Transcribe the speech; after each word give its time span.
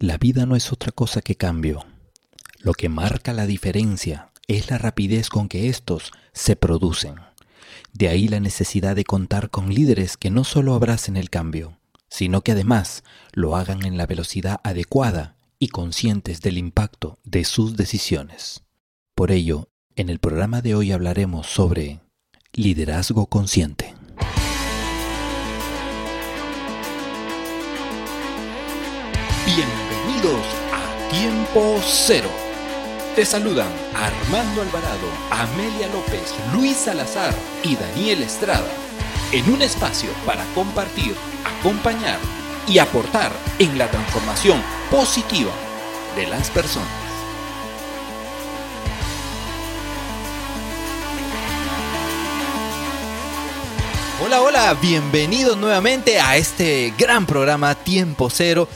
La 0.00 0.16
vida 0.16 0.46
no 0.46 0.54
es 0.54 0.72
otra 0.72 0.92
cosa 0.92 1.22
que 1.22 1.34
cambio. 1.34 1.84
Lo 2.60 2.72
que 2.72 2.88
marca 2.88 3.32
la 3.32 3.46
diferencia 3.46 4.30
es 4.46 4.70
la 4.70 4.78
rapidez 4.78 5.28
con 5.28 5.48
que 5.48 5.68
estos 5.68 6.12
se 6.32 6.54
producen. 6.54 7.16
De 7.92 8.08
ahí 8.08 8.28
la 8.28 8.38
necesidad 8.38 8.94
de 8.94 9.02
contar 9.02 9.50
con 9.50 9.74
líderes 9.74 10.16
que 10.16 10.30
no 10.30 10.44
solo 10.44 10.74
abracen 10.74 11.16
el 11.16 11.30
cambio, 11.30 11.80
sino 12.08 12.42
que 12.42 12.52
además 12.52 13.02
lo 13.32 13.56
hagan 13.56 13.84
en 13.84 13.96
la 13.96 14.06
velocidad 14.06 14.60
adecuada 14.62 15.34
y 15.58 15.66
conscientes 15.66 16.42
del 16.42 16.58
impacto 16.58 17.18
de 17.24 17.44
sus 17.44 17.76
decisiones. 17.76 18.62
Por 19.16 19.32
ello, 19.32 19.68
en 19.96 20.10
el 20.10 20.20
programa 20.20 20.62
de 20.62 20.76
hoy 20.76 20.92
hablaremos 20.92 21.48
sobre 21.48 21.98
liderazgo 22.52 23.26
consciente. 23.26 23.96
Bienvenidos 30.20 30.46
a 30.72 31.10
Tiempo 31.10 31.80
Cero. 31.86 32.28
Te 33.14 33.24
saludan 33.24 33.68
Armando 33.94 34.62
Alvarado, 34.62 35.06
Amelia 35.30 35.86
López, 35.88 36.34
Luis 36.52 36.76
Salazar 36.76 37.32
y 37.62 37.76
Daniel 37.76 38.22
Estrada 38.22 38.68
en 39.30 39.48
un 39.52 39.62
espacio 39.62 40.10
para 40.26 40.44
compartir, 40.54 41.14
acompañar 41.60 42.18
y 42.66 42.78
aportar 42.78 43.30
en 43.60 43.78
la 43.78 43.88
transformación 43.90 44.60
positiva 44.90 45.52
de 46.16 46.26
las 46.26 46.50
personas. 46.50 46.88
Hola, 54.20 54.42
hola, 54.42 54.74
bienvenidos 54.74 55.56
nuevamente 55.56 56.18
a 56.18 56.36
este 56.36 56.92
gran 56.98 57.24
programa 57.24 57.76
Tiempo 57.76 58.28
Cero. 58.30 58.68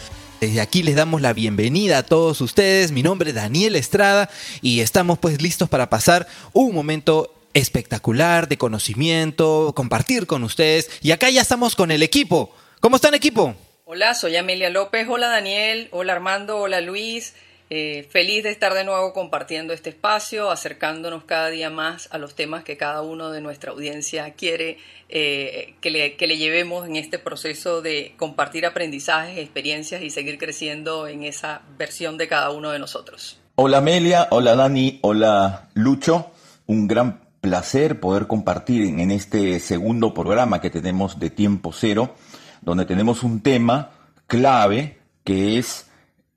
Desde 0.43 0.61
aquí 0.61 0.83
les 0.83 0.97
damos 0.97 1.21
la 1.21 1.35
bienvenida 1.35 1.99
a 1.99 2.03
todos 2.03 2.41
ustedes. 2.41 2.91
Mi 2.91 3.05
nombre 3.05 3.29
es 3.31 3.37
Daniel 3.37 3.77
Estrada 3.77 4.29
y 4.61 4.81
estamos 4.81 5.21
pues 5.21 5.41
listos 5.41 5.69
para 5.69 5.89
pasar 5.89 6.27
un 6.53 6.75
momento 6.75 7.33
espectacular 7.55 8.49
de 8.49 8.59
conocimiento, 8.59 9.73
compartir 9.77 10.27
con 10.27 10.43
ustedes. 10.43 10.91
Y 11.01 11.13
acá 11.13 11.31
ya 11.31 11.43
estamos 11.43 11.77
con 11.77 11.93
el 11.93 12.03
equipo. 12.03 12.53
¿Cómo 12.81 12.97
están 12.97 13.15
equipo? 13.15 13.55
Hola, 13.85 14.17
soy 14.17 14.35
Amelia 14.35 14.69
López. 14.69 15.07
Hola 15.09 15.29
Daniel. 15.29 15.87
Hola 15.93 16.15
Armando. 16.15 16.59
Hola 16.59 16.81
Luis. 16.81 17.35
Eh, 17.75 18.07
feliz 18.11 18.43
de 18.43 18.51
estar 18.51 18.75
de 18.75 18.85
nuevo 18.85 19.15
compartiendo 19.15 19.73
este 19.73 19.89
espacio, 19.89 20.51
acercándonos 20.51 21.25
cada 21.25 21.49
día 21.49 21.71
más 21.71 22.07
a 22.13 22.19
los 22.19 22.35
temas 22.35 22.65
que 22.65 22.77
cada 22.77 23.01
uno 23.01 23.31
de 23.31 23.41
nuestra 23.41 23.71
audiencia 23.73 24.35
quiere 24.35 24.77
eh, 25.09 25.73
que, 25.81 25.91
le, 25.91 26.17
que 26.17 26.27
le 26.27 26.37
llevemos 26.37 26.87
en 26.87 26.97
este 26.97 27.19
proceso 27.19 27.81
de 27.81 28.13
compartir 28.19 28.67
aprendizajes, 28.67 29.39
experiencias 29.39 30.03
y 30.03 30.11
seguir 30.11 30.37
creciendo 30.37 31.09
en 31.09 31.23
esa 31.23 31.63
versión 31.79 32.19
de 32.19 32.29
cada 32.29 32.51
uno 32.51 32.73
de 32.73 32.79
nosotros. 32.79 33.41
Hola 33.55 33.79
Amelia, 33.79 34.29
hola 34.33 34.55
Dani, 34.55 34.99
hola 35.01 35.71
Lucho. 35.73 36.31
Un 36.67 36.87
gran 36.87 37.23
placer 37.41 38.01
poder 38.01 38.27
compartir 38.27 38.83
en 38.83 39.11
este 39.11 39.59
segundo 39.61 40.13
programa 40.13 40.61
que 40.61 40.69
tenemos 40.69 41.19
de 41.19 41.31
Tiempo 41.31 41.73
Cero, 41.73 42.17
donde 42.61 42.85
tenemos 42.85 43.23
un 43.23 43.41
tema 43.41 43.93
clave 44.27 44.99
que 45.25 45.57
es 45.57 45.87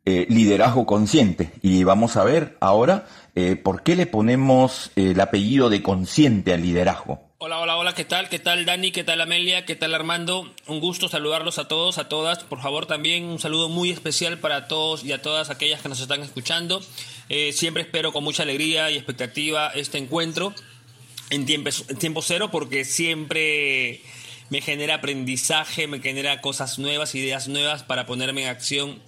eh, 0.07 0.27
liderazgo 0.29 0.85
consciente. 0.85 1.51
Y 1.63 1.83
vamos 1.83 2.15
a 2.15 2.23
ver 2.23 2.57
ahora 2.59 3.07
eh, 3.33 3.55
por 3.55 3.81
qué 3.81 3.95
le 3.95 4.05
ponemos 4.05 4.91
eh, 4.95 5.11
el 5.13 5.19
apellido 5.19 5.71
de 5.71 5.81
consciente 5.81 6.53
al 6.53 6.61
liderazgo. 6.61 7.21
Hola, 7.39 7.59
hola, 7.59 7.75
hola, 7.75 7.95
¿qué 7.95 8.05
tal? 8.05 8.29
¿Qué 8.29 8.37
tal 8.37 8.65
Dani? 8.65 8.91
¿Qué 8.91 9.03
tal 9.03 9.19
Amelia? 9.19 9.65
¿Qué 9.65 9.75
tal 9.75 9.95
Armando? 9.95 10.53
Un 10.67 10.79
gusto 10.79 11.09
saludarlos 11.09 11.57
a 11.57 11.67
todos, 11.67 11.97
a 11.97 12.07
todas. 12.07 12.43
Por 12.43 12.61
favor, 12.61 12.85
también 12.85 13.25
un 13.25 13.39
saludo 13.39 13.67
muy 13.67 13.89
especial 13.89 14.37
para 14.37 14.67
todos 14.67 15.03
y 15.03 15.11
a 15.11 15.23
todas 15.23 15.49
aquellas 15.49 15.81
que 15.81 15.89
nos 15.89 15.99
están 15.99 16.21
escuchando. 16.21 16.81
siempre 17.51 17.81
espero 17.81 18.13
con 18.13 18.23
mucha 18.23 18.43
alegría 18.43 18.91
y 18.91 18.97
expectativa 18.97 19.69
este 19.69 19.97
encuentro 19.97 20.53
en 21.31 21.47
tiempo, 21.47 21.71
en 21.89 21.97
tiempo 21.97 22.21
cero 22.21 22.49
porque 22.51 22.85
siempre 22.85 24.01
me 24.49 24.61
genera 24.61 24.95
aprendizaje, 24.95 25.87
me 25.87 25.99
genera 25.99 26.41
cosas 26.41 26.77
nuevas, 26.77 27.15
ideas 27.15 27.47
nuevas 27.47 27.81
para 27.81 28.05
ponerme 28.05 28.43
en 28.43 28.49
acción 28.49 29.01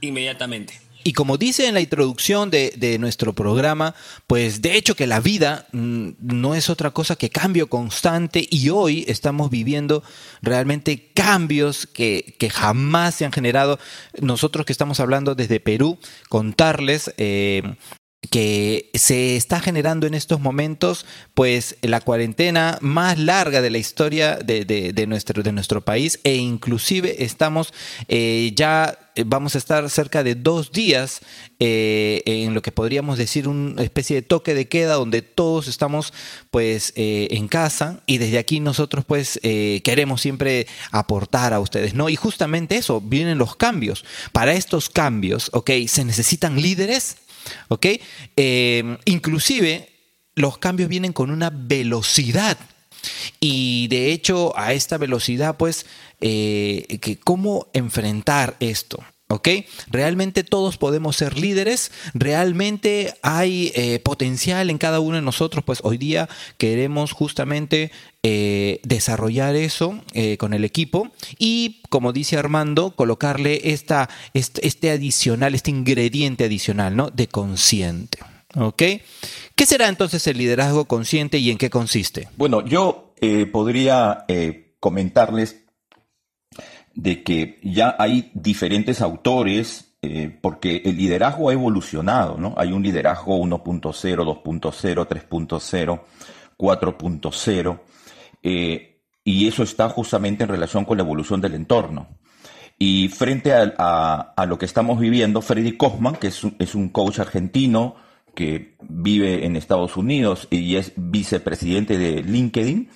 inmediatamente. 0.00 0.88
Y 1.04 1.12
como 1.12 1.38
dice 1.38 1.66
en 1.68 1.74
la 1.74 1.80
introducción 1.80 2.50
de, 2.50 2.96
nuestro 3.00 3.32
programa, 3.32 3.94
pues 4.26 4.60
de 4.60 4.76
hecho 4.76 4.94
que 4.94 5.06
la 5.06 5.20
vida 5.20 5.66
mm, 5.72 6.10
no 6.20 6.54
es 6.54 6.68
otra 6.68 6.90
cosa 6.90 7.16
que 7.16 7.30
cambio 7.30 7.68
constante 7.68 8.46
y 8.50 8.68
hoy 8.68 9.04
estamos 9.08 9.48
viviendo 9.48 10.02
realmente 10.42 11.10
cambios 11.14 11.86
que, 11.86 12.36
jamás 12.52 13.14
se 13.14 13.24
han 13.24 13.32
generado. 13.32 13.78
Nosotros 14.20 14.66
que 14.66 14.72
estamos 14.72 15.00
hablando 15.00 15.34
desde 15.34 15.60
Perú, 15.60 15.98
contarles 16.28 17.14
eh, 17.16 17.62
que 18.30 18.90
se 18.94 19.36
está 19.36 19.60
generando 19.60 20.06
en 20.06 20.14
estos 20.14 20.40
momentos, 20.40 21.06
pues 21.34 21.76
la 21.82 22.00
cuarentena 22.00 22.78
más 22.80 23.18
larga 23.18 23.62
de 23.62 23.70
la 23.70 23.78
historia 23.78 24.36
de, 24.36 25.04
nuestro, 25.06 25.42
de 25.42 25.52
nuestro 25.52 25.80
país 25.80 26.20
e 26.24 26.36
inclusive 26.36 27.24
estamos 27.24 27.72
eh, 28.08 28.52
ya 28.54 28.98
eh, 29.14 29.24
vamos 29.26 29.54
a 29.54 29.58
estar 29.58 29.88
cerca 29.90 30.22
de 30.22 30.34
dos 30.34 30.72
días 30.72 31.20
eh, 31.58 32.22
en 32.26 32.54
lo 32.54 32.62
que 32.62 32.72
podríamos 32.72 33.18
decir 33.18 33.48
una 33.48 33.82
especie 33.82 34.16
de 34.16 34.22
toque 34.22 34.54
de 34.54 34.68
queda 34.68 34.94
donde 34.94 35.22
todos 35.22 35.68
estamos 35.68 36.12
pues 36.50 36.92
en 36.96 37.48
casa 37.48 38.00
y 38.06 38.18
desde 38.18 38.38
aquí 38.38 38.60
nosotros 38.60 39.04
pues 39.04 39.40
queremos 39.42 40.20
siempre 40.20 40.66
aportar 40.90 41.52
a 41.52 41.60
ustedes, 41.60 41.94
¿no? 41.94 42.08
Y 42.08 42.16
justamente 42.16 42.76
eso, 42.76 43.00
vienen 43.00 43.38
los 43.38 43.56
cambios. 43.56 44.04
Para 44.32 44.54
estos 44.54 44.88
cambios, 44.88 45.50
¿ok? 45.52 45.70
Se 45.86 46.04
necesitan 46.04 46.60
líderes 46.60 47.16
¿Ok? 47.68 47.86
Eh, 48.36 48.98
inclusive 49.04 49.88
los 50.34 50.58
cambios 50.58 50.88
vienen 50.88 51.12
con 51.12 51.30
una 51.30 51.50
velocidad. 51.50 52.58
Y 53.40 53.88
de 53.88 54.12
hecho, 54.12 54.56
a 54.56 54.72
esta 54.72 54.98
velocidad, 54.98 55.56
pues, 55.56 55.86
eh, 56.20 56.98
¿cómo 57.24 57.68
enfrentar 57.72 58.56
esto? 58.60 59.04
¿Ok? 59.30 59.48
Realmente 59.88 60.42
todos 60.42 60.78
podemos 60.78 61.16
ser 61.16 61.38
líderes, 61.38 61.92
realmente 62.14 63.14
hay 63.22 63.72
eh, 63.74 63.98
potencial 63.98 64.70
en 64.70 64.78
cada 64.78 65.00
uno 65.00 65.16
de 65.16 65.22
nosotros, 65.22 65.62
pues 65.64 65.80
hoy 65.82 65.98
día 65.98 66.30
queremos 66.56 67.12
justamente 67.12 67.92
eh, 68.30 68.80
desarrollar 68.82 69.54
eso 69.56 70.02
eh, 70.12 70.36
con 70.36 70.52
el 70.52 70.64
equipo 70.64 71.10
y, 71.38 71.82
como 71.88 72.12
dice 72.12 72.36
Armando, 72.36 72.90
colocarle 72.90 73.72
esta, 73.72 74.08
este, 74.34 74.90
adicional, 74.90 75.54
este 75.54 75.70
ingrediente 75.70 76.44
adicional, 76.44 76.96
¿no? 76.96 77.10
De 77.10 77.28
consciente. 77.28 78.18
¿Ok? 78.54 78.82
¿Qué 79.54 79.66
será 79.66 79.88
entonces 79.88 80.26
el 80.26 80.38
liderazgo 80.38 80.86
consciente 80.86 81.38
y 81.38 81.50
en 81.50 81.58
qué 81.58 81.70
consiste? 81.70 82.28
Bueno, 82.36 82.64
yo 82.64 83.14
podría 83.52 84.24
comentarles 84.80 85.68
de 86.98 87.22
que 87.22 87.60
ya 87.62 87.94
hay 87.96 88.32
diferentes 88.34 89.00
autores, 89.00 89.94
eh, 90.02 90.36
porque 90.40 90.82
el 90.84 90.96
liderazgo 90.96 91.48
ha 91.48 91.52
evolucionado, 91.52 92.36
¿no? 92.38 92.54
Hay 92.56 92.72
un 92.72 92.82
liderazgo 92.82 93.38
1.0, 93.38 94.42
2.0, 94.42 95.06
3.0, 95.06 96.00
4.0, 96.58 97.80
y 98.42 99.48
eso 99.48 99.62
está 99.62 99.88
justamente 99.88 100.44
en 100.44 100.50
relación 100.50 100.84
con 100.84 100.96
la 100.96 101.04
evolución 101.04 101.40
del 101.40 101.54
entorno. 101.54 102.08
Y 102.78 103.08
frente 103.08 103.52
a, 103.52 104.44
lo 104.46 104.58
que 104.58 104.66
estamos 104.66 105.00
viviendo, 105.00 105.42
Freddy 105.42 105.76
Kaufman, 105.76 106.16
que 106.16 106.28
es 106.28 106.44
un, 106.44 106.54
es 106.58 106.74
un 106.76 106.90
coach 106.90 107.18
argentino 107.18 107.96
que 108.36 108.76
vive 108.88 109.44
en 109.46 109.56
Estados 109.56 109.96
Unidos 109.96 110.46
y 110.48 110.76
es 110.76 110.92
vicepresidente 110.94 111.98
de 111.98 112.22
LinkedIn, 112.22 112.88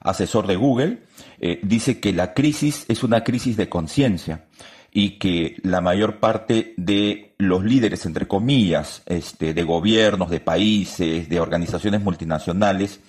asesor 0.00 0.46
de 0.46 0.56
Google, 0.56 1.02
eh, 1.40 1.60
dice 1.62 2.00
que 2.00 2.14
la 2.14 2.32
crisis 2.32 2.86
es 2.88 3.02
una 3.02 3.22
crisis 3.22 3.58
de 3.58 3.68
conciencia 3.68 4.46
y 4.90 5.18
que 5.18 5.56
la 5.62 5.82
mayor 5.82 6.20
parte 6.20 6.72
de 6.78 7.34
los 7.36 7.62
líderes, 7.64 8.06
entre 8.06 8.26
comillas, 8.26 9.02
este, 9.04 9.52
de 9.52 9.62
gobiernos, 9.62 10.30
de 10.30 10.40
países, 10.40 11.28
de 11.28 11.40
organizaciones 11.40 12.00
multinacionales, 12.00 13.00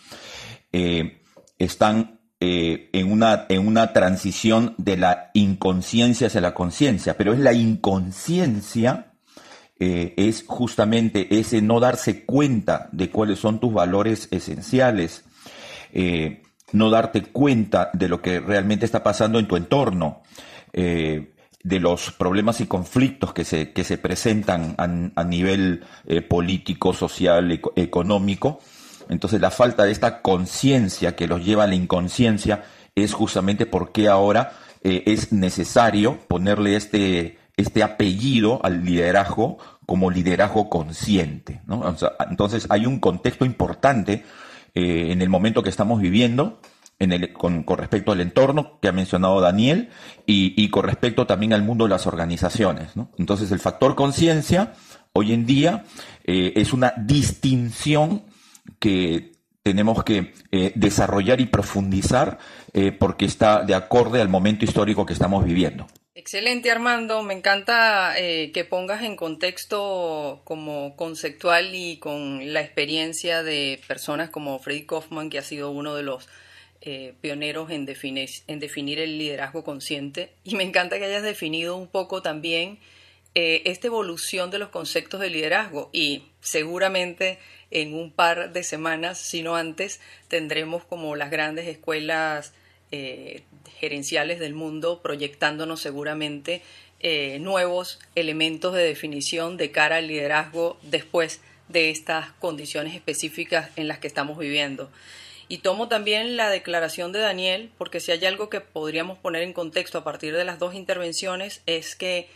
eh, 0.74 1.19
están 1.60 2.20
eh, 2.40 2.90
en, 2.94 3.12
una, 3.12 3.46
en 3.50 3.68
una 3.68 3.94
transición 3.94 4.74
de 4.78 4.98
la 4.98 5.30
inconsciencia 5.34 6.28
hacia 6.28 6.42
la 6.42 6.56
conciencia, 6.56 7.16
pero 7.16 7.34
es 7.34 7.40
la 7.40 7.54
inconsciencia, 7.54 9.06
es 9.82 10.44
justamente 10.46 11.40
ese 11.40 11.62
no 11.62 11.80
darse 11.80 12.26
cuenta 12.26 12.90
de 12.92 13.10
cuáles 13.10 13.40
son 13.40 13.62
tus 13.62 13.74
valores 13.74 14.28
esenciales 14.30 15.24
no 16.74 16.90
darte 16.90 17.24
cuenta 17.24 17.90
de 17.94 18.08
lo 18.08 18.22
que 18.22 18.40
realmente 18.40 18.86
está 18.86 19.04
pasando 19.04 19.40
en 19.40 19.48
tu 19.48 19.56
entorno, 19.56 20.22
eh, 20.74 21.34
de 21.62 21.80
los 21.80 22.12
problemas 22.12 22.62
y 22.62 22.68
conflictos 22.68 23.34
que 23.34 23.44
se, 23.44 23.74
que 23.74 23.84
se 23.84 23.98
presentan 23.98 24.76
a, 24.78 25.24
nivel 25.26 25.84
eh, 26.06 26.22
político, 26.22 26.94
social, 26.94 27.60
económico. 27.76 28.60
Entonces 29.10 29.42
la 29.42 29.52
falta 29.52 29.84
de 29.84 29.92
esta 29.92 30.22
conciencia 30.22 31.16
que 31.16 31.28
los 31.28 31.44
lleva 31.44 31.66
a 31.66 31.68
la 31.68 31.76
inconsciencia 31.76 32.64
es 32.96 33.14
justamente 33.14 33.66
porque 33.66 34.08
ahora 34.08 34.54
eh, 34.84 35.04
es 35.08 35.34
necesario 35.34 36.20
ponerle 36.28 36.76
este, 36.76 37.38
este 37.58 37.84
apellido 37.84 38.60
al 38.64 38.86
liderazgo 38.86 39.58
como 39.86 40.12
liderazgo 40.12 40.70
consciente. 40.70 41.62
entonces 42.30 42.68
hay 42.70 42.86
un 42.86 43.00
contexto 43.00 43.44
importante 43.44 44.24
eh, 44.76 45.08
en 45.12 45.22
el 45.24 45.30
momento 45.30 45.64
que 45.64 45.70
estamos 45.70 46.00
viviendo 46.00 46.60
con, 47.34 47.66
respecto 47.66 48.12
al 48.12 48.22
entorno 48.22 48.78
que 48.82 48.90
ha 48.90 48.92
mencionado 48.92 49.42
Daniel 49.42 49.90
y, 50.26 50.70
con 50.70 50.84
respecto 50.84 51.26
también 51.26 51.54
al 51.54 51.64
mundo 51.64 51.86
de 51.86 51.90
las 51.90 52.06
organizaciones. 52.08 52.92
Entonces 53.18 53.52
el 53.52 53.60
factor 53.60 53.96
conciencia 53.96 54.74
hoy 55.14 55.34
en 55.34 55.46
día 55.46 55.86
eh, 56.26 56.54
es 56.56 56.74
una 56.74 56.94
distinción 56.98 58.24
que 58.78 59.32
tenemos 59.64 60.04
que 60.04 60.34
eh, 60.52 60.72
desarrollar 60.76 61.42
y 61.42 61.46
profundizar 61.46 62.38
porque 63.00 63.26
está 63.26 63.64
de 63.64 63.74
acorde 63.74 64.22
al 64.22 64.30
momento 64.30 64.64
histórico 64.64 65.06
que 65.06 65.14
estamos 65.14 65.44
viviendo. 65.44 65.88
Excelente 66.20 66.70
Armando, 66.70 67.24
me 67.24 67.34
encanta 67.34 68.14
eh, 68.20 68.52
que 68.52 68.66
pongas 68.66 69.04
en 69.04 69.16
contexto 69.16 70.42
como 70.44 70.98
conceptual 70.98 71.74
y 71.74 71.96
con 71.96 72.52
la 72.52 72.60
experiencia 72.60 73.42
de 73.42 73.80
personas 73.88 74.30
como 74.30 74.60
Freddy 74.60 74.86
Kaufman, 74.86 75.30
que 75.30 75.40
ha 75.40 75.44
sido 75.44 75.72
uno 75.72 75.96
de 75.96 76.04
los 76.04 76.28
eh, 76.82 77.14
pioneros 77.22 77.72
en 77.72 77.86
definir 77.86 79.00
el 79.00 79.18
liderazgo 79.18 79.64
consciente. 79.64 80.34
Y 80.44 80.56
me 80.56 80.66
encanta 80.66 81.00
que 81.00 81.06
hayas 81.06 81.24
definido 81.24 81.78
un 81.78 81.88
poco 81.88 82.22
también 82.22 82.80
eh, 83.36 83.62
esta 83.66 83.88
evolución 83.88 84.50
de 84.50 84.60
los 84.60 84.70
conceptos 84.70 85.20
de 85.20 85.30
liderazgo 85.30 85.90
y 85.94 86.24
seguramente 86.42 87.40
en 87.72 87.94
un 87.94 88.12
par 88.12 88.52
de 88.52 88.64
semanas, 88.64 89.20
si 89.20 89.44
no 89.44 89.56
antes, 89.56 90.00
tendremos 90.28 90.84
como 90.84 91.16
las 91.16 91.30
grandes 91.30 91.68
escuelas 91.68 92.54
eh, 92.92 93.44
gerenciales 93.80 94.40
del 94.40 94.56
mundo, 94.56 95.02
proyectándonos 95.02 95.80
seguramente 95.80 96.64
eh, 97.02 97.38
nuevos 97.40 98.00
elementos 98.16 98.74
de 98.74 98.84
definición 98.84 99.58
de 99.58 99.72
cara 99.72 99.98
al 99.98 100.08
liderazgo 100.08 100.80
después 100.82 101.40
de 101.68 101.92
estas 101.92 102.32
condiciones 102.34 102.96
específicas 102.96 103.70
en 103.76 103.88
las 103.88 104.00
que 104.00 104.08
estamos 104.08 104.40
viviendo. 104.40 104.90
Y 105.48 105.60
tomo 105.60 105.88
también 105.88 106.36
la 106.36 106.50
declaración 106.50 107.12
de 107.12 107.20
Daniel, 107.20 107.72
porque 107.78 108.00
si 108.00 108.12
hay 108.12 108.26
algo 108.26 108.50
que 108.50 108.62
podríamos 108.62 109.18
poner 109.18 109.44
en 109.44 109.54
contexto 109.54 110.00
a 110.00 110.04
partir 110.04 110.36
de 110.36 110.46
las 110.46 110.60
dos 110.60 110.74
intervenciones, 110.74 111.62
es 111.66 111.96
que 111.96 112.28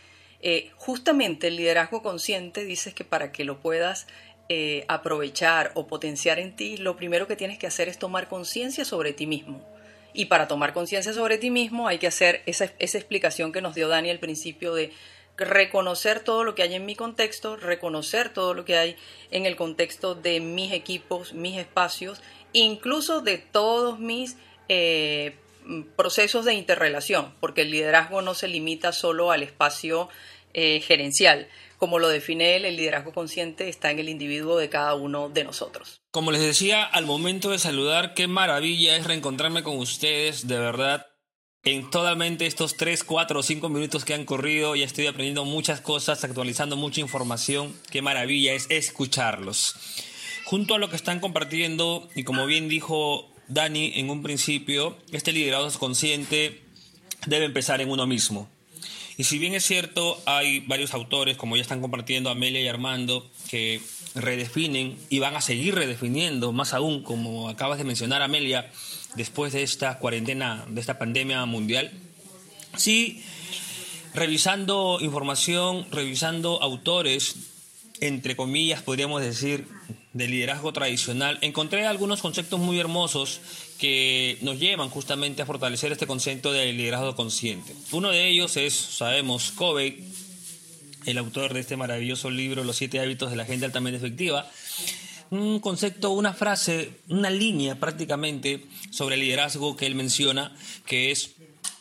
eh, 0.44 0.70
justamente 0.76 1.48
el 1.48 1.56
liderazgo 1.56 2.02
consciente 2.02 2.64
dices 2.64 2.94
que 2.94 3.04
para 3.04 3.32
que 3.32 3.44
lo 3.44 3.58
puedas 3.60 4.06
aprovechar 4.88 5.72
o 5.74 5.86
potenciar 5.86 6.38
en 6.38 6.54
ti, 6.54 6.76
lo 6.76 6.96
primero 6.96 7.26
que 7.26 7.34
tienes 7.34 7.58
que 7.58 7.66
hacer 7.66 7.88
es 7.88 7.98
tomar 7.98 8.28
conciencia 8.28 8.84
sobre 8.84 9.14
ti 9.14 9.26
mismo. 9.26 9.64
Y 10.14 10.26
para 10.26 10.46
tomar 10.46 10.72
conciencia 10.72 11.12
sobre 11.12 11.38
ti 11.38 11.50
mismo 11.50 11.88
hay 11.88 11.98
que 11.98 12.06
hacer 12.06 12.42
esa, 12.46 12.66
explicación 12.78 13.52
que 13.52 13.60
nos 13.60 13.74
dio 13.74 13.88
Dani 13.88 14.10
al 14.10 14.20
principio 14.20 14.72
de 14.72 14.92
reconocer 15.36 16.20
todo 16.20 16.44
lo 16.44 16.54
que 16.54 16.62
hay 16.62 16.74
en 16.74 16.86
mi 16.86 16.94
contexto, 16.94 17.56
reconocer 17.56 18.32
todo 18.32 18.54
lo 18.54 18.64
que 18.64 18.76
hay 18.76 18.96
en 19.32 19.44
el 19.44 19.56
contexto 19.56 20.14
de 20.14 20.38
mis 20.38 20.72
equipos, 20.72 21.34
mis 21.34 21.58
espacios, 21.58 22.22
incluso 22.52 23.20
de 23.20 23.38
todos 23.38 23.98
mis 23.98 24.36
eh, 24.68 25.34
procesos 25.96 26.44
de 26.44 26.54
interrelación, 26.54 27.34
porque 27.40 27.62
el 27.62 27.70
liderazgo 27.70 28.22
no 28.22 28.34
se 28.34 28.48
limita 28.48 28.92
solo 28.92 29.30
al 29.30 29.42
espacio 29.42 30.08
eh, 30.52 30.80
gerencial, 30.80 31.48
como 31.84 31.98
lo 31.98 32.08
define 32.08 32.56
él, 32.56 32.64
el 32.64 32.76
liderazgo 32.76 33.12
consciente 33.12 33.68
está 33.68 33.90
en 33.90 33.98
el 33.98 34.08
individuo 34.08 34.56
de 34.56 34.70
cada 34.70 34.94
uno 34.94 35.28
de 35.28 35.44
nosotros. 35.44 36.00
Como 36.12 36.32
les 36.32 36.40
decía, 36.40 36.82
al 36.82 37.04
momento 37.04 37.50
de 37.50 37.58
saludar, 37.58 38.14
qué 38.14 38.26
maravilla 38.26 38.96
es 38.96 39.04
reencontrarme 39.06 39.62
con 39.62 39.76
ustedes, 39.76 40.46
de 40.46 40.58
verdad. 40.58 41.06
En 41.62 41.90
totalmente 41.90 42.46
estos 42.46 42.78
3, 42.78 43.04
4 43.04 43.38
o 43.38 43.42
5 43.42 43.68
minutos 43.68 44.06
que 44.06 44.14
han 44.14 44.24
corrido, 44.24 44.74
ya 44.76 44.86
estoy 44.86 45.08
aprendiendo 45.08 45.44
muchas 45.44 45.82
cosas, 45.82 46.24
actualizando 46.24 46.76
mucha 46.76 47.02
información. 47.02 47.78
Qué 47.90 48.00
maravilla 48.00 48.54
es 48.54 48.66
escucharlos. 48.70 49.74
Junto 50.46 50.76
a 50.76 50.78
lo 50.78 50.88
que 50.88 50.96
están 50.96 51.20
compartiendo, 51.20 52.08
y 52.14 52.24
como 52.24 52.46
bien 52.46 52.68
dijo 52.68 53.33
Dani 53.48 53.92
en 53.96 54.10
un 54.10 54.22
principio, 54.22 54.96
este 55.12 55.32
liderazgo 55.32 55.78
consciente 55.78 56.60
debe 57.26 57.44
empezar 57.44 57.80
en 57.80 57.90
uno 57.90 58.06
mismo. 58.06 58.48
Y 59.16 59.24
si 59.24 59.38
bien 59.38 59.54
es 59.54 59.64
cierto, 59.64 60.20
hay 60.26 60.60
varios 60.60 60.92
autores, 60.92 61.36
como 61.36 61.56
ya 61.56 61.62
están 61.62 61.80
compartiendo 61.80 62.30
Amelia 62.30 62.60
y 62.60 62.68
Armando, 62.68 63.30
que 63.48 63.80
redefinen 64.14 64.96
y 65.08 65.20
van 65.20 65.36
a 65.36 65.40
seguir 65.40 65.74
redefiniendo, 65.74 66.52
más 66.52 66.74
aún, 66.74 67.02
como 67.02 67.48
acabas 67.48 67.78
de 67.78 67.84
mencionar, 67.84 68.22
Amelia, 68.22 68.70
después 69.14 69.52
de 69.52 69.62
esta 69.62 69.98
cuarentena, 69.98 70.64
de 70.68 70.80
esta 70.80 70.98
pandemia 70.98 71.44
mundial. 71.46 71.92
Sí, 72.76 73.22
revisando 74.14 74.98
información, 75.00 75.86
revisando 75.92 76.60
autores, 76.60 77.36
entre 78.00 78.34
comillas, 78.34 78.82
podríamos 78.82 79.22
decir, 79.22 79.66
de 80.14 80.28
liderazgo 80.28 80.72
tradicional, 80.72 81.38
encontré 81.42 81.86
algunos 81.86 82.22
conceptos 82.22 82.60
muy 82.60 82.78
hermosos 82.78 83.40
que 83.78 84.38
nos 84.42 84.60
llevan 84.60 84.88
justamente 84.88 85.42
a 85.42 85.46
fortalecer 85.46 85.90
este 85.90 86.06
concepto 86.06 86.52
de 86.52 86.72
liderazgo 86.72 87.16
consciente. 87.16 87.74
Uno 87.90 88.10
de 88.10 88.28
ellos 88.28 88.56
es, 88.56 88.74
sabemos, 88.74 89.50
Covey, 89.50 90.04
el 91.04 91.18
autor 91.18 91.52
de 91.52 91.60
este 91.60 91.76
maravilloso 91.76 92.30
libro 92.30 92.64
Los 92.64 92.76
siete 92.76 93.00
hábitos 93.00 93.30
de 93.30 93.36
la 93.36 93.44
gente 93.44 93.66
altamente 93.66 93.98
efectiva, 93.98 94.48
un 95.30 95.58
concepto, 95.58 96.10
una 96.10 96.32
frase, 96.32 96.92
una 97.08 97.30
línea 97.30 97.80
prácticamente 97.80 98.64
sobre 98.90 99.16
el 99.16 99.22
liderazgo 99.22 99.76
que 99.76 99.86
él 99.86 99.96
menciona, 99.96 100.56
que 100.86 101.10
es 101.10 101.32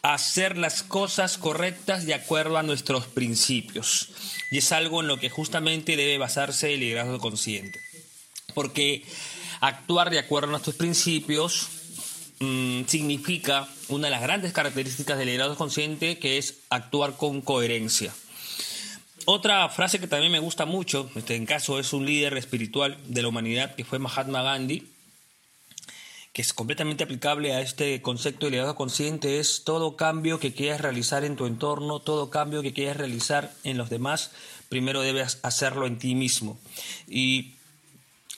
hacer 0.01 0.57
las 0.57 0.81
cosas 0.81 1.37
correctas 1.37 2.07
de 2.07 2.15
acuerdo 2.15 2.57
a 2.57 2.63
nuestros 2.63 3.05
principios. 3.05 4.09
Y 4.49 4.57
es 4.57 4.71
algo 4.71 5.01
en 5.01 5.07
lo 5.07 5.19
que 5.19 5.29
justamente 5.29 5.95
debe 5.95 6.17
basarse 6.17 6.73
el 6.73 6.79
liderazgo 6.79 7.19
consciente 7.19 7.92
porque 8.53 9.03
actuar 9.61 10.09
de 10.09 10.19
acuerdo 10.19 10.47
a 10.47 10.51
nuestros 10.51 10.75
principios 10.75 11.69
mm, 12.39 12.83
significa 12.85 13.67
una 13.87 14.07
de 14.07 14.11
las 14.11 14.21
grandes 14.21 14.53
características 14.53 15.17
del 15.17 15.27
liderazgo 15.27 15.55
consciente, 15.55 16.19
que 16.19 16.37
es 16.37 16.59
actuar 16.69 17.17
con 17.17 17.41
coherencia. 17.41 18.13
Otra 19.25 19.69
frase 19.69 19.99
que 19.99 20.07
también 20.07 20.33
me 20.33 20.39
gusta 20.39 20.65
mucho, 20.65 21.09
este, 21.15 21.35
en 21.35 21.45
caso 21.45 21.79
es 21.79 21.93
un 21.93 22.05
líder 22.05 22.35
espiritual 22.37 22.97
de 23.07 23.21
la 23.21 23.29
humanidad, 23.29 23.73
que 23.75 23.85
fue 23.85 23.99
Mahatma 23.99 24.41
Gandhi, 24.41 24.85
que 26.33 26.41
es 26.41 26.51
completamente 26.51 27.05
aplicable 27.05 27.53
a 27.53 27.61
este 27.61 28.01
concepto 28.01 28.47
de 28.47 28.51
liderazgo 28.51 28.75
consciente, 28.75 29.39
es 29.39 29.63
todo 29.63 29.95
cambio 29.95 30.39
que 30.39 30.51
quieras 30.51 30.81
realizar 30.81 31.23
en 31.23 31.37
tu 31.37 31.45
entorno, 31.45 31.99
todo 32.01 32.29
cambio 32.31 32.61
que 32.61 32.73
quieras 32.73 32.97
realizar 32.97 33.53
en 33.63 33.77
los 33.77 33.89
demás, 33.89 34.31
primero 34.67 35.01
debes 35.01 35.39
hacerlo 35.43 35.85
en 35.85 35.99
ti 35.99 36.15
mismo. 36.15 36.59
Y 37.07 37.53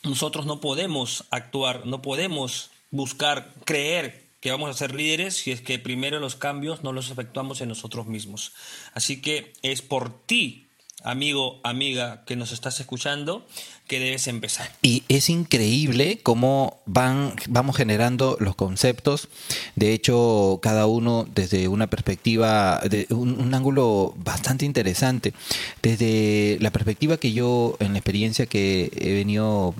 nosotros 0.05 0.45
no 0.45 0.61
podemos 0.61 1.25
actuar, 1.31 1.85
no 1.85 2.01
podemos 2.01 2.71
buscar, 2.91 3.53
creer 3.65 4.25
que 4.45 4.51
vamos 4.51 4.69
a 4.69 4.73
ser 4.73 4.93
líderes 4.93 5.35
si 5.37 5.51
es 5.51 5.61
que 5.61 5.79
primero 5.79 6.19
los 6.19 6.35
cambios 6.35 6.83
no 6.83 6.93
los 6.93 7.09
efectuamos 7.09 7.61
en 7.61 7.69
nosotros 7.69 8.05
mismos. 8.05 8.53
Así 8.93 9.19
que 9.19 9.53
es 9.63 9.81
por 9.81 10.25
ti, 10.27 10.67
amigo, 11.03 11.59
amiga, 11.63 12.23
que 12.25 12.35
nos 12.35 12.51
estás 12.51 12.79
escuchando, 12.79 13.45
que 13.87 13.99
debes 13.99 14.27
empezar. 14.27 14.71
Y 14.81 15.03
es 15.07 15.29
increíble 15.29 16.19
cómo 16.21 16.79
van, 16.85 17.33
vamos 17.49 17.75
generando 17.75 18.37
los 18.39 18.55
conceptos. 18.55 19.29
De 19.75 19.93
hecho, 19.93 20.59
cada 20.61 20.85
uno 20.85 21.27
desde 21.33 21.67
una 21.67 21.87
perspectiva, 21.87 22.81
de 22.87 23.07
un, 23.09 23.53
ángulo 23.53 24.13
bastante 24.17 24.65
interesante. 24.65 25.33
Desde 25.81 26.57
la 26.61 26.71
perspectiva 26.71 27.17
que 27.17 27.33
yo, 27.33 27.77
en 27.79 27.93
la 27.93 27.99
experiencia 27.99 28.45
que 28.45 28.91
he 28.95 29.13
venido 29.13 29.73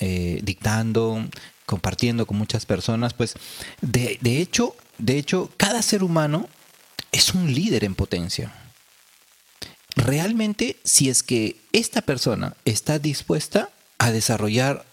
eh, 0.00 0.40
dictando, 0.42 1.24
compartiendo 1.66 2.26
con 2.26 2.36
muchas 2.36 2.66
personas, 2.66 3.14
pues 3.14 3.34
de, 3.80 4.18
de, 4.20 4.40
hecho, 4.40 4.74
de 4.98 5.18
hecho, 5.18 5.50
cada 5.56 5.82
ser 5.82 6.02
humano 6.02 6.48
es 7.12 7.34
un 7.34 7.52
líder 7.52 7.84
en 7.84 7.94
potencia. 7.94 8.52
Realmente, 9.96 10.76
si 10.84 11.08
es 11.08 11.22
que 11.22 11.56
esta 11.72 12.00
persona 12.00 12.54
está 12.64 12.98
dispuesta 12.98 13.70
a 13.98 14.10
desarrollar 14.10 14.84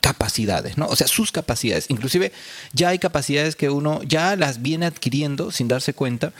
capacidades, 0.00 0.78
¿no? 0.78 0.86
O 0.86 0.94
sea, 0.94 1.08
sus 1.08 1.32
capacidades. 1.32 1.86
Inclusive 1.88 2.32
ya 2.72 2.90
hay 2.90 2.98
capacidades 2.98 3.56
que 3.56 3.70
uno 3.70 4.02
ya 4.04 4.36
las 4.36 4.62
viene 4.62 4.86
adquiriendo 4.86 5.50
sin 5.50 5.68
darse 5.68 5.94
cuenta. 5.94 6.32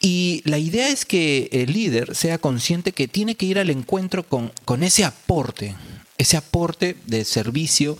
Y 0.00 0.42
la 0.44 0.58
idea 0.58 0.88
es 0.88 1.04
que 1.04 1.48
el 1.52 1.72
líder 1.72 2.16
sea 2.16 2.38
consciente 2.38 2.92
que 2.92 3.06
tiene 3.06 3.36
que 3.36 3.46
ir 3.46 3.58
al 3.58 3.70
encuentro 3.70 4.24
con, 4.24 4.52
con 4.64 4.82
ese 4.82 5.04
aporte, 5.04 5.76
ese 6.20 6.36
aporte 6.36 6.96
de 7.06 7.24
servicio 7.24 7.96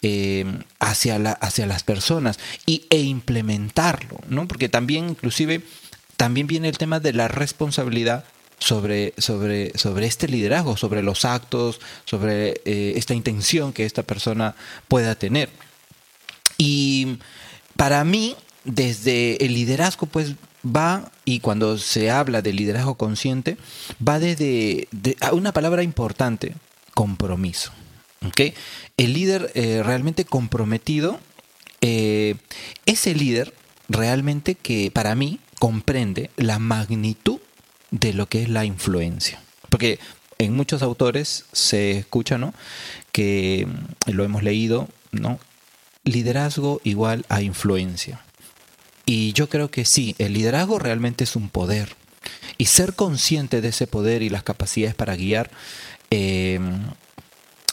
eh, 0.00 0.44
hacia, 0.78 1.18
la, 1.18 1.32
hacia 1.32 1.66
las 1.66 1.82
personas 1.82 2.38
y, 2.66 2.86
e 2.88 3.00
implementarlo, 3.00 4.20
¿no? 4.28 4.46
Porque 4.46 4.68
también, 4.68 5.08
inclusive, 5.08 5.60
también 6.16 6.46
viene 6.46 6.68
el 6.68 6.78
tema 6.78 7.00
de 7.00 7.12
la 7.12 7.26
responsabilidad 7.26 8.24
sobre, 8.60 9.12
sobre, 9.18 9.76
sobre 9.76 10.06
este 10.06 10.28
liderazgo, 10.28 10.76
sobre 10.76 11.02
los 11.02 11.24
actos, 11.24 11.80
sobre 12.04 12.60
eh, 12.64 12.92
esta 12.94 13.14
intención 13.14 13.72
que 13.72 13.84
esta 13.84 14.04
persona 14.04 14.54
pueda 14.86 15.16
tener. 15.16 15.50
Y 16.56 17.18
para 17.76 18.04
mí, 18.04 18.36
desde 18.62 19.44
el 19.44 19.52
liderazgo, 19.54 20.06
pues 20.06 20.34
va, 20.64 21.10
y 21.24 21.40
cuando 21.40 21.76
se 21.78 22.12
habla 22.12 22.40
de 22.40 22.52
liderazgo 22.52 22.94
consciente, 22.94 23.56
va 24.06 24.20
desde 24.20 24.86
una 25.32 25.52
palabra 25.52 25.82
importante, 25.82 26.54
compromiso. 26.94 27.72
El 28.96 29.12
líder 29.12 29.52
eh, 29.54 29.82
realmente 29.84 30.24
comprometido 30.24 31.20
eh, 31.80 32.36
es 32.86 33.06
el 33.06 33.18
líder 33.18 33.52
realmente 33.88 34.54
que 34.54 34.90
para 34.90 35.14
mí 35.14 35.40
comprende 35.58 36.30
la 36.36 36.58
magnitud 36.58 37.40
de 37.90 38.14
lo 38.14 38.26
que 38.26 38.42
es 38.42 38.48
la 38.48 38.64
influencia. 38.64 39.42
Porque 39.68 39.98
en 40.38 40.54
muchos 40.54 40.82
autores 40.82 41.44
se 41.52 41.98
escucha, 41.98 42.38
¿no? 42.38 42.54
Que 43.12 43.68
lo 44.06 44.24
hemos 44.24 44.42
leído, 44.42 44.88
¿no? 45.12 45.38
Liderazgo 46.04 46.80
igual 46.84 47.24
a 47.28 47.42
influencia. 47.42 48.20
Y 49.06 49.32
yo 49.34 49.48
creo 49.48 49.70
que 49.70 49.84
sí, 49.84 50.14
el 50.18 50.32
liderazgo 50.32 50.78
realmente 50.78 51.24
es 51.24 51.36
un 51.36 51.50
poder. 51.50 51.94
Y 52.56 52.66
ser 52.66 52.94
consciente 52.94 53.60
de 53.60 53.68
ese 53.68 53.86
poder 53.86 54.22
y 54.22 54.30
las 54.30 54.42
capacidades 54.42 54.94
para 54.94 55.16
guiar 55.16 55.50
eh, 56.16 56.60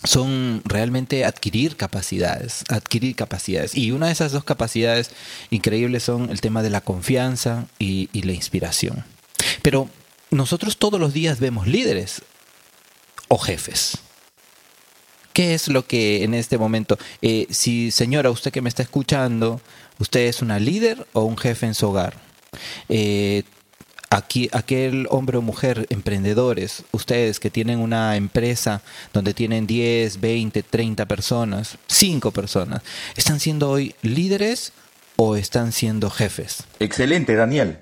son 0.04 0.64
realmente 0.66 1.26
adquirir 1.26 1.78
capacidades, 1.78 2.64
adquirir 2.70 3.16
capacidades. 3.16 3.76
Y 3.76 3.92
una 3.92 4.08
de 4.08 4.14
esas 4.14 4.32
dos 4.32 4.44
capacidades 4.44 5.12
increíbles 5.52 6.02
son 6.02 6.32
el 6.32 6.42
tema 6.42 6.64
de 6.64 6.72
la 6.72 6.82
confianza 6.82 7.68
y, 7.78 8.10
la 8.24 8.32
inspiración. 8.32 9.06
Pero 9.62 9.90
nosotros 10.32 10.78
todos 10.78 11.00
los 11.00 11.14
días 11.14 11.40
vemos 11.40 11.68
líderes 11.68 12.24
o 13.28 13.38
jefes. 13.38 14.00
¿Qué 15.34 15.54
es 15.54 15.68
lo 15.68 15.86
que 15.86 16.24
en 16.24 16.34
este 16.34 16.58
momento, 16.58 16.98
eh, 17.22 17.46
si 17.52 17.92
señora, 17.92 18.32
usted 18.32 18.52
que 18.52 18.62
me 18.62 18.70
está 18.70 18.82
escuchando, 18.82 19.62
usted 20.00 20.22
es 20.22 20.42
una 20.42 20.58
líder 20.58 21.06
o 21.14 21.22
un 21.26 21.38
jefe 21.38 21.68
en 21.68 21.76
su 21.76 21.88
hogar? 21.88 22.16
Eh, 22.90 23.44
aquí, 24.12 24.50
aquel 24.52 25.08
hombre 25.10 25.38
o 25.38 25.42
mujer, 25.42 25.88
emprendedores, 25.90 26.84
ustedes 26.92 27.40
que 27.40 27.50
tienen 27.50 27.80
una 27.80 28.18
empresa 28.18 28.82
donde 29.14 29.34
tienen 29.34 29.66
10, 29.66 30.20
20, 30.22 30.62
30 30.62 31.08
personas, 31.08 31.78
5 31.88 32.32
personas, 32.32 32.84
¿están 33.16 33.40
siendo 33.40 33.72
hoy 33.72 33.96
líderes 34.04 34.74
o 35.16 35.36
están 35.36 35.72
siendo 35.72 36.12
jefes? 36.12 36.66
Excelente, 36.80 37.36
Daniel. 37.36 37.80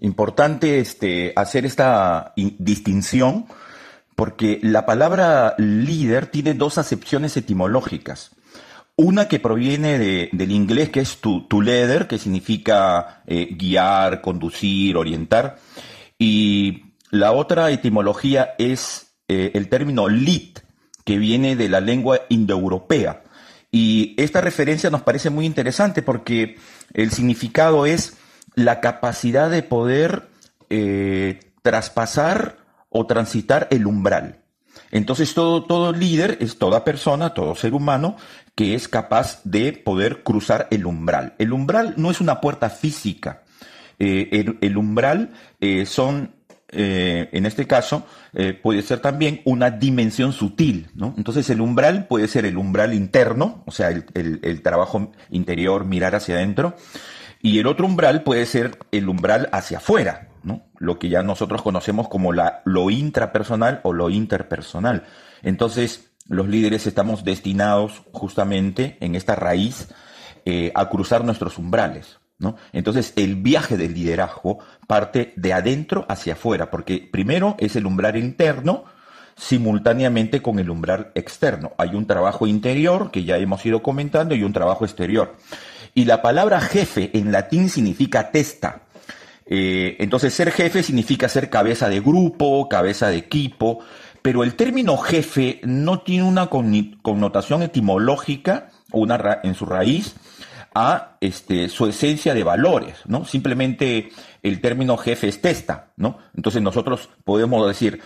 Importante 0.00 0.78
este, 0.78 1.32
hacer 1.34 1.66
esta 1.66 2.34
distinción 2.36 3.46
porque 4.14 4.60
la 4.62 4.84
palabra 4.86 5.54
líder 5.58 6.26
tiene 6.26 6.54
dos 6.54 6.78
acepciones 6.78 7.36
etimológicas. 7.36 8.30
Una 9.02 9.26
que 9.26 9.40
proviene 9.40 9.98
del 9.98 10.52
inglés, 10.52 10.90
que 10.90 11.00
es 11.00 11.16
to, 11.16 11.48
que 12.08 12.18
significa 12.18 13.24
eh, 13.26 13.48
guiar, 13.50 14.20
conducir, 14.20 14.96
orientar. 14.96 15.58
Y 16.20 16.94
la 17.10 17.32
otra 17.32 17.72
etimología 17.72 18.54
es 18.58 19.16
eh, 19.26 19.50
el 19.54 19.68
término 19.68 20.08
lead, 20.08 20.62
que 21.04 21.18
viene 21.18 21.56
de 21.56 21.68
la 21.68 21.80
lengua 21.80 22.20
indoeuropea. 22.28 23.24
Y 23.72 24.14
esta 24.18 24.40
referencia 24.40 24.88
nos 24.88 25.02
parece 25.02 25.30
muy 25.30 25.46
interesante 25.46 26.02
porque 26.02 26.58
el 26.94 27.10
significado 27.10 27.86
es 27.86 28.18
la 28.54 28.78
capacidad 28.78 29.50
de 29.50 29.64
poder 29.64 30.28
eh, 30.70 31.40
traspasar 31.62 32.58
o 32.88 33.08
transitar 33.08 33.66
el 33.72 33.88
umbral. 33.88 34.41
Entonces 34.90 35.32
todo, 35.34 35.64
todo 35.64 35.92
líder 35.92 36.38
es 36.40 36.58
toda 36.58 36.84
persona, 36.84 37.30
todo 37.30 37.54
ser 37.54 37.74
humano 37.74 38.16
que 38.54 38.74
es 38.74 38.88
capaz 38.88 39.40
de 39.44 39.72
poder 39.72 40.22
cruzar 40.22 40.68
el 40.70 40.86
umbral. 40.86 41.34
El 41.38 41.52
umbral 41.52 41.94
no 41.96 42.10
es 42.10 42.20
una 42.20 42.40
puerta 42.40 42.68
física. 42.70 43.42
Eh, 43.98 44.56
el, 44.60 44.76
umbral 44.76 45.30
eh, 45.60 45.86
son, 45.86 46.34
eh, 46.68 47.28
en 47.32 47.46
este 47.46 47.66
caso, 47.66 48.06
puede 48.62 48.82
ser 48.82 49.00
también 49.00 49.40
una 49.44 49.70
dimensión 49.70 50.32
sutil. 50.32 50.88
¿no? 50.94 51.14
Entonces 51.16 51.48
el 51.50 51.60
umbral 51.60 52.06
puede 52.06 52.28
ser 52.28 52.44
el 52.44 52.56
umbral 52.56 52.94
interno, 52.94 53.62
o 53.66 53.70
sea, 53.70 53.90
el, 53.90 54.40
el 54.42 54.62
trabajo 54.62 55.12
interior, 55.30 55.84
mirar 55.84 56.14
hacia 56.14 56.36
adentro. 56.36 56.76
Y 57.40 57.58
el 57.58 57.66
otro 57.66 57.86
umbral 57.86 58.22
puede 58.22 58.46
ser 58.46 58.78
el 58.92 59.08
umbral 59.08 59.48
hacia 59.52 59.78
afuera, 59.78 60.28
Lo 60.78 60.98
que 60.98 61.08
ya 61.08 61.22
nosotros 61.22 61.62
conocemos 61.62 62.08
como 62.08 62.32
la, 62.32 62.62
lo 62.64 62.90
intrapersonal 62.90 63.80
o 63.84 63.92
lo 63.92 64.10
interpersonal. 64.10 65.04
Entonces, 65.42 66.12
los 66.28 66.48
líderes 66.48 66.86
estamos 66.86 67.24
destinados 67.24 68.02
justamente 68.12 68.96
en 69.00 69.14
esta 69.14 69.34
raíz 69.34 69.88
eh, 70.44 70.72
a 70.74 70.88
cruzar 70.88 71.24
nuestros 71.24 71.58
umbrales. 71.58 72.18
¿no? 72.38 72.56
Entonces 72.72 73.12
el 73.16 73.36
viaje 73.36 73.76
del 73.76 73.94
liderazgo 73.94 74.58
parte 74.88 75.32
de 75.36 75.52
adentro 75.52 76.04
hacia 76.08 76.32
afuera, 76.32 76.70
porque 76.70 77.08
primero 77.10 77.54
es 77.58 77.76
el 77.76 77.86
umbral 77.86 78.16
interno 78.16 78.84
simultáneamente 79.36 80.42
con 80.42 80.58
el 80.58 80.68
umbral 80.68 81.12
externo. 81.14 81.72
Hay 81.78 81.94
un 81.94 82.06
trabajo 82.06 82.46
interior 82.46 83.10
que 83.10 83.24
ya 83.24 83.38
hemos 83.38 83.64
ido 83.64 83.82
comentando 83.82 84.34
y 84.34 84.42
un 84.42 84.52
trabajo 84.52 84.84
exterior. 84.84 85.36
Y 85.94 86.04
la 86.04 86.22
palabra 86.22 86.60
jefe 86.60 87.16
en 87.16 87.32
latín 87.32 87.68
significa 87.68 88.30
testa. 88.30 88.82
Eh, 89.54 89.96
entonces 89.98 90.32
ser 90.32 90.50
jefe 90.50 90.82
significa 90.82 91.28
ser 91.28 91.50
cabeza 91.50 91.90
de 91.90 92.00
grupo, 92.00 92.70
cabeza 92.70 93.10
de 93.10 93.18
equipo, 93.18 93.80
pero 94.22 94.44
el 94.44 94.54
término 94.54 94.96
jefe 94.96 95.60
no 95.62 96.00
tiene 96.00 96.24
una 96.24 96.46
connotación 96.46 97.60
etimológica 97.60 98.70
una 98.92 99.40
en 99.42 99.54
su 99.54 99.66
raíz 99.66 100.14
a 100.74 101.18
este, 101.20 101.68
su 101.68 101.86
esencia 101.86 102.32
de 102.32 102.44
valores, 102.44 103.00
¿no? 103.04 103.26
Simplemente 103.26 104.08
el 104.42 104.62
término 104.62 104.96
jefe 104.96 105.28
es 105.28 105.42
testa, 105.42 105.92
¿no? 105.98 106.16
Entonces 106.34 106.62
nosotros 106.62 107.10
podemos 107.22 107.68
decir 107.68 108.00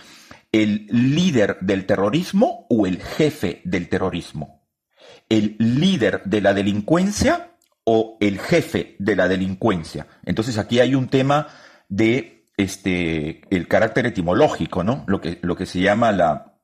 el 0.51 0.85
líder 0.89 1.59
del 1.61 1.85
terrorismo 1.85 2.65
o 2.69 2.85
el 2.87 3.01
jefe 3.01 3.61
del 3.63 3.87
terrorismo, 3.87 4.67
el 5.29 5.55
líder 5.59 6.23
de 6.25 6.41
la 6.41 6.53
delincuencia 6.53 7.51
o 7.89 8.17
el 8.19 8.37
jefe 8.37 8.97
de 8.99 9.15
la 9.15 9.29
delincuencia. 9.29 10.07
Entonces 10.25 10.57
aquí 10.57 10.81
hay 10.81 10.93
un 10.93 11.07
tema 11.07 11.47
de 11.87 12.49
este, 12.57 13.41
el 13.49 13.69
carácter 13.69 14.05
etimológico, 14.05 14.83
¿no? 14.83 15.05
Lo 15.07 15.21
que, 15.21 15.39
lo 15.41 15.55
que 15.55 15.65
se 15.65 15.79
llama 15.79 16.11
la, 16.11 16.57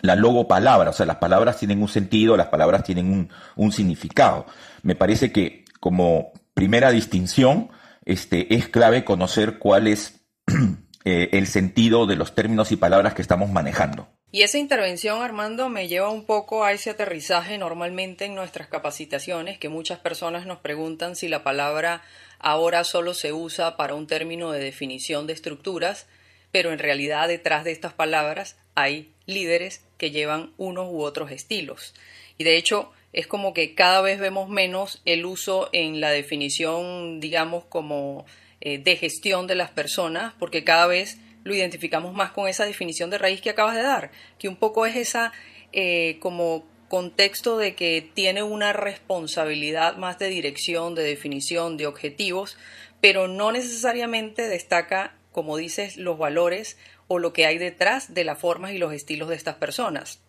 la 0.00 0.16
logopalabra, 0.16 0.88
o 0.88 0.92
sea, 0.94 1.04
las 1.04 1.16
palabras 1.16 1.58
tienen 1.58 1.82
un 1.82 1.88
sentido, 1.88 2.38
las 2.38 2.46
palabras 2.46 2.84
tienen 2.84 3.12
un, 3.12 3.28
un 3.54 3.70
significado. 3.70 4.46
Me 4.82 4.94
parece 4.94 5.30
que 5.30 5.66
como 5.78 6.32
primera 6.54 6.90
distinción, 6.90 7.68
este, 8.06 8.54
es 8.54 8.66
clave 8.66 9.04
conocer 9.04 9.58
cuál 9.58 9.86
es 9.86 10.24
eh, 11.04 11.28
el 11.32 11.48
sentido 11.48 12.06
de 12.06 12.16
los 12.16 12.34
términos 12.34 12.72
y 12.72 12.76
palabras 12.76 13.12
que 13.12 13.20
estamos 13.20 13.50
manejando. 13.50 14.08
Y 14.32 14.42
esa 14.42 14.58
intervención, 14.58 15.22
Armando, 15.22 15.68
me 15.68 15.88
lleva 15.88 16.10
un 16.10 16.24
poco 16.24 16.64
a 16.64 16.72
ese 16.72 16.90
aterrizaje 16.90 17.58
normalmente 17.58 18.24
en 18.24 18.34
nuestras 18.34 18.68
capacitaciones, 18.68 19.58
que 19.58 19.68
muchas 19.68 20.00
personas 20.00 20.46
nos 20.46 20.58
preguntan 20.58 21.14
si 21.14 21.28
la 21.28 21.44
palabra 21.44 22.02
ahora 22.38 22.84
solo 22.84 23.14
se 23.14 23.32
usa 23.32 23.76
para 23.76 23.94
un 23.94 24.06
término 24.06 24.50
de 24.50 24.58
definición 24.58 25.26
de 25.26 25.32
estructuras, 25.32 26.06
pero 26.50 26.72
en 26.72 26.78
realidad 26.78 27.28
detrás 27.28 27.64
de 27.64 27.72
estas 27.72 27.92
palabras 27.92 28.56
hay 28.74 29.12
líderes 29.26 29.84
que 29.96 30.10
llevan 30.10 30.52
unos 30.56 30.88
u 30.90 31.02
otros 31.02 31.30
estilos. 31.30 31.94
Y 32.36 32.44
de 32.44 32.56
hecho 32.56 32.92
es 33.12 33.26
como 33.26 33.54
que 33.54 33.74
cada 33.74 34.02
vez 34.02 34.18
vemos 34.18 34.48
menos 34.48 35.00
el 35.04 35.24
uso 35.24 35.70
en 35.72 36.00
la 36.00 36.10
definición, 36.10 37.20
digamos, 37.20 37.64
como 37.64 38.26
eh, 38.60 38.78
de 38.78 38.96
gestión 38.96 39.46
de 39.46 39.54
las 39.54 39.70
personas, 39.70 40.34
porque 40.38 40.64
cada 40.64 40.86
vez 40.86 41.18
lo 41.46 41.54
identificamos 41.54 42.12
más 42.12 42.32
con 42.32 42.48
esa 42.48 42.64
definición 42.64 43.08
de 43.08 43.18
raíz 43.18 43.40
que 43.40 43.50
acabas 43.50 43.76
de 43.76 43.82
dar, 43.82 44.10
que 44.38 44.48
un 44.48 44.56
poco 44.56 44.84
es 44.84 44.96
esa 44.96 45.32
eh, 45.72 46.18
como 46.20 46.66
contexto 46.88 47.56
de 47.56 47.74
que 47.74 48.08
tiene 48.14 48.42
una 48.42 48.72
responsabilidad 48.72 49.96
más 49.96 50.18
de 50.18 50.26
dirección, 50.26 50.94
de 50.94 51.04
definición, 51.04 51.76
de 51.76 51.86
objetivos, 51.86 52.58
pero 53.00 53.28
no 53.28 53.52
necesariamente 53.52 54.48
destaca, 54.48 55.14
como 55.30 55.56
dices, 55.56 55.96
los 55.96 56.18
valores 56.18 56.78
o 57.06 57.20
lo 57.20 57.32
que 57.32 57.46
hay 57.46 57.58
detrás 57.58 58.12
de 58.12 58.24
las 58.24 58.38
formas 58.38 58.72
y 58.72 58.78
los 58.78 58.92
estilos 58.92 59.28
de 59.28 59.36
estas 59.36 59.54
personas. 59.54 60.20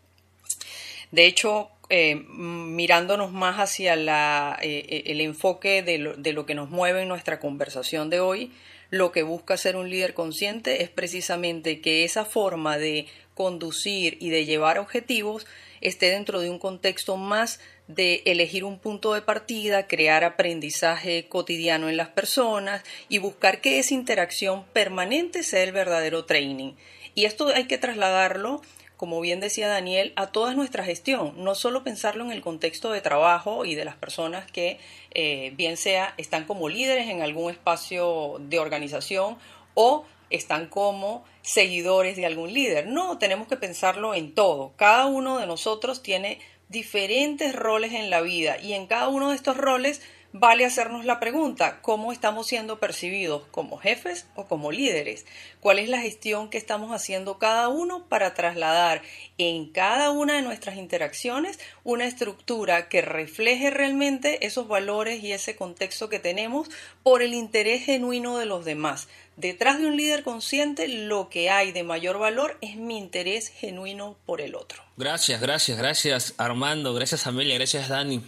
De 1.12 1.26
hecho, 1.26 1.72
eh, 1.90 2.16
mirándonos 2.16 3.32
más 3.32 3.58
hacia 3.58 3.96
la, 3.96 4.60
eh, 4.62 5.04
el 5.08 5.22
enfoque 5.22 5.82
de 5.82 5.98
lo, 5.98 6.16
de 6.16 6.34
lo 6.34 6.46
que 6.46 6.54
nos 6.54 6.70
mueve 6.70 7.02
en 7.02 7.08
nuestra 7.08 7.40
conversación 7.40 8.12
de 8.12 8.20
hoy, 8.20 8.52
lo 8.90 9.12
que 9.12 9.24
busca 9.24 9.58
ser 9.58 9.76
un 9.76 9.90
líder 9.90 10.14
consciente 10.14 10.84
es 10.84 10.90
precisamente 10.90 11.82
que 11.82 12.04
esa 12.04 12.26
forma 12.26 12.78
de 12.78 13.08
conducir 13.34 14.18
y 14.20 14.30
de 14.30 14.46
llevar 14.46 14.80
objetivos 14.80 15.46
esté 15.82 16.10
dentro 16.10 16.40
de 16.40 16.50
un 16.50 16.60
contexto 16.60 17.18
más 17.18 17.60
de 17.88 18.22
elegir 18.26 18.64
un 18.64 18.80
punto 18.80 19.14
de 19.14 19.22
partida, 19.22 19.88
crear 19.88 20.24
aprendizaje 20.24 21.28
cotidiano 21.28 21.88
en 21.88 21.98
las 21.98 22.10
personas 22.10 22.84
y 23.10 23.20
buscar 23.20 23.62
que 23.62 23.80
esa 23.80 23.94
interacción 23.94 24.66
permanente 24.74 25.44
sea 25.44 25.64
el 25.64 25.72
verdadero 25.72 26.26
training. 26.26 26.74
Y 27.16 27.26
esto 27.26 27.48
hay 27.48 27.66
que 27.66 27.78
trasladarlo 27.78 28.62
como 28.98 29.22
bien 29.22 29.40
decía 29.40 29.68
Daniel, 29.68 30.12
a 30.16 30.28
toda 30.28 30.54
nuestra 30.56 30.84
gestión, 30.84 31.34
no 31.38 31.56
solo 31.56 31.84
pensarlo 31.84 32.26
en 32.26 32.32
el 32.32 32.42
contexto 32.42 32.92
de 32.92 33.02
trabajo 33.02 33.64
y 33.64 33.76
de 33.76 33.86
las 33.86 33.96
personas 33.96 34.52
que 34.52 34.80
eh, 35.12 35.54
bien 35.56 35.78
sea 35.78 36.16
están 36.18 36.46
como 36.46 36.68
líderes 36.68 37.08
en 37.08 37.22
algún 37.22 37.52
espacio 37.52 38.38
de 38.40 38.60
organización 38.60 39.38
o 39.76 40.06
están 40.30 40.68
como 40.68 41.24
seguidores 41.44 42.18
de 42.18 42.26
algún 42.26 42.54
líder. 42.54 42.88
No, 42.88 43.18
tenemos 43.20 43.48
que 43.48 43.56
pensarlo 43.56 44.16
en 44.16 44.34
todo. 44.34 44.74
Cada 44.76 45.06
uno 45.06 45.38
de 45.38 45.46
nosotros 45.46 46.02
tiene 46.02 46.40
diferentes 46.70 47.56
roles 47.56 47.94
en 47.94 48.10
la 48.10 48.22
vida 48.22 48.60
y 48.60 48.74
en 48.74 48.88
cada 48.88 49.08
uno 49.08 49.30
de 49.30 49.36
estos 49.36 49.56
roles 49.56 50.02
vale 50.40 50.66
hacernos 50.66 51.06
la 51.06 51.20
pregunta, 51.20 51.82
¿cómo 51.82 52.12
estamos 52.12 52.48
siendo 52.48 52.80
percibidos 52.80 53.44
como 53.52 53.78
jefes 53.78 54.28
o 54.36 54.46
como 54.46 54.72
líderes? 54.72 55.26
¿Cuál 55.60 55.80
es 55.80 55.90
la 55.90 56.00
gestión 56.00 56.50
que 56.50 56.58
estamos 56.58 56.92
haciendo 56.92 57.38
cada 57.38 57.68
uno 57.68 58.06
para 58.08 58.34
trasladar 58.34 59.02
en 59.38 59.68
cada 59.72 60.12
una 60.12 60.36
de 60.36 60.42
nuestras 60.42 60.78
interacciones 60.78 61.60
una 61.84 62.06
estructura 62.06 62.90
que 62.90 63.02
refleje 63.02 63.70
realmente 63.70 64.46
esos 64.46 64.68
valores 64.68 65.24
y 65.24 65.32
ese 65.32 65.56
contexto 65.56 66.10
que 66.10 66.20
tenemos 66.20 66.70
por 67.04 67.22
el 67.22 67.34
interés 67.34 67.86
genuino 67.86 68.38
de 68.38 68.46
los 68.46 68.66
demás? 68.66 69.08
Detrás 69.36 69.80
de 69.80 69.86
un 69.86 69.98
líder 69.98 70.24
consciente 70.24 70.88
lo 70.88 71.30
que 71.30 71.50
hay 71.50 71.72
de 71.72 71.84
mayor 71.84 72.18
valor 72.18 72.58
es 72.62 72.76
mi 72.76 72.98
interés 72.98 73.50
genuino 73.50 74.18
por 74.26 74.42
el 74.42 74.56
otro. 74.56 74.84
Gracias, 74.98 75.40
gracias, 75.40 75.78
gracias 75.78 76.34
Armando, 76.38 76.94
gracias 76.94 77.28
Amelia, 77.28 77.56
gracias 77.56 77.88
Dani. 77.88 78.24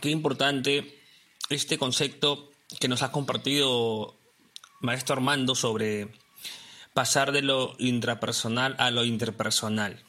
Qué 0.00 0.10
importante 0.10 0.95
este 1.50 1.78
concepto 1.78 2.50
que 2.80 2.88
nos 2.88 3.02
ha 3.02 3.12
compartido 3.12 4.16
Maestro 4.80 5.14
Armando 5.14 5.54
sobre 5.54 6.08
pasar 6.94 7.32
de 7.32 7.42
lo 7.42 7.74
intrapersonal 7.78 8.74
a 8.78 8.90
lo 8.90 9.04
interpersonal, 9.04 10.02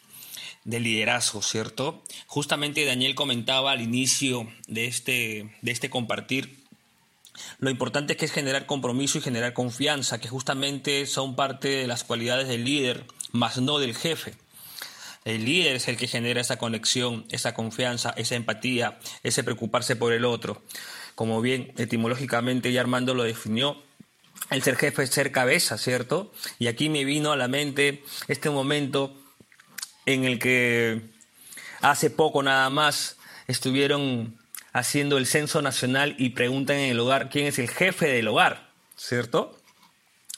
de 0.63 0.79
liderazgo, 0.79 1.41
¿cierto? 1.41 2.01
Justamente 2.27 2.85
Daniel 2.85 3.13
comentaba 3.13 3.71
al 3.71 3.81
inicio 3.81 4.47
de 4.67 4.85
este, 4.85 5.55
de 5.61 5.71
este 5.71 5.89
compartir 5.89 6.63
lo 7.59 7.69
importante 7.69 8.17
que 8.17 8.25
es 8.25 8.31
generar 8.31 8.65
compromiso 8.65 9.19
y 9.19 9.21
generar 9.21 9.53
confianza, 9.53 10.19
que 10.19 10.27
justamente 10.27 11.05
son 11.05 11.35
parte 11.35 11.67
de 11.67 11.87
las 11.87 12.03
cualidades 12.03 12.47
del 12.47 12.65
líder, 12.65 13.05
más 13.31 13.57
no 13.57 13.77
del 13.77 13.95
jefe. 13.95 14.33
El 15.23 15.45
líder 15.45 15.75
es 15.75 15.87
el 15.87 15.97
que 15.97 16.07
genera 16.07 16.41
esa 16.41 16.57
conexión, 16.57 17.25
esa 17.29 17.53
confianza, 17.53 18.11
esa 18.17 18.35
empatía, 18.35 18.97
ese 19.23 19.43
preocuparse 19.43 19.95
por 19.95 20.13
el 20.13 20.25
otro 20.25 20.63
como 21.17 21.41
bien 21.41 21.73
etimológicamente 21.77 22.71
ya 22.71 22.81
Armando 22.81 23.15
lo 23.15 23.23
definió, 23.23 23.81
el 24.51 24.61
ser 24.61 24.75
jefe 24.75 25.01
es 25.01 25.09
ser 25.09 25.31
cabeza, 25.31 25.79
¿cierto? 25.79 26.31
Y 26.59 26.67
aquí 26.67 26.89
me 26.89 27.05
vino 27.05 27.31
a 27.31 27.35
la 27.35 27.47
mente 27.47 28.03
este 28.27 28.51
momento 28.51 29.17
en 30.05 30.25
el 30.25 30.37
que 30.37 31.01
hace 31.81 32.11
poco 32.11 32.43
nada 32.43 32.69
más 32.69 33.17
estuvieron 33.47 34.37
haciendo 34.73 35.17
el 35.17 35.25
censo 35.25 35.63
nacional 35.63 36.13
y 36.19 36.29
preguntan 36.29 36.75
en 36.75 36.91
el 36.91 36.99
hogar 36.99 37.31
quién 37.31 37.47
es 37.47 37.57
el 37.57 37.67
jefe 37.67 38.07
del 38.09 38.27
hogar, 38.27 38.69
¿cierto? 38.95 39.59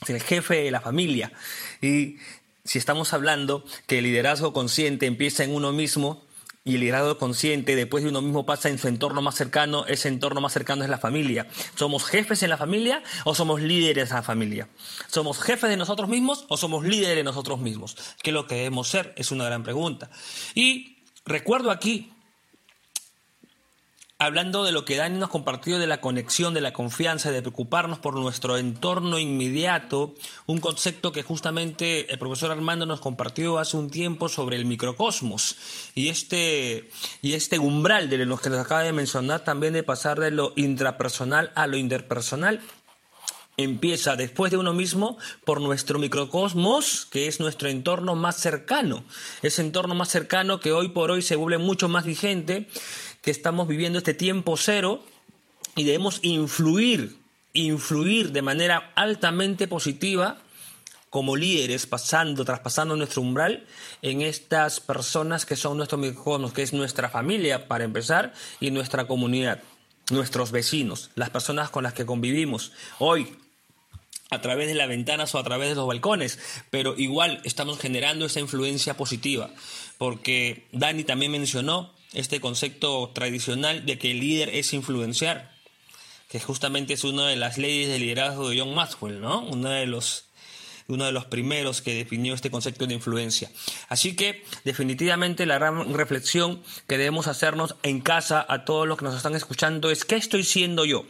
Es 0.04 0.12
el 0.12 0.22
jefe 0.22 0.64
de 0.64 0.72
la 0.72 0.80
familia. 0.80 1.34
Y 1.82 2.20
si 2.64 2.80
estamos 2.80 3.12
hablando 3.12 3.66
que 3.86 3.98
el 3.98 4.06
liderazgo 4.06 4.54
consciente 4.54 5.08
empieza 5.08 5.44
en 5.44 5.54
uno 5.54 5.74
mismo, 5.74 6.26
y 6.64 6.76
el 6.76 6.82
liderazgo 6.82 7.18
consciente 7.18 7.76
después 7.76 8.04
de 8.04 8.10
uno 8.10 8.22
mismo 8.22 8.46
pasa 8.46 8.70
en 8.70 8.78
su 8.78 8.88
entorno 8.88 9.22
más 9.22 9.36
cercano, 9.36 9.86
ese 9.86 10.10
entorno 10.10 10.42
más 10.42 10.54
cercano 10.54 10.84
es 10.84 10.90
la 10.90 10.98
familia. 10.98 11.48
¿Somos 11.76 12.06
jefes 12.06 12.44
en 12.44 12.50
la 12.50 12.58
familia 12.58 13.02
o 13.24 13.34
somos 13.34 13.62
líderes 13.62 14.10
en 14.10 14.18
la 14.18 14.24
familia? 14.24 14.68
¿Somos 15.08 15.40
jefes 15.40 15.70
de 15.70 15.78
nosotros 15.78 16.10
mismos 16.10 16.46
o 16.50 16.58
somos 16.58 16.86
líderes 16.86 17.16
de 17.16 17.24
nosotros 17.24 17.60
mismos? 17.60 17.96
¿Qué 18.22 18.32
es 18.32 18.34
lo 18.34 18.46
que 18.46 18.56
debemos 18.56 18.90
ser? 18.90 19.14
Es 19.16 19.32
una 19.32 19.46
gran 19.46 19.64
pregunta. 19.64 20.10
Y 20.54 20.98
recuerdo 21.26 21.72
aquí 21.72 22.12
hablando 24.22 24.66
de 24.66 24.74
lo 24.74 24.84
que 24.84 24.98
Dani 24.98 25.18
nos 25.18 25.30
compartió 25.30 25.80
de 25.80 25.88
la 25.88 26.02
conexión, 26.02 26.54
de 26.54 26.60
la 26.60 26.74
confianza, 26.74 27.32
de 27.32 27.42
preocuparnos 27.42 28.00
por 28.00 28.16
nuestro 28.16 28.58
entorno 28.58 29.18
inmediato, 29.18 30.14
un 30.46 30.60
concepto 30.60 31.14
que 31.14 31.24
justamente 31.24 32.12
el 32.12 32.20
profesor 32.20 32.52
Armando 32.52 32.86
nos 32.86 33.00
compartió 33.00 33.60
hace 33.60 33.78
un 33.78 33.90
tiempo 33.90 34.28
sobre 34.28 34.58
el 34.58 34.66
microcosmos 34.66 35.56
y 35.96 36.10
este, 36.10 36.90
y 37.22 37.34
este 37.34 37.60
umbral 37.60 38.10
de 38.10 38.18
lo 38.26 38.38
que 38.38 38.50
nos 38.50 38.60
acaba 38.60 38.84
de 38.84 38.92
mencionar 38.92 39.46
también 39.46 39.72
de 39.72 39.84
pasar 39.84 40.20
de 40.20 40.32
lo 40.32 40.52
intrapersonal 40.58 41.54
a 41.56 41.66
lo 41.68 41.78
interpersonal 41.78 42.60
empieza 43.64 44.16
después 44.16 44.52
de 44.52 44.58
uno 44.58 44.74
mismo 44.74 45.18
por 45.44 45.60
nuestro 45.60 46.00
microcosmos, 46.00 47.06
que 47.12 47.28
es 47.28 47.42
nuestro 47.42 47.68
entorno 47.68 48.16
más 48.16 48.38
cercano. 48.38 49.04
Ese 49.42 49.62
entorno 49.62 49.96
más 49.96 50.08
cercano 50.08 50.62
que 50.62 50.72
hoy 50.72 50.90
por 50.90 51.12
hoy 51.12 51.22
se 51.22 51.36
vuelve 51.36 51.58
mucho 51.58 51.90
más 51.90 52.06
vigente 52.06 52.68
que 53.22 53.32
estamos 53.32 53.68
viviendo 53.68 53.98
este 53.98 54.14
tiempo 54.14 54.58
cero 54.58 55.04
y 55.76 55.84
debemos 55.84 56.20
influir, 56.24 57.18
influir 57.54 58.32
de 58.32 58.42
manera 58.42 58.92
altamente 58.96 59.68
positiva 59.68 60.38
como 61.10 61.36
líderes, 61.36 61.88
pasando, 61.88 62.46
traspasando 62.46 62.96
nuestro 62.96 63.22
umbral 63.22 63.66
en 64.02 64.22
estas 64.22 64.80
personas 64.80 65.46
que 65.46 65.56
son 65.56 65.78
nuestros 65.78 66.00
microcosmos, 66.00 66.54
que 66.54 66.62
es 66.62 66.74
nuestra 66.74 67.10
familia 67.10 67.68
para 67.68 67.84
empezar 67.84 68.34
y 68.60 68.72
nuestra 68.72 69.08
comunidad, 69.08 69.62
nuestros 70.12 70.52
vecinos, 70.52 71.10
las 71.16 71.32
personas 71.32 71.70
con 71.70 71.84
las 71.84 71.94
que 71.94 72.06
convivimos. 72.06 72.74
Hoy, 73.00 73.36
a 74.30 74.42
través 74.42 74.68
de 74.68 74.76
las 74.76 74.88
ventanas 74.88 75.34
o 75.34 75.40
a 75.40 75.44
través 75.44 75.70
de 75.70 75.76
los 75.76 75.88
balcones, 75.88 76.40
pero 76.70 76.96
igual 76.96 77.42
estamos 77.44 77.80
generando 77.80 78.26
esa 78.28 78.40
influencia 78.40 78.96
positiva, 78.96 79.50
porque 79.98 80.68
Dani 80.72 81.04
también 81.04 81.32
mencionó 81.32 81.92
este 82.14 82.40
concepto 82.40 83.10
tradicional 83.14 83.86
de 83.86 83.98
que 83.98 84.12
el 84.12 84.20
líder 84.20 84.50
es 84.50 84.74
influenciar, 84.74 85.52
que 86.30 86.40
justamente 86.40 86.94
es 86.94 87.04
una 87.04 87.28
de 87.28 87.36
las 87.36 87.58
leyes 87.58 87.90
de 87.90 88.00
liderazgo 88.00 88.50
de 88.50 88.60
John 88.60 88.74
Maxwell, 88.74 89.20
¿no? 89.20 89.42
Uno 89.42 89.70
de 89.70 89.86
los 89.86 90.26
uno 90.90 91.06
de 91.06 91.12
los 91.12 91.26
primeros 91.26 91.82
que 91.84 91.94
definió 91.94 92.34
este 92.34 92.50
concepto 92.50 92.88
de 92.88 92.96
influencia. 92.96 93.52
Así 93.90 94.16
que 94.16 94.44
definitivamente 94.64 95.46
la 95.46 95.60
gran 95.60 95.94
reflexión 95.94 96.64
que 96.88 96.98
debemos 96.98 97.28
hacernos 97.28 97.76
en 97.84 98.02
casa 98.02 98.44
a 98.50 98.66
todos 98.66 98.88
los 98.88 98.98
que 98.98 99.06
nos 99.06 99.16
están 99.16 99.36
escuchando 99.36 99.92
es 99.92 100.04
¿qué 100.04 100.16
estoy 100.16 100.44
siendo 100.44 100.86
yo? 100.86 101.06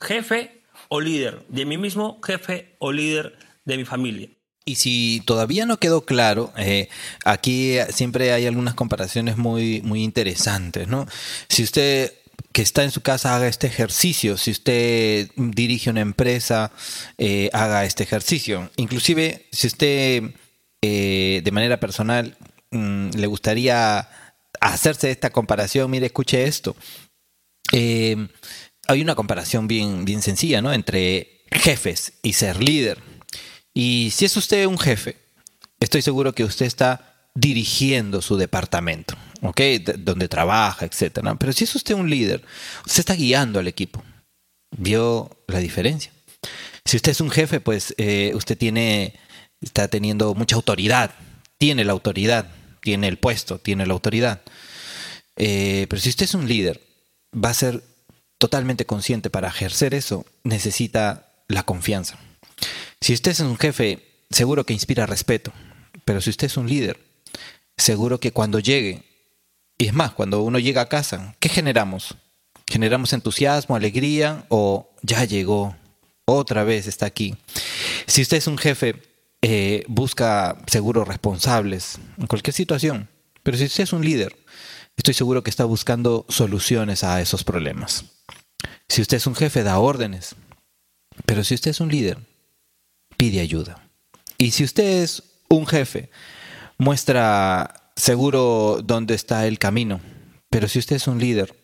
¿Jefe 0.00 0.62
o 0.88 1.00
líder? 1.00 1.44
¿De 1.48 1.66
mí 1.66 1.76
mismo, 1.76 2.20
jefe 2.24 2.76
o 2.78 2.92
líder 2.92 3.36
de 3.64 3.76
mi 3.76 3.84
familia? 3.84 4.28
Y 4.66 4.76
si 4.76 5.22
todavía 5.26 5.66
no 5.66 5.78
quedó 5.78 6.06
claro, 6.06 6.52
eh, 6.56 6.88
aquí 7.24 7.76
siempre 7.90 8.32
hay 8.32 8.46
algunas 8.46 8.74
comparaciones 8.74 9.36
muy, 9.36 9.82
muy 9.82 10.02
interesantes, 10.02 10.88
¿no? 10.88 11.06
Si 11.48 11.62
usted 11.62 12.14
que 12.52 12.62
está 12.62 12.82
en 12.82 12.90
su 12.90 13.02
casa 13.02 13.36
haga 13.36 13.48
este 13.48 13.66
ejercicio, 13.66 14.38
si 14.38 14.52
usted 14.52 15.28
dirige 15.36 15.90
una 15.90 16.00
empresa, 16.00 16.72
eh, 17.18 17.50
haga 17.52 17.84
este 17.84 18.04
ejercicio. 18.04 18.70
Inclusive, 18.76 19.46
si 19.52 19.66
usted 19.66 20.22
eh, 20.80 21.40
de 21.44 21.50
manera 21.50 21.78
personal 21.78 22.36
mm, 22.70 23.10
le 23.16 23.26
gustaría 23.26 24.08
hacerse 24.60 25.10
esta 25.10 25.30
comparación, 25.30 25.90
mire, 25.90 26.06
escuche 26.06 26.44
esto. 26.44 26.74
hay 27.72 29.02
una 29.02 29.14
comparación 29.14 29.66
bien, 29.66 30.04
bien 30.04 30.22
sencilla, 30.22 30.62
¿no? 30.62 30.72
Entre 30.72 31.42
jefes 31.50 32.14
y 32.22 32.32
ser 32.34 32.62
líder. 32.62 33.13
Y 33.74 34.10
si 34.12 34.24
es 34.24 34.36
usted 34.36 34.66
un 34.66 34.78
jefe, 34.78 35.16
estoy 35.80 36.00
seguro 36.00 36.32
que 36.32 36.44
usted 36.44 36.66
está 36.66 37.14
dirigiendo 37.34 38.22
su 38.22 38.36
departamento, 38.36 39.16
¿ok? 39.42 39.60
donde 39.98 40.28
trabaja, 40.28 40.86
etcétera. 40.86 41.34
Pero 41.34 41.52
si 41.52 41.64
es 41.64 41.74
usted 41.74 41.94
un 41.94 42.08
líder, 42.08 42.42
usted 42.86 43.00
está 43.00 43.14
guiando 43.14 43.58
al 43.58 43.66
equipo. 43.66 44.02
¿Vio 44.76 45.44
la 45.48 45.58
diferencia? 45.58 46.12
Si 46.84 46.96
usted 46.96 47.12
es 47.12 47.20
un 47.20 47.30
jefe, 47.30 47.60
pues 47.60 47.94
eh, 47.98 48.32
usted 48.34 48.56
tiene, 48.56 49.14
está 49.60 49.88
teniendo 49.88 50.34
mucha 50.34 50.56
autoridad, 50.56 51.12
tiene 51.58 51.84
la 51.84 51.92
autoridad, 51.92 52.50
tiene 52.80 53.08
el 53.08 53.18
puesto, 53.18 53.58
tiene 53.58 53.86
la 53.86 53.94
autoridad. 53.94 54.42
Eh, 55.36 55.86
pero 55.88 56.00
si 56.00 56.10
usted 56.10 56.24
es 56.24 56.34
un 56.34 56.46
líder, 56.46 56.80
va 57.34 57.50
a 57.50 57.54
ser 57.54 57.82
totalmente 58.38 58.86
consciente 58.86 59.30
para 59.30 59.48
ejercer 59.48 59.94
eso, 59.94 60.26
necesita 60.44 61.32
la 61.48 61.62
confianza. 61.64 62.18
Si 63.04 63.12
usted 63.12 63.32
es 63.32 63.40
un 63.40 63.58
jefe, 63.58 64.02
seguro 64.30 64.64
que 64.64 64.72
inspira 64.72 65.04
respeto, 65.04 65.52
pero 66.06 66.22
si 66.22 66.30
usted 66.30 66.46
es 66.46 66.56
un 66.56 66.66
líder, 66.66 66.98
seguro 67.76 68.18
que 68.18 68.32
cuando 68.32 68.60
llegue, 68.60 69.02
y 69.76 69.88
es 69.88 69.92
más, 69.92 70.14
cuando 70.14 70.42
uno 70.42 70.58
llega 70.58 70.80
a 70.80 70.88
casa, 70.88 71.36
¿qué 71.38 71.50
generamos? 71.50 72.16
¿Generamos 72.66 73.12
entusiasmo, 73.12 73.76
alegría 73.76 74.46
o 74.48 74.88
ya 75.02 75.22
llegó, 75.26 75.76
otra 76.24 76.64
vez 76.64 76.86
está 76.86 77.04
aquí? 77.04 77.36
Si 78.06 78.22
usted 78.22 78.38
es 78.38 78.46
un 78.46 78.56
jefe, 78.56 79.02
eh, 79.42 79.84
busca 79.86 80.56
seguro 80.66 81.04
responsables 81.04 81.98
en 82.16 82.26
cualquier 82.26 82.54
situación, 82.54 83.10
pero 83.42 83.58
si 83.58 83.64
usted 83.64 83.84
es 83.84 83.92
un 83.92 84.02
líder, 84.02 84.34
estoy 84.96 85.12
seguro 85.12 85.44
que 85.44 85.50
está 85.50 85.66
buscando 85.66 86.24
soluciones 86.30 87.04
a 87.04 87.20
esos 87.20 87.44
problemas. 87.44 88.06
Si 88.88 89.02
usted 89.02 89.18
es 89.18 89.26
un 89.26 89.34
jefe, 89.34 89.62
da 89.62 89.78
órdenes, 89.78 90.36
pero 91.26 91.44
si 91.44 91.54
usted 91.54 91.72
es 91.72 91.80
un 91.80 91.90
líder, 91.90 92.16
pide 93.16 93.40
ayuda. 93.40 93.88
Y 94.38 94.50
si 94.50 94.64
usted 94.64 95.02
es 95.02 95.22
un 95.48 95.66
jefe, 95.66 96.10
muestra 96.78 97.92
seguro 97.96 98.80
dónde 98.82 99.14
está 99.14 99.46
el 99.46 99.58
camino. 99.58 100.00
Pero 100.50 100.68
si 100.68 100.78
usted 100.78 100.96
es 100.96 101.08
un 101.08 101.18
líder, 101.18 101.54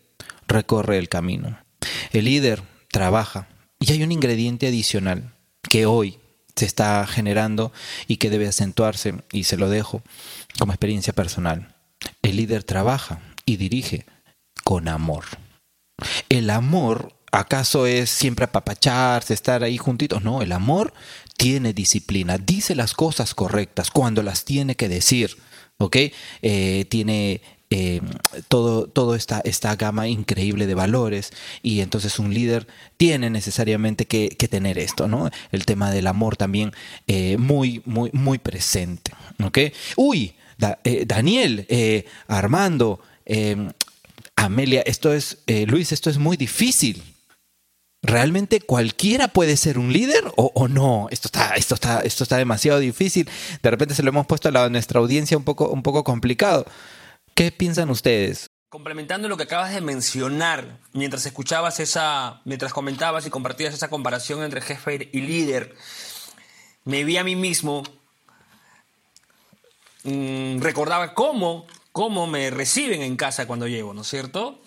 recorre 0.49 0.99
el 0.99 1.09
camino. 1.09 1.59
El 2.13 2.25
líder 2.27 2.63
trabaja. 2.91 3.49
Y 3.79 3.93
hay 3.93 4.03
un 4.03 4.13
ingrediente 4.13 4.67
adicional 4.67 5.35
que 5.69 5.87
hoy 5.87 6.19
se 6.57 6.67
está 6.67 7.07
generando 7.07 7.73
y 8.07 8.17
que 8.17 8.31
debe 8.31 8.49
acentuarse, 8.49 9.15
y 9.33 9.45
se 9.45 9.57
lo 9.57 9.71
dejo 9.71 10.03
como 10.59 10.73
experiencia 10.73 11.13
personal. 11.13 11.75
El 12.23 12.37
líder 12.37 12.65
trabaja 12.65 13.21
y 13.47 13.57
dirige 13.57 14.05
con 14.65 14.89
amor. 14.89 15.25
El 16.29 16.51
amor, 16.51 17.15
¿acaso 17.33 17.87
es 17.87 18.11
siempre 18.11 18.45
apapacharse, 18.45 19.33
estar 19.33 19.63
ahí 19.63 19.79
juntitos? 19.79 20.23
No, 20.23 20.43
el 20.43 20.53
amor 20.53 20.93
tiene 21.41 21.73
disciplina, 21.73 22.37
dice 22.37 22.75
las 22.75 22.93
cosas 22.93 23.35
correctas 23.35 23.91
cuando 23.91 24.23
las 24.23 24.45
tiene 24.45 24.75
que 24.75 24.91
decir, 24.91 25.39
¿ok? 25.79 25.97
Eh, 26.43 26.85
tiene 26.91 27.41
eh, 27.71 28.03
todo, 28.49 28.87
todo 28.87 29.15
esta, 29.15 29.41
esta 29.45 29.75
gama 29.75 30.07
increíble 30.07 30.67
de 30.67 30.75
valores 30.75 31.33
y 31.63 31.81
entonces 31.81 32.19
un 32.19 32.35
líder 32.35 32.67
tiene 32.99 33.31
necesariamente 33.31 34.07
que, 34.07 34.29
tener 34.51 34.79
esto, 34.79 35.09
¿no? 35.09 35.31
El 35.51 35.65
tema 35.65 35.91
del 35.91 36.09
amor 36.09 36.37
también 36.37 36.73
eh, 37.07 37.39
muy, 37.39 37.81
muy, 37.87 38.11
muy 38.13 38.37
presente, 38.37 39.13
¿ok? 39.43 39.59
Uy, 39.97 40.35
eh, 40.85 41.05
Daniel, 41.07 41.67
Armando, 42.29 43.01
Amelia, 44.37 44.83
esto 44.83 45.15
es, 45.15 45.39
Luis, 45.67 45.93
esto 45.93 46.11
es 46.11 46.19
muy 46.19 46.37
difícil. 46.37 47.03
¿Realmente 48.03 48.63
cualquiera 48.63 49.29
puede 49.29 49.59
ser 49.59 49.79
un 49.79 49.93
líder 49.93 50.25
o, 50.37 50.69
no? 50.69 51.09
Esto 51.11 51.29
está, 51.29 51.55
esto, 51.57 51.75
está, 51.75 52.01
esto 52.01 52.25
está 52.25 52.39
demasiado 52.39 52.79
difícil. 52.79 53.29
De 53.63 53.71
repente 53.71 53.95
se 53.95 54.03
lo 54.03 54.09
hemos 54.09 54.27
puesto 54.27 54.49
a, 54.49 54.69
nuestra 54.71 55.01
audiencia 55.01 55.37
un 55.37 55.45
poco, 55.45 55.69
un 55.69 55.83
poco 55.83 56.03
complicado. 56.03 56.65
¿Qué 57.35 57.53
piensan 57.53 57.91
ustedes? 57.91 58.49
Complementando 58.71 59.29
lo 59.29 59.37
que 59.37 59.43
acabas 59.43 59.75
de 59.75 59.83
mencionar, 59.83 60.79
mientras 60.95 61.27
escuchabas 61.27 61.79
esa, 61.79 62.41
mientras 62.47 62.73
comentabas 62.73 63.27
y 63.27 63.31
compartías 63.31 63.75
esa 63.75 63.91
comparación 63.91 64.43
entre 64.45 64.63
jefe 64.63 65.11
y 65.13 65.21
líder, 65.21 65.75
me 66.85 67.05
vi 67.05 67.19
a 67.19 67.25
mí 67.25 67.37
mismo, 67.37 67.83
mm, 70.05 70.61
recordaba 70.61 71.13
cómo, 71.13 71.67
cómo 71.93 72.27
me 72.27 72.49
reciben 72.49 73.03
en 73.03 73.17
casa 73.17 73.47
cuando 73.47 73.69
llego, 73.69 73.93
¿no 73.93 74.03
es 74.03 74.09
cierto? 74.09 74.63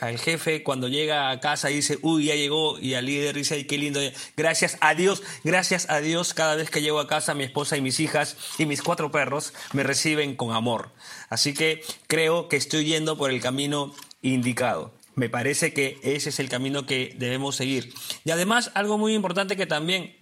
Al 0.00 0.18
jefe 0.18 0.64
cuando 0.64 0.88
llega 0.88 1.30
a 1.30 1.38
casa 1.38 1.68
dice, 1.68 2.00
uy, 2.02 2.24
ya 2.24 2.34
llegó, 2.34 2.76
y 2.80 2.94
al 2.94 3.06
líder 3.06 3.36
dice, 3.36 3.54
ay, 3.54 3.64
qué 3.64 3.78
lindo, 3.78 4.00
gracias 4.36 4.76
a 4.80 4.94
Dios, 4.94 5.22
gracias 5.44 5.88
a 5.88 6.00
Dios, 6.00 6.34
cada 6.34 6.56
vez 6.56 6.70
que 6.70 6.82
llego 6.82 6.98
a 6.98 7.06
casa 7.06 7.34
mi 7.34 7.44
esposa 7.44 7.76
y 7.76 7.80
mis 7.80 8.00
hijas 8.00 8.36
y 8.58 8.66
mis 8.66 8.82
cuatro 8.82 9.12
perros 9.12 9.54
me 9.72 9.84
reciben 9.84 10.34
con 10.34 10.52
amor. 10.52 10.90
Así 11.28 11.54
que 11.54 11.82
creo 12.08 12.48
que 12.48 12.56
estoy 12.56 12.84
yendo 12.84 13.16
por 13.16 13.30
el 13.30 13.40
camino 13.40 13.94
indicado. 14.22 14.92
Me 15.14 15.28
parece 15.28 15.72
que 15.72 16.00
ese 16.02 16.30
es 16.30 16.40
el 16.40 16.48
camino 16.48 16.84
que 16.84 17.14
debemos 17.16 17.54
seguir. 17.54 17.92
Y 18.24 18.32
además, 18.32 18.72
algo 18.74 18.98
muy 18.98 19.14
importante 19.14 19.56
que 19.56 19.66
también 19.66 20.16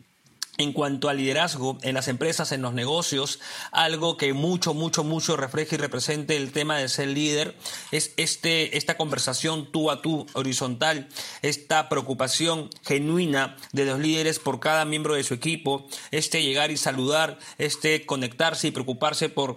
en 0.59 0.73
cuanto 0.73 1.09
al 1.09 1.19
liderazgo 1.19 1.79
en 1.83 1.95
las 1.95 2.09
empresas, 2.09 2.53
en 2.53 2.63
los 2.63 2.73
negocios, 2.73 3.41
algo 3.73 4.17
que 4.17 4.33
mucho, 4.33 4.75
mucho, 4.75 5.05
mucho 5.05 5.37
refleja 5.37 5.75
y 5.75 5.79
represente 5.79 6.37
el 6.37 6.53
tema 6.53 6.79
de 6.79 6.89
ser 6.89 7.09
líder 7.09 7.57
es 7.93 8.13
este, 8.17 8.77
esta 8.77 8.97
conversación 8.97 9.71
tú 9.71 9.91
a 9.91 10.03
tú, 10.03 10.27
horizontal, 10.33 11.09
esta 11.43 11.89
preocupación 11.89 12.71
genuina 12.85 13.57
de 13.73 13.85
los 13.85 13.99
líderes 13.99 14.39
por 14.39 14.61
cada 14.61 14.85
miembro 14.85 15.15
de 15.15 15.25
su 15.25 15.35
equipo, 15.35 15.87
este 16.11 16.43
llegar 16.43 16.71
y 16.71 16.77
saludar, 16.77 17.39
este 17.59 18.07
conectarse 18.07 18.69
y 18.69 18.71
preocuparse 18.71 19.29
por 19.29 19.57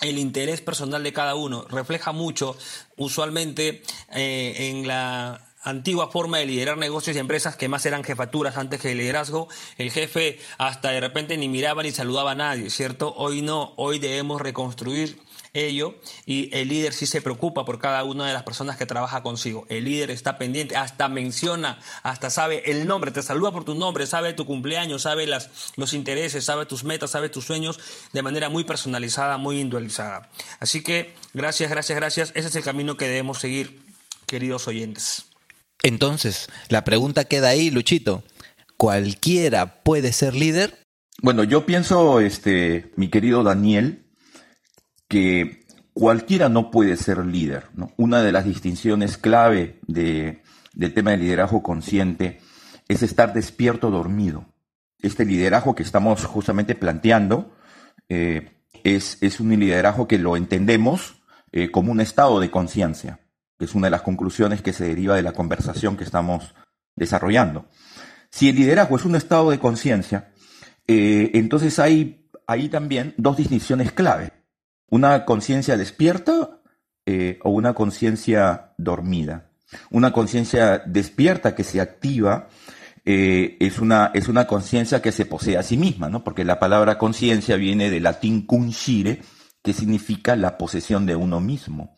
el 0.00 0.18
interés 0.18 0.60
personal 0.60 1.02
de 1.02 1.12
cada 1.12 1.34
uno. 1.34 1.66
Refleja 1.68 2.12
mucho, 2.12 2.56
usualmente, 2.96 3.82
eh, 4.14 4.70
en 4.70 4.86
la 4.86 5.49
antigua 5.62 6.10
forma 6.10 6.38
de 6.38 6.46
liderar 6.46 6.78
negocios 6.78 7.16
y 7.16 7.18
empresas 7.18 7.56
que 7.56 7.68
más 7.68 7.84
eran 7.86 8.04
jefaturas 8.04 8.56
antes 8.56 8.80
que 8.80 8.92
el 8.92 8.98
liderazgo, 8.98 9.48
el 9.78 9.90
jefe 9.90 10.38
hasta 10.58 10.90
de 10.90 11.00
repente 11.00 11.36
ni 11.36 11.48
miraba 11.48 11.82
ni 11.82 11.92
saludaba 11.92 12.32
a 12.32 12.34
nadie, 12.34 12.70
¿cierto? 12.70 13.14
Hoy 13.16 13.42
no, 13.42 13.74
hoy 13.76 13.98
debemos 13.98 14.40
reconstruir 14.40 15.18
ello 15.52 15.96
y 16.26 16.54
el 16.56 16.68
líder 16.68 16.92
sí 16.92 17.06
se 17.06 17.22
preocupa 17.22 17.64
por 17.64 17.78
cada 17.78 18.04
una 18.04 18.26
de 18.26 18.32
las 18.32 18.42
personas 18.42 18.76
que 18.76 18.86
trabaja 18.86 19.22
consigo. 19.22 19.66
El 19.68 19.84
líder 19.84 20.10
está 20.10 20.38
pendiente, 20.38 20.76
hasta 20.76 21.08
menciona, 21.08 21.78
hasta 22.02 22.30
sabe 22.30 22.70
el 22.70 22.86
nombre, 22.86 23.10
te 23.10 23.22
saluda 23.22 23.50
por 23.52 23.64
tu 23.64 23.74
nombre, 23.74 24.06
sabe 24.06 24.32
tu 24.32 24.46
cumpleaños, 24.46 25.02
sabe 25.02 25.26
las, 25.26 25.50
los 25.76 25.92
intereses, 25.92 26.44
sabe 26.44 26.66
tus 26.66 26.84
metas, 26.84 27.10
sabe 27.10 27.28
tus 27.28 27.44
sueños 27.44 27.80
de 28.12 28.22
manera 28.22 28.48
muy 28.48 28.64
personalizada, 28.64 29.36
muy 29.38 29.60
individualizada. 29.60 30.28
Así 30.58 30.82
que 30.82 31.14
gracias, 31.34 31.70
gracias, 31.70 31.96
gracias. 31.96 32.32
Ese 32.34 32.48
es 32.48 32.56
el 32.56 32.64
camino 32.64 32.96
que 32.96 33.08
debemos 33.08 33.38
seguir, 33.38 33.80
queridos 34.26 34.68
oyentes. 34.68 35.29
Entonces, 35.82 36.48
la 36.68 36.84
pregunta 36.84 37.24
queda 37.24 37.48
ahí, 37.48 37.70
Luchito. 37.70 38.22
¿Cualquiera 38.76 39.82
puede 39.82 40.12
ser 40.12 40.34
líder? 40.34 40.78
Bueno, 41.22 41.44
yo 41.44 41.66
pienso, 41.66 42.20
este, 42.20 42.92
mi 42.96 43.08
querido 43.08 43.42
Daniel, 43.42 44.06
que 45.08 45.64
cualquiera 45.92 46.48
no 46.48 46.70
puede 46.70 46.96
ser 46.96 47.24
líder. 47.26 47.66
Una 47.96 48.22
de 48.22 48.32
las 48.32 48.44
distinciones 48.44 49.18
clave 49.18 49.78
de, 49.86 50.42
del 50.72 50.94
tema 50.94 51.10
del 51.10 51.20
liderazgo 51.20 51.62
consciente 51.62 52.40
es 52.88 53.02
estar 53.02 53.32
despierto 53.32 53.90
dormido. 53.90 54.46
Este 55.02 55.24
liderazgo 55.24 55.74
que 55.74 55.82
estamos 55.82 56.24
justamente 56.24 56.74
planteando 56.74 57.54
eh, 58.08 58.50
es, 58.84 59.18
es, 59.20 59.40
un 59.40 59.50
liderazgo 59.58 60.08
que 60.08 60.18
lo 60.18 60.36
entendemos 60.36 61.22
eh, 61.52 61.70
como 61.70 61.92
un 61.92 62.00
estado 62.00 62.40
de 62.40 62.50
conciencia 62.50 63.20
que 63.60 63.66
es 63.66 63.74
una 63.74 63.88
de 63.88 63.90
las 63.90 64.00
conclusiones 64.00 64.62
que 64.62 64.72
se 64.72 64.86
deriva 64.86 65.16
de 65.16 65.22
la 65.22 65.34
conversación 65.34 65.98
que 65.98 66.04
estamos 66.04 66.54
desarrollando. 66.96 67.68
Si 68.30 68.48
el 68.48 68.56
liderazgo 68.56 68.96
es 68.96 69.04
un 69.04 69.16
estado 69.16 69.50
de 69.50 69.58
conciencia, 69.58 70.32
eh, 70.86 71.32
entonces 71.34 71.78
hay 71.78 72.26
ahí 72.46 72.70
también 72.70 73.12
dos 73.18 73.36
distinciones 73.36 73.92
clave. 73.92 74.32
Una 74.88 75.26
conciencia 75.26 75.76
despierta 75.76 76.62
eh, 77.04 77.38
o 77.42 77.50
una 77.50 77.74
conciencia 77.74 78.72
dormida. 78.78 79.50
Una 79.90 80.10
conciencia 80.10 80.78
despierta 80.78 81.54
que 81.54 81.62
se 81.62 81.82
activa 81.82 82.48
eh, 83.04 83.58
es 83.60 83.78
una, 83.78 84.10
es 84.14 84.28
una 84.28 84.46
conciencia 84.46 85.02
que 85.02 85.12
se 85.12 85.26
posee 85.26 85.58
a 85.58 85.62
sí 85.62 85.76
misma, 85.76 86.08
¿no? 86.08 86.24
porque 86.24 86.46
la 86.46 86.58
palabra 86.58 86.96
conciencia 86.96 87.56
viene 87.56 87.90
del 87.90 88.04
latín 88.04 88.46
cuncire, 88.46 89.20
que 89.62 89.74
significa 89.74 90.34
la 90.34 90.56
posesión 90.56 91.04
de 91.04 91.14
uno 91.14 91.40
mismo. 91.40 91.94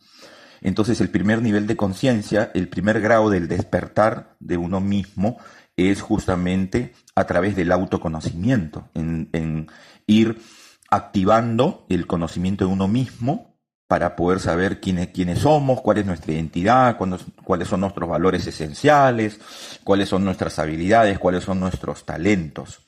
Entonces 0.63 1.01
el 1.01 1.09
primer 1.09 1.41
nivel 1.41 1.67
de 1.67 1.75
conciencia, 1.75 2.49
el 2.53 2.69
primer 2.69 3.01
grado 3.01 3.29
del 3.29 3.47
despertar 3.47 4.35
de 4.39 4.57
uno 4.57 4.79
mismo 4.79 5.37
es 5.75 6.01
justamente 6.01 6.93
a 7.15 7.25
través 7.25 7.55
del 7.55 7.71
autoconocimiento, 7.71 8.89
en, 8.93 9.67
ir 10.07 10.41
activando 10.89 11.85
el 11.89 12.07
conocimiento 12.07 12.65
de 12.65 12.71
uno 12.71 12.87
mismo 12.87 13.57
para 13.87 14.15
poder 14.15 14.39
saber 14.39 14.79
quiénes, 14.79 15.39
somos, 15.39 15.81
cuál 15.81 15.97
es 15.97 16.05
nuestra 16.05 16.31
identidad, 16.31 16.97
cuáles 17.43 17.67
son 17.67 17.81
nuestros 17.81 18.09
valores 18.09 18.47
esenciales, 18.47 19.39
cuáles 19.83 20.09
son 20.09 20.23
nuestras 20.23 20.57
habilidades, 20.59 21.19
cuáles 21.19 21.43
son 21.43 21.59
nuestros 21.59 22.05
talentos. 22.05 22.79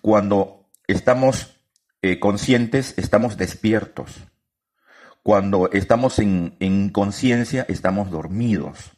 Cuando 0.00 0.70
estamos 0.86 1.56
eh, 2.02 2.18
conscientes, 2.18 2.94
estamos 2.96 3.36
despiertos. 3.36 4.29
Cuando 5.22 5.70
estamos 5.72 6.18
en, 6.18 6.90
conciencia, 6.90 7.66
estamos 7.68 8.10
dormidos. 8.10 8.92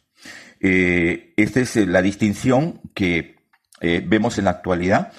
Eh, 0.59 1.33
esta 1.35 1.59
es 1.59 1.75
eh, 1.75 1.85
la 1.85 2.01
distinción 2.01 2.79
que 2.93 3.35
eh, 3.81 4.01
vemos 4.05 4.37
en 4.37 4.45
la 4.45 4.51
actualidad, 4.51 5.11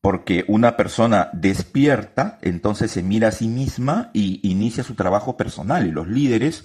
porque 0.00 0.44
una 0.48 0.76
persona 0.76 1.30
despierta, 1.32 2.38
entonces 2.42 2.90
se 2.90 3.02
mira 3.02 3.28
a 3.28 3.32
sí 3.32 3.48
misma 3.48 4.10
y 4.12 4.40
inicia 4.42 4.84
su 4.84 4.94
trabajo 4.94 5.36
personal. 5.36 5.86
Y 5.86 5.92
los 5.92 6.08
líderes 6.08 6.64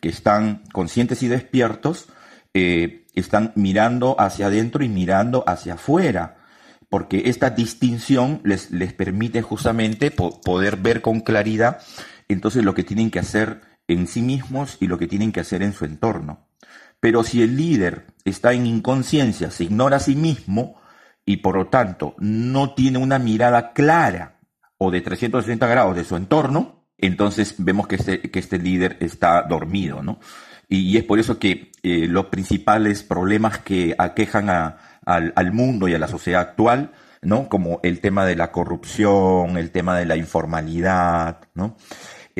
que 0.00 0.08
están 0.08 0.62
conscientes 0.72 1.22
y 1.22 1.28
despiertos 1.28 2.08
están 2.54 3.52
mirando 3.56 4.18
hacia 4.18 4.46
adentro 4.46 4.82
y 4.82 4.88
mirando 4.88 5.44
hacia 5.46 5.74
afuera 5.74 6.40
porque 6.90 7.22
esta 7.26 7.50
distinción 7.50 8.40
les, 8.44 8.72
les 8.72 8.92
permite 8.92 9.40
justamente 9.40 10.10
poder 10.10 10.76
ver 10.76 11.00
con 11.00 11.20
claridad 11.20 11.80
entonces 12.32 12.64
lo 12.64 12.74
que 12.74 12.84
tienen 12.84 13.10
que 13.10 13.18
hacer 13.18 13.60
en 13.88 14.06
sí 14.06 14.22
mismos 14.22 14.76
y 14.80 14.86
lo 14.86 14.98
que 14.98 15.08
tienen 15.08 15.32
que 15.32 15.40
hacer 15.40 15.62
en 15.62 15.72
su 15.72 15.84
entorno. 15.84 16.48
Pero 17.00 17.24
si 17.24 17.42
el 17.42 17.56
líder 17.56 18.06
está 18.24 18.52
en 18.52 18.66
inconsciencia, 18.66 19.50
se 19.50 19.64
ignora 19.64 19.96
a 19.96 20.00
sí 20.00 20.14
mismo 20.14 20.80
y 21.24 21.38
por 21.38 21.56
lo 21.56 21.68
tanto 21.68 22.14
no 22.18 22.74
tiene 22.74 22.98
una 22.98 23.18
mirada 23.18 23.72
clara 23.72 24.40
o 24.78 24.90
de 24.90 25.00
360 25.00 25.66
grados 25.66 25.96
de 25.96 26.04
su 26.04 26.16
entorno, 26.16 26.86
entonces 26.98 27.54
vemos 27.58 27.86
que 27.86 27.96
este, 27.96 28.38
este 28.38 28.58
líder 28.58 28.96
está 29.00 29.42
dormido, 29.42 30.02
¿no? 30.02 30.20
Y, 30.68 30.96
es 30.96 31.04
por 31.04 31.18
eso 31.18 31.38
que 31.38 31.72
eh, 31.82 32.06
los 32.06 32.26
principales 32.26 33.02
problemas 33.02 33.58
que 33.58 33.94
aquejan 33.98 34.48
al, 34.50 35.32
al 35.34 35.52
mundo 35.52 35.88
y 35.88 35.94
a 35.94 35.98
la 35.98 36.06
sociedad 36.06 36.42
actual 36.42 36.92
¿no? 37.22 37.48
Como 37.48 37.80
el 37.82 38.00
tema 38.00 38.24
de 38.24 38.36
la 38.36 38.50
corrupción, 38.50 39.56
el 39.58 39.70
tema 39.70 39.98
de 39.98 40.06
la 40.06 40.16
informalidad, 40.16 41.40
¿no? 41.54 41.76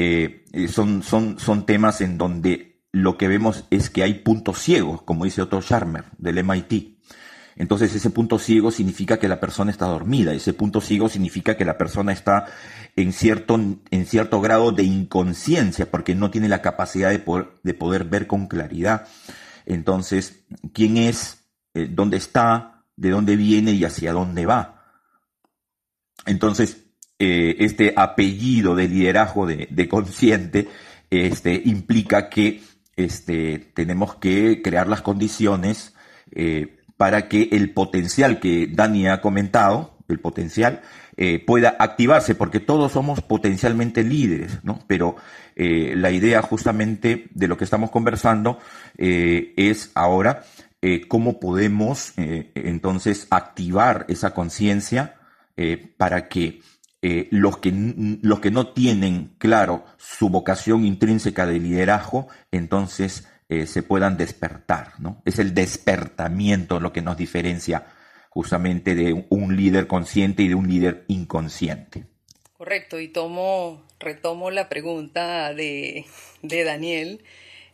Eh, 0.02 0.68
son, 0.68 1.02
son, 1.02 1.38
son 1.38 1.66
temas 1.66 2.00
en 2.00 2.16
donde 2.16 2.80
lo 2.90 3.18
que 3.18 3.28
vemos 3.28 3.66
es 3.70 3.90
que 3.90 4.02
hay 4.02 4.14
puntos 4.14 4.58
ciegos, 4.58 5.02
como 5.02 5.26
dice 5.26 5.42
Otto 5.42 5.60
Scharmer 5.60 6.06
del 6.16 6.42
MIT. 6.42 6.98
Entonces 7.56 7.94
ese 7.94 8.08
punto 8.08 8.38
ciego 8.38 8.70
significa 8.70 9.18
que 9.18 9.28
la 9.28 9.40
persona 9.40 9.70
está 9.70 9.86
dormida, 9.86 10.32
ese 10.32 10.54
punto 10.54 10.80
ciego 10.80 11.10
significa 11.10 11.58
que 11.58 11.66
la 11.66 11.76
persona 11.76 12.12
está 12.12 12.46
en 12.96 13.12
cierto, 13.12 13.56
en 13.56 14.06
cierto 14.06 14.40
grado 14.40 14.72
de 14.72 14.84
inconsciencia 14.84 15.90
porque 15.90 16.14
no 16.14 16.30
tiene 16.30 16.48
la 16.48 16.62
capacidad 16.62 17.10
de 17.10 17.18
poder, 17.18 17.50
de 17.62 17.74
poder 17.74 18.04
ver 18.04 18.26
con 18.26 18.46
claridad. 18.46 19.06
Entonces, 19.66 20.46
¿quién 20.72 20.96
es? 20.96 21.44
Eh, 21.74 21.88
¿Dónde 21.90 22.16
está? 22.16 22.86
¿De 22.96 23.10
dónde 23.10 23.36
viene 23.36 23.72
y 23.72 23.84
hacia 23.84 24.14
dónde 24.14 24.46
va? 24.46 24.82
Entonces, 26.24 26.89
eh, 27.22 27.56
este 27.58 27.92
apellido 27.96 28.74
de 28.74 28.88
liderazgo 28.88 29.46
de, 29.46 29.88
consciente 29.90 30.68
este, 31.10 31.60
implica 31.66 32.30
que 32.30 32.62
este, 32.96 33.58
tenemos 33.74 34.14
que 34.14 34.62
crear 34.62 34.88
las 34.88 35.02
condiciones 35.02 35.94
eh, 36.32 36.78
para 36.96 37.28
que 37.28 37.50
el 37.52 37.74
potencial 37.74 38.40
que 38.40 38.68
Dani 38.72 39.06
ha 39.08 39.20
comentado, 39.20 39.98
el 40.08 40.18
potencial, 40.18 40.80
eh, 41.18 41.44
pueda 41.44 41.76
activarse, 41.78 42.34
porque 42.34 42.58
todos 42.58 42.92
somos 42.92 43.20
potencialmente 43.20 44.02
líderes, 44.02 44.64
¿no? 44.64 44.80
Pero 44.86 45.16
la 45.56 46.10
idea 46.10 46.40
justamente 46.40 47.26
de 47.34 47.46
lo 47.46 47.58
que 47.58 47.64
estamos 47.64 47.90
conversando 47.90 48.58
es 48.96 49.90
ahora 49.94 50.42
cómo 51.08 51.38
podemos 51.38 52.14
entonces 52.16 53.26
activar 53.28 54.06
esa 54.08 54.32
conciencia 54.32 55.16
para 55.98 56.28
que 56.28 56.62
los, 57.02 57.58
que, 57.58 57.72
los 58.22 58.40
que 58.40 58.50
no 58.50 58.68
tienen 58.68 59.32
claro 59.38 59.84
su 59.96 60.28
vocación 60.28 60.84
intrínseca 60.84 61.46
de 61.46 61.58
liderazgo, 61.58 62.28
entonces 62.50 63.26
eh, 63.50 63.66
se 63.66 63.82
puedan 63.82 64.16
despertar, 64.16 64.92
¿no? 65.00 65.22
Es 65.24 65.40
el 65.40 65.54
despertamiento 65.54 66.78
lo 66.78 66.92
que 66.92 67.02
nos 67.02 67.16
diferencia 67.16 67.84
justamente 68.28 68.94
de 68.94 69.26
un 69.28 69.56
líder 69.56 69.88
consciente 69.88 70.44
y 70.44 70.48
de 70.48 70.54
un 70.54 70.68
líder 70.68 71.04
inconsciente. 71.08 72.04
Correcto, 72.56 73.00
y 73.00 73.08
tomo, 73.08 73.82
retomo 73.98 74.52
la 74.52 74.68
pregunta 74.68 75.52
de, 75.52 76.06
Daniel. 76.42 77.24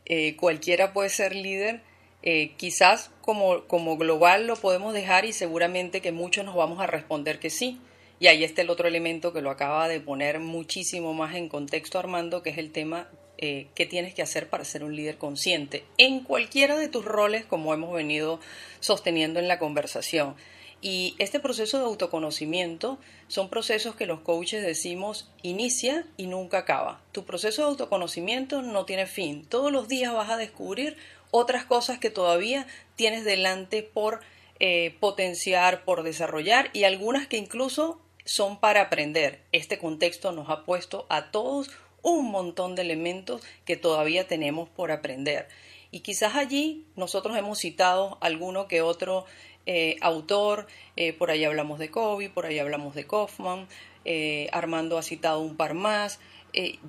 Eh, 0.07 0.35
cualquiera 0.37 0.95
puede 0.95 1.11
ser 1.11 1.37
líder. 1.37 1.83
Eh, 2.23 2.55
quizás 2.57 3.11
como, 3.21 3.67
como 3.67 3.99
global 3.99 4.47
lo 4.47 4.57
podemos 4.57 4.95
dejar 4.95 5.27
y 5.27 5.35
seguramente 5.35 6.01
que 6.01 6.11
muchos 6.11 6.47
nos 6.47 6.57
vamos 6.57 6.81
a 6.81 6.87
responder 6.87 7.39
que 7.39 7.51
sí. 7.51 7.83
Y 8.19 8.29
ahí 8.29 8.45
está 8.45 8.63
el 8.63 8.71
otro 8.71 8.89
elemento 8.89 9.33
que 9.33 9.43
lo 9.43 9.51
acaba 9.51 9.89
de 9.89 10.01
poner 10.01 10.41
muchísimo 10.41 11.13
más 11.13 11.35
en 11.35 11.49
contexto 11.49 11.99
Armando, 11.99 12.43
que 12.43 12.51
es 12.51 12.59
el 12.59 12.73
tema 12.73 13.09
eh, 13.39 13.67
qué 13.75 13.85
tienes 13.85 14.15
que 14.15 14.23
hacer 14.23 14.49
para 14.49 14.65
ser 14.65 14.83
un 14.83 14.97
líder 14.97 15.19
consciente 15.19 15.85
en 15.99 16.21
cualquiera 16.21 16.77
de 16.77 16.89
tus 16.89 17.05
roles, 17.05 17.45
como 17.45 17.75
hemos 17.75 17.93
venido 17.93 18.41
sosteniendo 18.81 19.39
en 19.39 19.49
la 19.49 19.59
conversación. 19.59 20.35
Y 20.81 21.15
este 21.19 21.41
proceso 21.41 21.79
de 21.79 21.85
autoconocimiento 21.85 22.99
son 23.29 23.51
procesos 23.51 23.95
que 23.97 24.07
los 24.07 24.21
coaches 24.21 24.63
decimos 24.65 25.31
inicia 25.43 26.07
y 26.17 26.27
nunca 26.27 26.59
acaba. 26.59 27.03
Tu 27.13 27.25
proceso 27.25 27.63
de 27.63 27.69
autoconocimiento 27.69 28.63
no 28.63 28.85
tiene 28.85 29.07
fin. 29.07 29.45
Todos 29.47 29.73
los 29.73 29.89
días 29.89 30.15
vas 30.15 30.31
a 30.31 30.37
descubrir 30.37 30.97
otras 31.31 31.65
cosas 31.65 31.99
que 31.99 32.11
todavía 32.11 32.67
tienes 32.95 33.25
delante 33.25 33.83
por 33.83 34.21
eh, 34.61 34.97
potenciar, 35.01 35.85
por 35.85 36.03
desarrollar 36.03 36.71
y 36.73 36.85
algunas 36.85 37.27
que 37.27 37.37
incluso 37.37 38.01
son 38.27 38.61
para 38.61 38.83
aprender. 38.83 39.41
Este 39.53 39.79
contexto 39.79 40.33
nos 40.33 40.51
ha 40.51 40.65
puesto 40.65 41.07
a 41.09 41.31
todos 41.31 41.71
un 42.03 42.31
montón 42.31 42.75
de 42.75 42.83
elementos 42.83 43.43
que 43.65 43.77
todavía 43.77 44.29
tenemos 44.29 44.69
por 44.69 44.91
aprender. 44.93 45.49
Y 45.91 46.01
quizás 46.01 46.37
allí 46.37 46.85
nosotros 46.97 47.37
hemos 47.39 47.59
citado 47.59 48.19
alguno 48.21 48.69
que 48.69 48.83
otro 48.83 49.25
eh, 49.65 49.97
autor, 50.01 50.67
eh, 50.97 51.13
por 51.13 51.31
ahí 51.31 51.45
hablamos 51.45 51.79
de 51.79 51.91
Kobe, 51.91 52.29
por 52.29 52.47
ahí 52.47 52.59
hablamos 52.59 52.95
de 52.95 53.07
Kaufman, 53.07 53.67
eh, 54.05 54.49
Armando 54.53 54.99
ha 54.99 55.03
citado 55.03 55.41
un 55.41 55.57
par 55.57 55.75
más. 55.75 56.21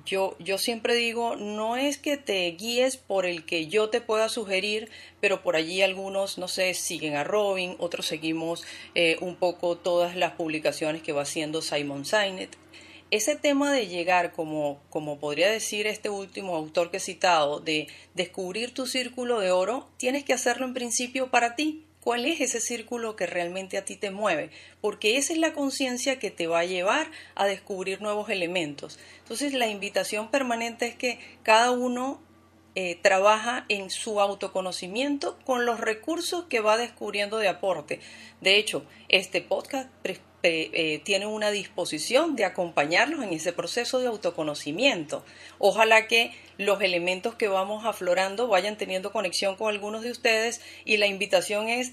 Yo, 0.04 0.36
yo 0.38 0.58
siempre 0.58 0.94
digo, 0.94 1.36
no 1.36 1.76
es 1.76 1.98
que 1.98 2.16
te 2.16 2.50
guíes 2.52 2.96
por 2.96 3.26
el 3.26 3.44
que 3.44 3.66
yo 3.66 3.90
te 3.90 4.00
pueda 4.00 4.28
sugerir, 4.28 4.88
pero 5.20 5.42
por 5.42 5.56
allí 5.56 5.82
algunos, 5.82 6.38
no 6.38 6.48
sé, 6.48 6.74
siguen 6.74 7.16
a 7.16 7.24
Robin, 7.24 7.76
otros 7.78 8.06
seguimos 8.06 8.64
un 9.20 9.36
poco 9.36 9.76
todas 9.76 10.16
las 10.16 10.32
publicaciones 10.32 11.02
que 11.02 11.12
va 11.12 11.22
haciendo 11.22 11.62
Simon 11.62 12.04
Sinek 12.04 12.56
ese 13.10 13.36
tema 13.36 13.72
de 13.72 13.86
llegar, 13.86 14.32
como, 14.32 14.80
como 14.90 15.18
podría 15.18 15.50
decir 15.50 15.86
este 15.86 16.10
último 16.10 16.54
autor 16.54 16.90
que 16.90 16.98
he 16.98 17.00
citado, 17.00 17.60
de 17.60 17.88
descubrir 18.14 18.74
tu 18.74 18.86
círculo 18.86 19.40
de 19.40 19.50
oro, 19.50 19.88
tienes 19.96 20.24
que 20.24 20.34
hacerlo 20.34 20.66
en 20.66 20.74
principio 20.74 21.30
para 21.30 21.56
ti. 21.56 21.87
¿Cuál 22.08 22.24
es 22.24 22.40
ese 22.40 22.62
círculo 22.62 23.16
que 23.16 23.26
realmente 23.26 23.76
a 23.76 23.84
ti 23.84 23.94
te 23.94 24.10
mueve? 24.10 24.48
Porque 24.80 25.18
esa 25.18 25.34
es 25.34 25.38
la 25.38 25.52
conciencia 25.52 26.18
que 26.18 26.30
te 26.30 26.46
va 26.46 26.60
a 26.60 26.64
llevar 26.64 27.10
a 27.34 27.44
descubrir 27.44 28.00
nuevos 28.00 28.30
elementos. 28.30 28.98
Entonces 29.18 29.52
la 29.52 29.66
invitación 29.66 30.30
permanente 30.30 30.86
es 30.86 30.94
que 30.94 31.20
cada 31.42 31.70
uno 31.70 32.18
eh, 32.74 32.98
trabaja 33.02 33.66
en 33.68 33.90
su 33.90 34.22
autoconocimiento 34.22 35.38
con 35.44 35.66
los 35.66 35.80
recursos 35.80 36.46
que 36.46 36.60
va 36.60 36.78
descubriendo 36.78 37.36
de 37.36 37.48
aporte. 37.48 38.00
De 38.40 38.56
hecho, 38.56 38.86
este 39.10 39.42
podcast 39.42 39.90
eh, 40.42 41.02
una 41.26 41.50
disposición 41.50 42.36
de 42.36 42.44
acompañarlos 42.44 43.24
en 43.24 43.32
ese 43.32 43.52
proceso 43.52 43.98
de 43.98 44.06
autoconocimiento. 44.06 45.24
Ojalá 45.58 46.06
que 46.06 46.32
los 46.58 46.80
elementos 46.80 47.34
que 47.34 47.48
vamos 47.48 47.84
aflorando 47.84 48.48
vayan 48.48 48.76
teniendo 48.76 49.12
conexión 49.12 49.56
con 49.56 49.68
algunos 49.68 50.02
de 50.02 50.10
ustedes 50.10 50.60
y 50.84 50.96
la 50.96 51.06
invitación 51.06 51.68
es 51.68 51.92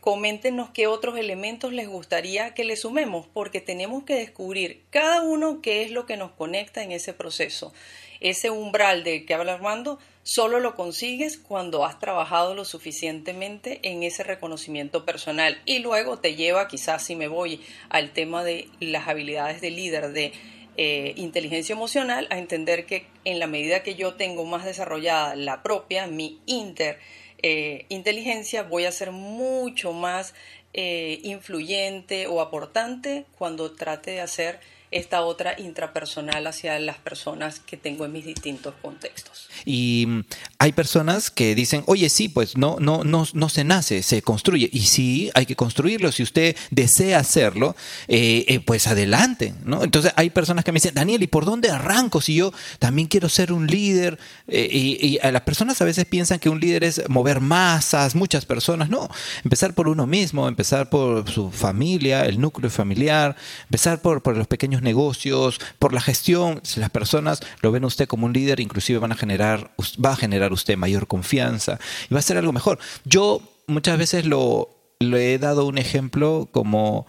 coméntenos 0.00 0.70
qué 0.70 0.88
otros 0.88 1.16
elementos 1.16 1.72
les 1.72 1.86
gustaría 1.86 2.54
que 2.54 2.64
le 2.64 2.76
sumemos, 2.76 3.28
porque 3.32 3.60
tenemos 3.60 4.02
que 4.02 4.16
descubrir 4.16 4.82
cada 4.90 5.22
uno 5.22 5.60
qué 5.62 5.82
es 5.82 5.92
lo 5.92 6.06
que 6.06 6.16
nos 6.16 6.32
conecta 6.32 6.82
en 6.82 6.90
ese 6.90 7.12
proceso. 7.12 7.72
Ese 8.18 8.50
umbral 8.50 9.04
de 9.04 9.24
que 9.24 9.34
habla 9.34 9.54
Armando 9.54 10.00
solo 10.22 10.60
lo 10.60 10.74
consigues 10.74 11.38
cuando 11.38 11.84
has 11.84 11.98
trabajado 11.98 12.54
lo 12.54 12.64
suficientemente 12.64 13.80
en 13.82 14.02
ese 14.02 14.22
reconocimiento 14.22 15.04
personal. 15.04 15.60
Y 15.64 15.80
luego 15.80 16.18
te 16.18 16.34
lleva, 16.34 16.68
quizás 16.68 17.04
si 17.04 17.16
me 17.16 17.28
voy 17.28 17.60
al 17.88 18.12
tema 18.12 18.44
de 18.44 18.68
las 18.80 19.08
habilidades 19.08 19.60
de 19.60 19.70
líder, 19.70 20.12
de 20.12 20.32
eh, 20.76 21.14
inteligencia 21.16 21.74
emocional, 21.74 22.26
a 22.30 22.38
entender 22.38 22.86
que 22.86 23.06
en 23.24 23.38
la 23.38 23.46
medida 23.46 23.82
que 23.82 23.94
yo 23.94 24.14
tengo 24.14 24.44
más 24.44 24.64
desarrollada 24.64 25.34
la 25.36 25.62
propia, 25.62 26.06
mi 26.06 26.40
inter 26.46 26.98
eh, 27.42 27.86
inteligencia, 27.88 28.62
voy 28.62 28.84
a 28.84 28.92
ser 28.92 29.10
mucho 29.10 29.92
más 29.92 30.32
eh, 30.74 31.18
influyente 31.24 32.28
o 32.28 32.40
aportante 32.40 33.26
cuando 33.36 33.72
trate 33.72 34.12
de 34.12 34.20
hacer 34.20 34.60
esta 34.92 35.22
otra 35.22 35.58
intrapersonal 35.58 36.46
hacia 36.46 36.78
las 36.78 36.98
personas 36.98 37.60
que 37.60 37.76
tengo 37.76 38.04
en 38.04 38.12
mis 38.12 38.26
distintos 38.26 38.74
contextos. 38.80 39.48
Y 39.64 40.04
mm, 40.06 40.24
hay 40.58 40.72
personas 40.72 41.30
que 41.30 41.54
dicen, 41.54 41.82
oye, 41.86 42.08
sí, 42.08 42.28
pues 42.28 42.56
no, 42.56 42.76
no, 42.78 43.02
no, 43.04 43.26
no 43.32 43.48
se 43.48 43.64
nace, 43.64 44.02
se 44.02 44.22
construye. 44.22 44.68
Y 44.72 44.80
sí, 44.80 45.30
hay 45.34 45.46
que 45.46 45.56
construirlo. 45.56 46.12
Si 46.12 46.22
usted 46.22 46.56
desea 46.70 47.18
hacerlo, 47.18 47.74
eh, 48.08 48.44
eh, 48.48 48.60
pues 48.60 48.86
adelante. 48.86 49.54
¿no? 49.64 49.82
Entonces 49.82 50.12
hay 50.16 50.30
personas 50.30 50.64
que 50.64 50.72
me 50.72 50.76
dicen, 50.76 50.94
Daniel, 50.94 51.22
¿y 51.22 51.26
por 51.26 51.44
dónde 51.44 51.70
arranco 51.70 52.20
si 52.20 52.34
yo 52.36 52.52
también 52.78 53.08
quiero 53.08 53.28
ser 53.28 53.52
un 53.52 53.66
líder? 53.66 54.18
Eh, 54.46 54.68
y, 54.70 55.16
y, 55.16 55.32
las 55.32 55.42
personas 55.42 55.80
a 55.80 55.84
veces 55.84 56.04
piensan 56.04 56.38
que 56.38 56.50
un 56.50 56.60
líder 56.60 56.84
es 56.84 57.08
mover 57.08 57.40
masas, 57.40 58.14
muchas 58.14 58.44
personas. 58.44 58.90
No, 58.90 59.08
empezar 59.44 59.74
por 59.74 59.88
uno 59.88 60.06
mismo, 60.06 60.48
empezar 60.48 60.90
por 60.90 61.30
su 61.30 61.50
familia, 61.50 62.26
el 62.26 62.40
núcleo 62.40 62.70
familiar, 62.70 63.36
empezar 63.64 64.02
por, 64.02 64.22
por 64.22 64.36
los 64.36 64.46
pequeños 64.46 64.81
negocios, 64.82 65.60
por 65.78 65.92
la 65.92 66.00
gestión, 66.00 66.60
si 66.64 66.80
las 66.80 66.90
personas 66.90 67.40
lo 67.60 67.72
ven 67.72 67.84
a 67.84 67.86
usted 67.86 68.06
como 68.06 68.26
un 68.26 68.32
líder, 68.32 68.60
inclusive 68.60 68.98
van 68.98 69.12
a 69.12 69.16
generar, 69.16 69.72
va 70.04 70.12
a 70.12 70.16
generar 70.16 70.52
usted 70.52 70.76
mayor 70.76 71.06
confianza 71.06 71.78
y 72.10 72.14
va 72.14 72.20
a 72.20 72.22
ser 72.22 72.36
algo 72.36 72.52
mejor. 72.52 72.78
Yo 73.04 73.42
muchas 73.66 73.98
veces 73.98 74.26
lo, 74.26 74.70
le 75.00 75.34
he 75.34 75.38
dado 75.38 75.66
un 75.66 75.78
ejemplo 75.78 76.48
como 76.52 77.06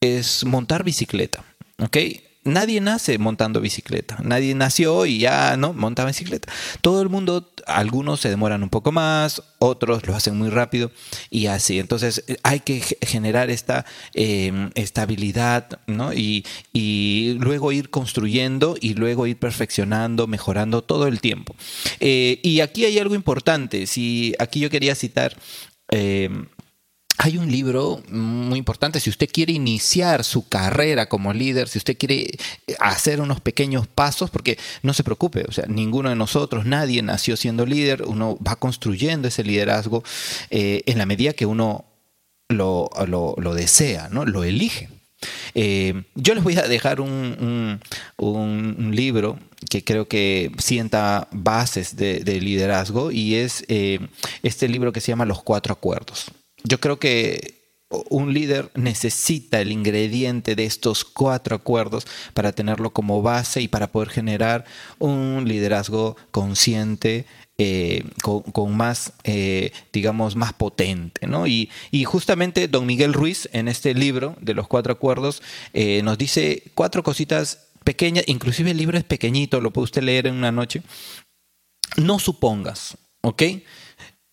es 0.00 0.44
montar 0.44 0.84
bicicleta. 0.84 1.44
¿ok? 1.78 1.96
Nadie 2.46 2.80
nace 2.80 3.18
montando 3.18 3.60
bicicleta. 3.60 4.18
Nadie 4.22 4.54
nació 4.54 5.06
y 5.06 5.18
ya 5.18 5.56
no 5.56 5.72
monta 5.72 6.04
bicicleta. 6.04 6.52
Todo 6.80 7.02
el 7.02 7.08
mundo, 7.08 7.52
algunos 7.66 8.20
se 8.20 8.30
demoran 8.30 8.62
un 8.62 8.70
poco 8.70 8.92
más, 8.92 9.42
otros 9.58 10.06
lo 10.06 10.14
hacen 10.14 10.36
muy 10.36 10.48
rápido 10.48 10.90
y 11.30 11.46
así. 11.46 11.78
Entonces 11.78 12.24
hay 12.42 12.60
que 12.60 12.80
generar 13.02 13.50
esta 13.50 13.84
em, 14.14 14.70
estabilidad 14.74 15.80
¿no? 15.86 16.12
y, 16.12 16.44
luego 17.38 17.72
ir 17.72 17.90
construyendo 17.90 18.76
y 18.80 18.94
luego 18.94 19.26
ir 19.26 19.36
perfeccionando, 19.36 20.26
mejorando 20.26 20.82
todo 20.82 21.06
el 21.06 21.20
tiempo. 21.20 21.54
Eh, 22.00 22.40
y 22.42 22.60
aquí 22.60 22.84
hay 22.84 22.98
algo 22.98 23.14
importante. 23.14 23.86
Si 23.86 24.34
aquí 24.38 24.60
yo 24.60 24.70
quería 24.70 24.94
citar. 24.94 25.36
Em, 25.88 26.46
hay 27.18 27.38
un 27.38 27.50
libro 27.50 28.02
muy 28.10 28.58
importante, 28.58 29.00
si 29.00 29.10
usted 29.10 29.28
quiere 29.32 29.52
iniciar 29.52 30.24
su 30.24 30.48
carrera 30.48 31.08
como 31.08 31.32
líder, 31.32 31.68
si 31.68 31.78
usted 31.78 31.96
quiere 31.96 32.30
hacer 32.78 33.20
unos 33.20 33.40
pequeños 33.40 33.86
pasos, 33.86 34.30
porque 34.30 34.58
no 34.82 34.92
se 34.92 35.04
preocupe, 35.04 35.44
o 35.48 35.52
sea, 35.52 35.64
ninguno 35.66 36.10
de 36.10 36.16
nosotros, 36.16 36.66
nadie 36.66 37.02
nació 37.02 37.36
siendo 37.36 37.64
líder, 37.64 38.02
uno 38.02 38.38
va 38.46 38.56
construyendo 38.56 39.28
ese 39.28 39.44
liderazgo 39.44 40.02
eh, 40.50 40.82
en 40.86 40.98
la 40.98 41.06
medida 41.06 41.32
que 41.32 41.46
uno 41.46 41.86
lo, 42.48 42.90
lo, 43.06 43.54
desea, 43.54 44.08
¿no? 44.10 44.24
lo 44.24 44.44
elige. 44.44 44.88
Eh, 45.54 46.02
yo 46.14 46.34
les 46.34 46.44
voy 46.44 46.56
a 46.58 46.68
dejar 46.68 47.00
un, 47.00 47.80
libro 48.92 49.38
que 49.70 49.82
creo 49.82 50.06
que 50.06 50.52
sienta 50.58 51.28
bases 51.32 51.96
de, 51.96 52.20
liderazgo 52.40 53.10
y 53.10 53.36
es 53.36 53.64
eh, 53.68 54.00
este 54.42 54.68
libro 54.68 54.92
que 54.92 55.00
se 55.00 55.08
llama 55.08 55.24
Los 55.24 55.42
Cuatro 55.42 55.72
Acuerdos. 55.72 56.30
Yo 56.68 56.80
creo 56.80 56.98
que 56.98 57.54
un 58.10 58.34
líder 58.34 58.70
necesita 58.74 59.60
el 59.60 59.70
ingrediente 59.70 60.56
de 60.56 60.64
estos 60.64 61.04
cuatro 61.04 61.54
acuerdos 61.54 62.06
para 62.34 62.50
tenerlo 62.50 62.90
como 62.90 63.22
base 63.22 63.60
y 63.60 63.68
para 63.68 63.92
poder 63.92 64.08
generar 64.08 64.64
un 64.98 65.44
liderazgo 65.46 66.16
consciente, 66.32 67.26
eh, 67.58 68.04
con, 68.22 68.76
más, 68.76 69.12
eh, 69.22 69.72
digamos, 69.92 70.34
más 70.34 70.52
potente. 70.52 71.28
¿no? 71.28 71.46
Y, 71.46 71.70
justamente 72.04 72.66
don 72.66 72.84
Miguel 72.84 73.12
Ruiz, 73.12 73.48
en 73.52 73.68
este 73.68 73.94
libro 73.94 74.36
de 74.40 74.54
los 74.54 74.66
cuatro 74.66 74.92
acuerdos, 74.92 75.42
eh, 75.72 76.02
nos 76.02 76.18
dice 76.18 76.64
cuatro 76.74 77.04
cositas 77.04 77.68
pequeñas, 77.84 78.24
inclusive 78.26 78.72
el 78.72 78.76
libro 78.76 78.98
es 78.98 79.04
pequeñito, 79.04 79.60
lo 79.60 79.72
puede 79.72 79.84
usted 79.84 80.02
leer 80.02 80.26
en 80.26 80.34
una 80.34 80.50
noche. 80.50 80.82
No 81.96 82.18
supongas, 82.18 82.98
¿ok? 83.22 83.42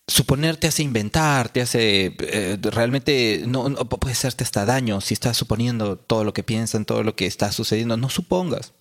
Suponer 0.06 0.58
te 0.58 0.66
hace 0.66 0.82
inventar, 0.82 1.48
te 1.48 1.62
hace 1.62 2.14
eh, 2.18 2.58
realmente 2.60 3.44
no, 3.46 3.74
puede 3.88 4.12
hacerte 4.12 4.44
hasta 4.44 4.66
daño 4.66 5.00
si 5.00 5.14
estás 5.14 5.36
suponiendo 5.36 5.96
todo 5.96 6.24
lo 6.24 6.34
que 6.34 6.42
piensan, 6.42 6.84
todo 6.84 7.02
lo 7.02 7.16
que 7.16 7.26
está 7.26 7.52
sucediendo. 7.52 7.96
No 7.96 8.10
supongas. 8.10 8.72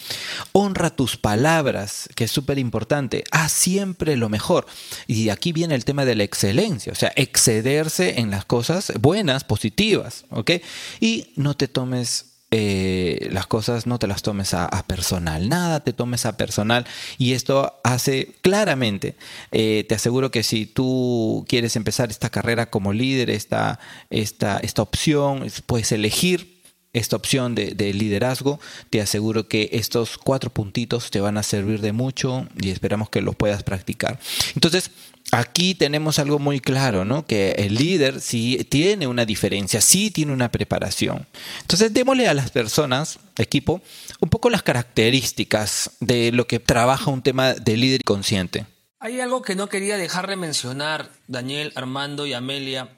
Honra 0.51 0.89
tus 0.89 1.15
palabras, 1.15 2.09
que 2.15 2.25
es 2.25 2.31
súper 2.31 2.59
importante. 2.59 3.23
Haz 3.31 3.53
siempre 3.53 4.17
lo 4.17 4.27
mejor. 4.27 4.65
Y 5.07 5.29
aquí 5.29 5.53
viene 5.53 5.75
el 5.75 5.85
tema 5.85 6.03
de 6.03 6.15
la 6.15 6.23
excelencia, 6.23 6.91
o 6.91 6.95
sea, 6.95 7.13
excederse 7.15 8.19
en 8.19 8.29
las 8.29 8.43
cosas 8.45 8.91
buenas, 8.99 9.43
positivas, 9.45 10.25
¿ok? 10.29 10.51
Y 10.99 11.31
no 11.35 11.55
te 11.55 11.67
tomes 11.67 12.32
eh, 12.55 13.29
las 13.31 13.47
cosas 13.47 13.87
no 13.87 13.97
te 13.97 14.05
las 14.05 14.21
tomes 14.21 14.53
a, 14.53 14.69
personal, 14.85 15.49
nada 15.49 15.79
te 15.79 15.91
tomes 15.91 16.27
a 16.27 16.37
personal. 16.37 16.85
Y 17.17 17.33
esto 17.33 17.79
hace 17.83 18.35
claramente, 18.43 19.15
eh, 19.51 19.87
te 19.89 19.95
aseguro 19.95 20.29
que 20.29 20.43
si 20.43 20.67
tú 20.67 21.45
quieres 21.49 21.75
empezar 21.75 22.11
esta 22.11 22.29
carrera 22.29 22.69
como 22.69 22.93
líder, 22.93 23.31
esta, 23.31 23.79
esta, 24.11 24.59
esta 24.59 24.83
opción, 24.83 25.47
puedes 25.65 25.91
elegir 25.91 26.52
esta 26.93 27.15
opción 27.15 27.55
de, 27.55 27.71
de, 27.71 27.93
liderazgo, 27.93 28.59
te 28.89 29.01
aseguro 29.01 29.47
que 29.47 29.69
estos 29.73 30.17
cuatro 30.17 30.49
puntitos 30.51 31.09
te 31.09 31.19
van 31.19 31.37
a 31.37 31.43
servir 31.43 31.81
de 31.81 31.91
mucho 31.91 32.47
y 32.61 32.69
esperamos 32.69 33.09
que 33.09 33.21
los 33.21 33.35
puedas 33.35 33.63
practicar. 33.63 34.19
Entonces, 34.55 34.91
aquí 35.31 35.75
tenemos 35.75 36.19
algo 36.19 36.39
muy 36.39 36.59
claro, 36.59 37.05
¿no? 37.05 37.25
Que 37.25 37.51
el 37.51 37.75
líder 37.75 38.21
sí 38.21 38.65
tiene 38.69 39.07
una 39.07 39.25
diferencia, 39.25 39.81
sí 39.81 40.11
tiene 40.11 40.31
una 40.31 40.51
preparación. 40.51 41.25
Entonces, 41.61 41.93
démosle 41.93 42.27
a 42.27 42.33
las 42.33 42.51
personas, 42.51 43.19
equipo, 43.37 43.81
un 44.19 44.29
poco 44.29 44.49
las 44.49 44.63
características 44.63 45.91
de 45.99 46.31
lo 46.31 46.47
que 46.47 46.59
trabaja 46.59 47.09
un 47.09 47.23
tema 47.23 47.53
de 47.53 47.77
líder 47.77 48.03
consciente. 48.03 48.65
Hay 48.99 49.19
algo 49.19 49.41
que 49.41 49.55
no 49.55 49.67
quería 49.67 49.97
dejar 49.97 50.27
de 50.27 50.37
mencionar, 50.37 51.09
Daniel, 51.27 51.73
Armando 51.75 52.25
y 52.25 52.33
Amelia, 52.33 52.89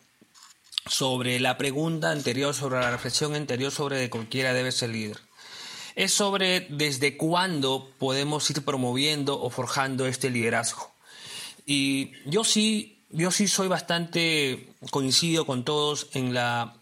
sobre 0.87 1.39
la 1.39 1.57
pregunta 1.57 2.11
anterior, 2.11 2.53
sobre 2.53 2.79
la 2.79 2.91
reflexión 2.91 3.35
anterior 3.35 3.71
sobre 3.71 3.97
de 3.97 4.09
cualquiera 4.09 4.53
debe 4.53 4.71
ser 4.71 4.89
líder. 4.89 5.19
Es 5.95 6.13
sobre 6.13 6.67
desde 6.69 7.17
cuándo 7.17 7.91
podemos 7.97 8.49
ir 8.49 8.63
promoviendo 8.63 9.41
o 9.41 9.49
forjando 9.49 10.07
este 10.07 10.29
liderazgo. 10.29 10.91
Y 11.65 12.11
yo 12.29 12.43
sí, 12.43 13.03
yo 13.09 13.31
sí 13.31 13.47
soy 13.47 13.67
bastante 13.67 14.69
coincido 14.91 15.45
con 15.45 15.63
todos 15.63 16.07
en 16.13 16.33
la 16.33 16.75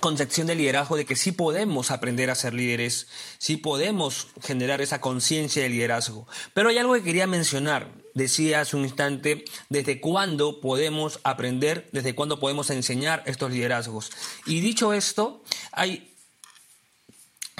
concepción 0.00 0.46
de 0.46 0.54
liderazgo 0.54 0.96
de 0.96 1.04
que 1.04 1.16
sí 1.16 1.32
podemos 1.32 1.90
aprender 1.90 2.30
a 2.30 2.34
ser 2.34 2.54
líderes, 2.54 3.08
sí 3.38 3.56
podemos 3.56 4.28
generar 4.42 4.80
esa 4.80 5.00
conciencia 5.00 5.62
de 5.62 5.70
liderazgo. 5.70 6.28
Pero 6.54 6.68
hay 6.68 6.78
algo 6.78 6.94
que 6.94 7.02
quería 7.02 7.26
mencionar. 7.26 7.90
Decía 8.16 8.62
hace 8.62 8.76
un 8.76 8.84
instante, 8.84 9.44
desde 9.68 10.00
cuándo 10.00 10.62
podemos 10.62 11.20
aprender, 11.22 11.86
desde 11.92 12.14
cuándo 12.14 12.40
podemos 12.40 12.70
enseñar 12.70 13.22
estos 13.26 13.50
liderazgos. 13.50 14.10
Y 14.46 14.60
dicho 14.60 14.94
esto, 14.94 15.44
hay, 15.70 16.14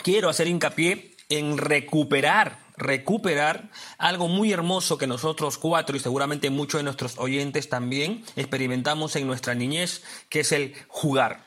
quiero 0.02 0.30
hacer 0.30 0.46
hincapié 0.48 1.14
en 1.28 1.58
recuperar 1.58 2.64
recuperar 2.76 3.70
algo 3.98 4.28
muy 4.28 4.52
hermoso 4.52 4.98
que 4.98 5.06
nosotros 5.06 5.58
cuatro 5.58 5.96
y 5.96 6.00
seguramente 6.00 6.50
muchos 6.50 6.78
de 6.78 6.84
nuestros 6.84 7.18
oyentes 7.18 7.68
también 7.68 8.24
experimentamos 8.36 9.16
en 9.16 9.26
nuestra 9.26 9.54
niñez, 9.54 10.02
que 10.28 10.40
es 10.40 10.52
el 10.52 10.74
jugar. 10.88 11.45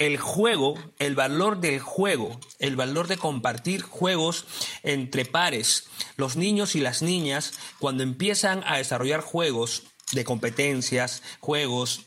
El 0.00 0.16
juego, 0.16 0.78
el 0.98 1.14
valor 1.14 1.60
del 1.60 1.78
juego, 1.78 2.40
el 2.58 2.74
valor 2.74 3.06
de 3.06 3.18
compartir 3.18 3.82
juegos 3.82 4.46
entre 4.82 5.26
pares. 5.26 5.88
Los 6.16 6.36
niños 6.36 6.74
y 6.74 6.80
las 6.80 7.02
niñas, 7.02 7.52
cuando 7.78 8.02
empiezan 8.02 8.64
a 8.66 8.78
desarrollar 8.78 9.20
juegos 9.20 9.82
de 10.12 10.24
competencias, 10.24 11.22
juegos 11.38 12.06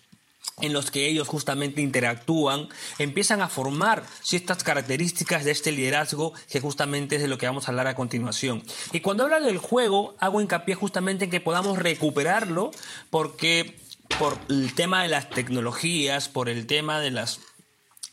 en 0.59 0.73
los 0.73 0.89
que 0.89 1.07
ellos 1.07 1.27
justamente 1.27 1.81
interactúan, 1.81 2.67
empiezan 2.97 3.41
a 3.41 3.47
formar 3.47 4.03
ciertas 4.23 4.63
características 4.63 5.43
de 5.45 5.51
este 5.51 5.71
liderazgo 5.71 6.33
que 6.49 6.61
justamente 6.61 7.17
es 7.17 7.21
de 7.21 7.27
lo 7.27 7.37
que 7.37 7.45
vamos 7.45 7.67
a 7.67 7.71
hablar 7.71 7.85
a 7.85 7.95
continuación. 7.95 8.63
Y 8.91 9.01
cuando 9.01 9.23
hablo 9.23 9.39
del 9.39 9.59
juego, 9.59 10.15
hago 10.17 10.41
hincapié 10.41 10.73
justamente 10.73 11.25
en 11.25 11.31
que 11.31 11.41
podamos 11.41 11.77
recuperarlo 11.77 12.71
porque 13.11 13.77
por 14.17 14.37
el 14.49 14.73
tema 14.73 15.03
de 15.03 15.09
las 15.09 15.29
tecnologías, 15.29 16.27
por 16.27 16.49
el 16.49 16.65
tema 16.65 16.99
de 16.99 17.11
las 17.11 17.39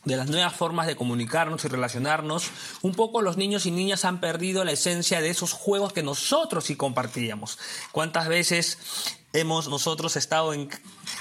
de 0.05 0.15
las 0.15 0.29
nuevas 0.29 0.55
formas 0.55 0.87
de 0.87 0.95
comunicarnos 0.95 1.63
y 1.63 1.67
relacionarnos, 1.67 2.49
un 2.81 2.93
poco 2.93 3.21
los 3.21 3.37
niños 3.37 3.65
y 3.65 3.71
niñas 3.71 4.05
han 4.05 4.19
perdido 4.19 4.63
la 4.63 4.71
esencia 4.71 5.21
de 5.21 5.29
esos 5.29 5.53
juegos 5.53 5.93
que 5.93 6.03
nosotros 6.03 6.65
sí 6.65 6.75
compartíamos. 6.75 7.59
¿Cuántas 7.91 8.27
veces 8.27 8.77
hemos 9.33 9.69
nosotros 9.69 10.17
estado 10.17 10.53
en, 10.53 10.69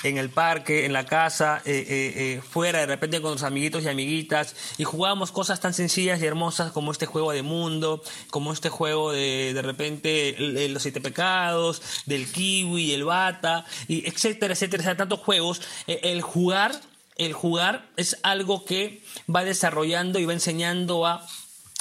el 0.03 0.31
parque, 0.31 0.85
en 0.85 0.93
la 0.93 1.07
casa, 1.07 1.63
eh, 1.65 1.87
eh, 1.89 2.13
eh, 2.17 2.43
fuera 2.43 2.81
de 2.81 2.87
repente 2.87 3.21
con 3.21 3.33
los 3.33 3.43
amiguitos 3.43 3.85
y 3.85 3.89
amiguitas 3.89 4.57
y 4.79 4.85
jugábamos 4.85 5.31
cosas 5.31 5.61
tan 5.61 5.75
sencillas 5.75 6.21
y 6.21 6.27
hermosas 6.27 6.73
como 6.73 6.91
este 6.91 7.07
juego 7.07 7.33
de 7.33 7.43
mundo, 7.43 8.03
como 8.31 8.53
este 8.53 8.69
juego 8.69 9.13
de 9.13 9.53
de 9.55 9.63
repente 9.63 10.35
los 10.69 10.83
siete 10.83 11.01
pecados, 11.01 11.83
del 12.07 12.31
kiwi, 12.31 12.93
el 12.93 13.05
bata, 13.05 13.65
y 13.87 14.07
etcétera, 14.09 14.55
etcétera, 14.55 14.83
etcétera, 14.83 14.97
tantos 14.97 15.21
juegos. 15.21 15.61
el 15.87 16.23
jugar 16.23 16.81
el 17.21 17.35
jugar 17.35 17.87
es 17.97 18.17
algo 18.23 18.65
que 18.65 19.03
va 19.35 19.45
desarrollando 19.45 20.19
y 20.19 20.25
va 20.25 20.33
enseñando 20.33 21.07
a 21.07 21.27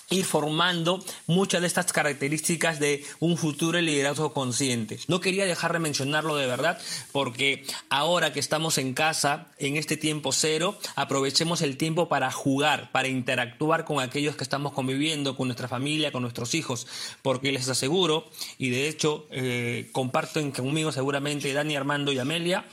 ir 0.10 0.25
formando 0.25 1.04
muchas 1.28 1.62
de 1.62 1.67
estas 1.67 1.93
características 1.93 2.80
de 2.80 3.06
un 3.19 3.38
futuro 3.38 3.80
liderazgo 3.80 4.34
consciente. 4.34 4.99
No 5.08 5.21
quería 5.21 5.45
dejar 5.45 5.73
de 5.73 5.80
mencionarlo 5.80 6.36
de 6.36 6.47
verdad 6.47 6.80
porque 7.12 7.63
ahora 7.89 8.34
que 8.34 8.39
estamos 8.39 8.78
en 8.78 8.93
casa, 8.93 9.47
en 9.60 9.78
este 9.78 9.97
tiempo 9.97 10.32
cero, 10.32 10.78
aprovechemos 10.95 11.62
el 11.62 11.78
tiempo 11.78 12.10
para 12.10 12.32
jugar, 12.32 12.91
para 12.91 13.08
interactuar 13.08 13.86
con 13.86 13.99
aquellos 14.02 14.36
que 14.36 14.43
estamos 14.43 14.73
conviviendo, 14.73 15.38
con 15.38 15.47
nuestra 15.47 15.67
familia, 15.67 16.12
con 16.12 16.23
nuestros 16.23 16.56
hijos, 16.56 16.88
porque 17.21 17.52
les 17.52 17.69
aseguro, 17.69 18.30
y 18.58 18.71
de 18.71 18.89
hecho 18.89 19.28
eh, 19.32 19.89
comparto 19.91 20.41
conmigo 20.52 20.91
seguramente 20.91 21.54
Dani, 21.54 21.75
Armando 21.75 22.12
y 22.12 22.19
Amelia, 22.19 22.65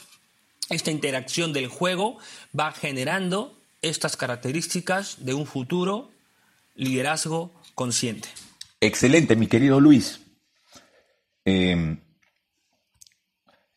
esta 0.71 0.91
interacción 0.91 1.53
del 1.53 1.69
juego 1.69 2.19
va 2.59 2.73
generando 2.73 3.59
estas 3.83 4.17
características 4.17 5.25
de 5.25 5.35
un 5.35 5.47
futuro 5.47 6.11
liderazgo 6.75 7.53
consciente. 7.75 8.29
Excelente, 8.81 9.37
mi 9.37 9.47
querido 9.47 9.81
Luis. 9.81 10.21
Em, 11.45 12.01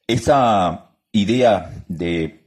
esa 0.07 0.91
idea 1.11 1.83
de 1.87 2.38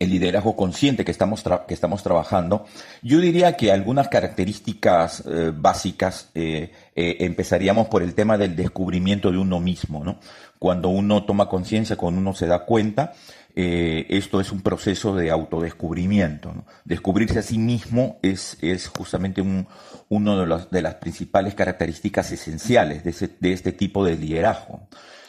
el 0.00 0.08
liderazgo 0.10 0.56
consciente 0.56 1.04
que 1.04 1.10
estamos, 1.10 1.44
que 1.68 1.74
estamos 1.74 2.02
trabajando, 2.02 2.64
yo 3.02 3.20
diría 3.20 3.54
que 3.56 3.70
algunas 3.70 4.08
características 4.08 5.22
eh, 5.26 5.52
básicas 5.54 6.30
eh, 6.34 6.72
eh, 6.96 7.18
empezaríamos 7.20 7.88
por 7.88 8.02
el 8.02 8.14
tema 8.14 8.38
del 8.38 8.56
descubrimiento 8.56 9.30
de 9.30 9.36
uno 9.36 9.60
mismo, 9.60 10.02
¿no? 10.02 10.18
Cuando 10.58 10.88
uno 10.88 11.24
toma 11.24 11.50
conciencia, 11.50 11.96
cuando 11.96 12.20
uno 12.20 12.34
se 12.34 12.46
da 12.46 12.64
cuenta, 12.64 13.12
esto 13.54 14.40
es 14.40 14.52
un 14.52 14.60
proceso 14.60 15.16
de 15.16 15.30
autodescubrimiento. 15.30 16.52
¿no? 16.52 16.66
Descubrirse 16.84 17.38
a 17.38 17.42
sí 17.42 17.58
mismo 17.58 18.18
es, 18.22 18.58
es 18.60 18.88
justamente 18.88 19.40
un, 19.40 19.66
uno 20.08 20.66
de, 20.70 20.82
las 20.82 20.94
principales 20.96 21.54
características 21.54 22.30
esenciales 22.30 23.04
de, 23.04 23.10
ese, 23.10 23.30
de 23.40 23.52
este 23.52 23.72
tipo 23.72 24.04
de 24.04 24.16
liderazgo. 24.16 24.86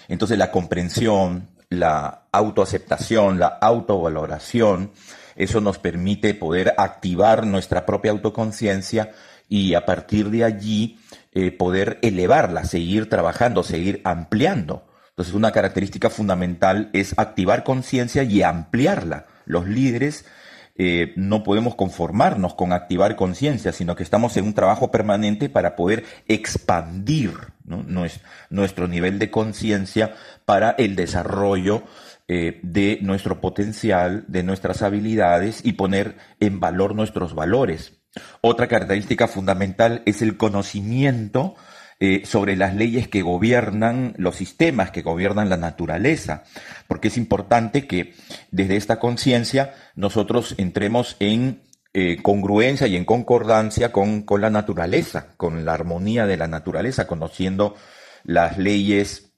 Entonces 0.09 0.37
la 0.37 0.51
comprensión, 0.51 1.47
la 1.71 2.27
autoaceptación, 2.31 3.39
la 3.39 3.47
autovaloración. 3.47 4.91
Eso 5.35 5.61
nos 5.61 5.79
permite 5.79 6.35
poder 6.35 6.75
activar 6.77 7.47
nuestra 7.47 7.85
propia 7.85 8.11
autoconciencia 8.11 9.13
y 9.47 9.73
a 9.73 9.85
partir 9.85 10.29
de 10.29 10.43
allí 10.43 10.99
eh, 11.31 11.51
poder 11.51 11.97
elevarla, 12.01 12.65
seguir 12.65 13.09
trabajando, 13.09 13.63
seguir 13.63 14.01
ampliando. 14.03 14.85
Entonces 15.09 15.33
una 15.33 15.51
característica 15.51 16.09
fundamental 16.09 16.89
es 16.93 17.17
activar 17.17 17.63
conciencia 17.63 18.23
y 18.23 18.43
ampliarla. 18.43 19.27
Los 19.45 19.67
líderes 19.67 20.25
eh, 20.75 21.13
no 21.15 21.41
podemos 21.43 21.75
conformarnos 21.75 22.53
con 22.53 22.73
activar 22.73 23.15
conciencia, 23.15 23.71
sino 23.71 23.95
que 23.95 24.03
estamos 24.03 24.35
en 24.35 24.43
un 24.45 24.53
trabajo 24.53 24.91
permanente 24.91 25.47
para 25.47 25.77
poder 25.77 26.03
expandir 26.27 27.31
nuestro 27.65 28.87
nivel 28.87 29.19
de 29.19 29.31
conciencia 29.31 30.15
para 30.45 30.71
el 30.71 30.95
desarrollo 30.95 31.83
eh, 32.27 32.59
de 32.63 32.99
nuestro 33.01 33.41
potencial, 33.41 34.25
de 34.27 34.43
nuestras 34.43 34.81
habilidades 34.81 35.61
y 35.63 35.73
poner 35.73 36.15
en 36.39 36.59
valor 36.59 36.95
nuestros 36.95 37.35
valores. 37.35 37.93
Otra 38.41 38.67
característica 38.67 39.27
fundamental 39.27 40.01
es 40.05 40.21
el 40.21 40.37
conocimiento 40.37 41.55
eh, 41.99 42.23
sobre 42.25 42.55
las 42.55 42.75
leyes 42.75 43.07
que 43.07 43.21
gobiernan 43.21 44.15
los 44.17 44.35
sistemas, 44.35 44.91
que 44.91 45.03
gobiernan 45.03 45.49
la 45.49 45.57
naturaleza, 45.57 46.43
porque 46.87 47.09
es 47.09 47.17
importante 47.17 47.85
que 47.85 48.15
desde 48.49 48.75
esta 48.75 48.97
conciencia 48.97 49.75
nosotros 49.95 50.55
entremos 50.57 51.15
en 51.19 51.61
eh, 51.93 52.21
congruencia 52.21 52.87
y 52.87 52.95
en 52.95 53.05
concordancia 53.05 53.91
con, 53.91 54.23
con 54.23 54.41
la 54.41 54.49
naturaleza, 54.49 55.33
con 55.37 55.65
la 55.65 55.73
armonía 55.73 56.25
de 56.25 56.37
la 56.37 56.47
naturaleza, 56.47 57.07
conociendo 57.07 57.75
las 58.23 58.57
leyes 58.57 59.33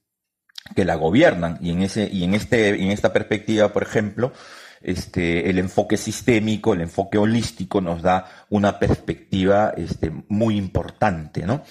que 0.76 0.86
la 0.86 0.96
gobiernan. 0.96 1.58
Y 1.62 1.72
en, 1.72 1.82
ese, 1.82 2.10
y 2.12 2.24
en, 2.24 2.34
este, 2.36 2.70
en 2.70 2.92
esta 2.92 3.12
perspectiva, 3.12 3.74
por 3.74 3.84
ejemplo, 3.84 4.34
este, 4.82 5.50
el 5.50 5.60
enfoque 5.60 5.98
sistémico, 5.98 6.74
el 6.74 6.82
enfoque 6.82 7.18
holístico 7.18 7.82
nos 7.82 8.02
da 8.02 8.46
una 8.50 8.80
perspectiva 8.80 9.74
este, 9.78 10.12
muy 10.28 10.58
importante, 10.58 11.44
¿no? 11.44 11.64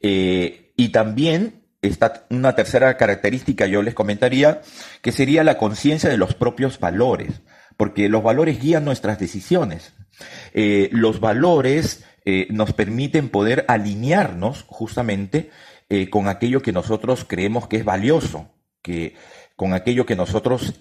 Eh, 0.00 0.72
y 0.76 0.90
también 0.90 1.64
está 1.82 2.26
una 2.30 2.54
tercera 2.54 2.96
característica, 2.96 3.66
yo 3.66 3.82
les 3.82 3.94
comentaría, 3.94 4.62
que 5.02 5.12
sería 5.12 5.44
la 5.44 5.58
conciencia 5.58 6.08
de 6.08 6.16
los 6.16 6.34
propios 6.34 6.78
valores, 6.78 7.42
porque 7.76 8.08
los 8.08 8.22
valores 8.22 8.60
guían 8.60 8.84
nuestras 8.84 9.18
decisiones. 9.18 9.92
Eh, 10.52 10.88
los 10.92 11.20
valores 11.20 12.04
eh, 12.24 12.46
nos 12.50 12.72
permiten 12.72 13.28
poder 13.28 13.64
alinearnos 13.68 14.64
justamente 14.66 15.50
con 16.10 16.26
aquello 16.26 16.60
que 16.60 16.72
nosotros 16.72 17.24
creemos 17.24 17.68
que 17.68 17.76
es 17.76 17.84
valioso, 17.84 18.50
que, 18.82 19.14
con 19.54 19.74
aquello 19.74 20.06
que 20.06 20.16
nosotros 20.16 20.74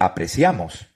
apreciamos. 0.00 0.88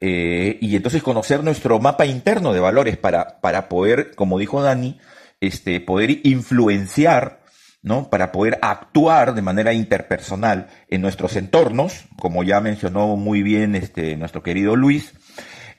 y 0.00 0.74
entonces 0.74 1.04
conocer 1.04 1.44
nuestro 1.44 1.78
mapa 1.78 2.04
interno 2.04 2.52
de 2.52 2.58
valores 2.58 2.96
para, 2.96 3.40
para 3.40 3.68
poder, 3.68 4.16
como 4.16 4.40
dijo 4.40 4.60
Dani, 4.60 4.98
este, 5.42 5.80
poder 5.80 6.20
influenciar, 6.22 7.42
¿no? 7.82 8.08
Para 8.08 8.30
poder 8.30 8.58
actuar 8.62 9.34
de 9.34 9.42
manera 9.42 9.72
interpersonal 9.72 10.68
en 10.88 11.02
nuestros 11.02 11.34
entornos, 11.34 12.04
como 12.16 12.44
ya 12.44 12.60
mencionó 12.60 13.16
muy 13.16 13.42
bien 13.42 13.74
este, 13.74 14.16
nuestro 14.16 14.44
querido 14.44 14.76
Luis, 14.76 15.12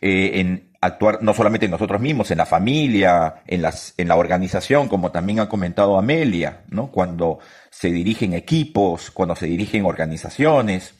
eh, 0.01 0.41
en 0.41 0.72
actuar 0.85 1.19
no 1.21 1.33
solamente 1.33 1.65
en 1.65 1.71
nosotros 1.71 2.01
mismos, 2.01 2.31
en 2.31 2.37
la 2.37 2.45
familia, 2.45 3.43
en, 3.47 3.61
las, 3.61 3.93
en 3.97 4.07
la 4.07 4.15
organización, 4.15 4.87
como 4.87 5.11
también 5.11 5.39
ha 5.39 5.49
comentado 5.49 5.97
Amelia, 5.97 6.63
¿no? 6.69 6.91
Cuando 6.91 7.39
se 7.69 7.91
dirigen 7.91 8.33
equipos, 8.33 9.11
cuando 9.11 9.35
se 9.35 9.45
dirigen 9.45 9.85
organizaciones, 9.85 10.93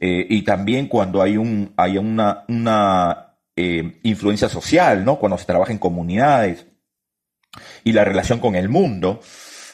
eh, 0.00 0.26
y 0.28 0.42
también 0.42 0.88
cuando 0.88 1.22
hay, 1.22 1.36
un, 1.36 1.72
hay 1.76 1.98
una, 1.98 2.44
una 2.48 3.36
eh, 3.56 4.00
influencia 4.02 4.48
social, 4.48 5.04
¿no? 5.04 5.18
Cuando 5.18 5.38
se 5.38 5.46
trabaja 5.46 5.72
en 5.72 5.78
comunidades 5.78 6.66
y 7.84 7.92
la 7.92 8.04
relación 8.04 8.40
con 8.40 8.54
el 8.56 8.68
mundo. 8.68 9.20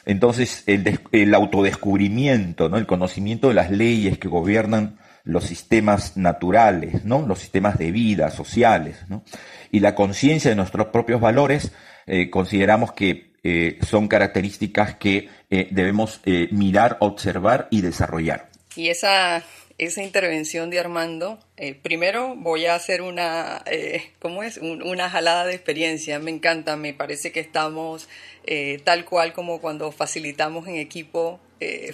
Entonces, 0.05 0.63
el, 0.67 1.33
autodescubrimiento, 1.33 2.69
¿no? 2.69 2.77
el 2.77 2.87
conocimiento 2.87 3.49
de 3.49 3.53
las 3.53 3.69
leyes 3.69 4.17
que 4.17 4.27
gobiernan 4.27 4.97
los 5.23 5.45
sistemas 5.45 6.17
naturales, 6.17 7.05
¿no? 7.05 7.25
los 7.27 7.39
sistemas 7.39 7.77
de 7.77 7.91
vida, 7.91 8.31
sociales, 8.31 8.97
¿no? 9.07 9.23
y 9.71 9.79
la 9.79 9.95
conciencia 9.95 10.49
de 10.49 10.55
nuestros 10.55 10.87
propios 10.87 11.21
valores, 11.21 11.71
eh, 12.07 12.29
consideramos 12.29 12.93
que 12.93 13.31
eh, 13.43 13.79
son 13.87 14.07
características 14.07 14.95
que 14.95 15.29
eh, 15.49 15.67
debemos 15.71 16.21
mirar, 16.51 16.97
observar 16.99 17.67
y 17.71 17.81
desarrollar. 17.81 18.49
Y 18.75 18.89
esa 18.89 19.43
esa 19.81 20.03
intervención 20.03 20.69
de 20.69 20.79
Armando, 20.79 21.39
eh, 21.57 21.73
primero 21.73 22.35
voy 22.35 22.67
a 22.67 22.75
hacer 22.75 23.01
una, 23.01 23.63
eh, 23.65 24.11
¿cómo 24.19 24.43
es? 24.43 24.57
una 24.57 25.09
jalada 25.09 25.47
de 25.47 25.55
experiencia. 25.55 26.19
Me 26.19 26.29
encanta, 26.29 26.75
me 26.75 26.93
parece 26.93 27.31
que 27.31 27.39
estamos 27.39 28.07
eh, 28.45 28.79
tal 28.83 29.05
cual 29.05 29.33
como 29.33 29.59
cuando 29.59 29.91
facilitamos 29.91 30.67
en 30.67 30.75
equipo, 30.75 31.39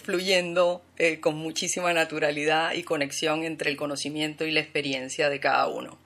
fluyendo 0.04 0.82
con 1.22 1.36
muchísima 1.36 1.94
naturalidad 1.94 2.74
y 2.74 2.84
conexión 2.84 3.44
entre 3.44 3.70
el 3.70 3.78
conocimiento 3.78 4.46
y 4.46 4.52
la 4.52 4.62
experiencia 4.62 5.30
de 5.30 5.40
cada 5.40 5.68
uno. 5.68 5.98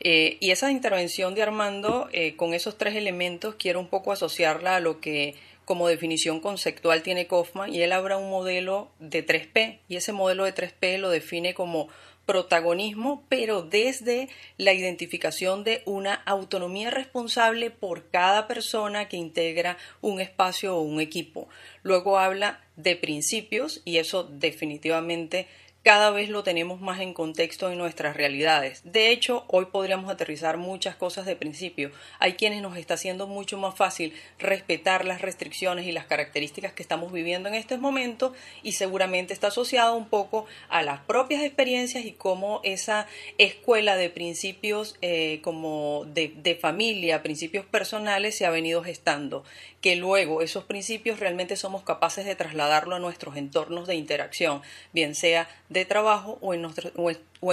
y 0.00 0.50
esa 0.50 0.70
intervención 0.70 1.34
de 1.34 1.42
Armando, 1.42 2.08
con 2.36 2.54
esos 2.54 2.78
tres 2.78 2.96
elementos, 2.96 3.54
quiero 3.56 3.80
un 3.80 3.88
poco 3.88 4.12
asociarla 4.12 4.76
a 4.76 4.80
lo 4.80 5.00
que 5.00 5.34
como 5.70 5.86
definición 5.86 6.40
conceptual 6.40 7.02
tiene 7.04 7.28
Kaufman 7.28 7.72
y 7.72 7.80
él 7.82 7.92
habla 7.92 8.16
un 8.16 8.28
modelo 8.28 8.90
de 8.98 9.24
3P 9.24 9.78
y 9.86 9.94
ese 9.94 10.12
modelo 10.12 10.44
de 10.44 10.52
3P 10.52 10.98
lo 10.98 11.10
define 11.10 11.54
como 11.54 11.88
protagonismo, 12.30 13.24
pero 13.28 13.62
desde 13.62 14.28
la 14.56 14.72
identificación 14.72 15.64
de 15.64 15.82
una 15.84 16.14
autonomía 16.14 16.88
responsable 16.88 17.70
por 17.70 18.08
cada 18.10 18.46
persona 18.46 19.08
que 19.08 19.16
integra 19.16 19.78
un 20.00 20.20
espacio 20.20 20.76
o 20.76 20.82
un 20.82 21.00
equipo. 21.00 21.48
Luego 21.82 22.20
habla 22.20 22.60
de 22.76 22.94
principios 22.94 23.82
y 23.84 23.96
eso 23.96 24.22
definitivamente 24.22 25.48
cada 25.82 26.10
vez 26.10 26.28
lo 26.28 26.42
tenemos 26.42 26.80
más 26.80 27.00
en 27.00 27.14
contexto 27.14 27.70
en 27.70 27.78
nuestras 27.78 28.14
realidades. 28.14 28.82
De 28.84 29.10
hecho, 29.10 29.44
hoy 29.48 29.66
podríamos 29.66 30.10
aterrizar 30.10 30.58
muchas 30.58 30.94
cosas 30.94 31.24
de 31.24 31.36
principio. 31.36 31.90
Hay 32.18 32.34
quienes 32.34 32.60
nos 32.60 32.76
está 32.76 32.94
haciendo 32.94 33.26
mucho 33.26 33.56
más 33.56 33.74
fácil 33.74 34.12
respetar 34.38 35.06
las 35.06 35.22
restricciones 35.22 35.86
y 35.86 35.92
las 35.92 36.04
características 36.04 36.74
que 36.74 36.82
estamos 36.82 37.12
viviendo 37.12 37.48
en 37.48 37.54
este 37.54 37.78
momento 37.78 38.34
y 38.62 38.72
seguramente 38.72 39.32
está 39.32 39.46
asociado 39.46 39.96
un 39.96 40.08
poco 40.08 40.44
a 40.68 40.82
las 40.82 41.00
propias 41.00 41.42
experiencias 41.42 42.04
y 42.04 42.12
cómo 42.12 42.60
esa 42.62 43.06
escuela 43.38 43.96
de 43.96 44.10
principios 44.10 44.96
eh, 45.00 45.40
como 45.42 46.04
de, 46.06 46.32
de 46.36 46.56
familia, 46.56 47.22
principios 47.22 47.64
personales 47.64 48.36
se 48.36 48.44
ha 48.44 48.50
venido 48.50 48.82
gestando 48.82 49.44
que 49.80 49.96
luego 49.96 50.42
esos 50.42 50.64
principios 50.64 51.20
realmente 51.20 51.56
somos 51.56 51.82
capaces 51.82 52.26
de 52.26 52.36
trasladarlo 52.36 52.96
a 52.96 52.98
nuestros 52.98 53.36
entornos 53.36 53.86
de 53.86 53.94
interacción, 53.94 54.62
bien 54.92 55.14
sea 55.14 55.48
de 55.68 55.84
trabajo 55.84 56.38
o 56.42 56.52
en, 56.54 56.62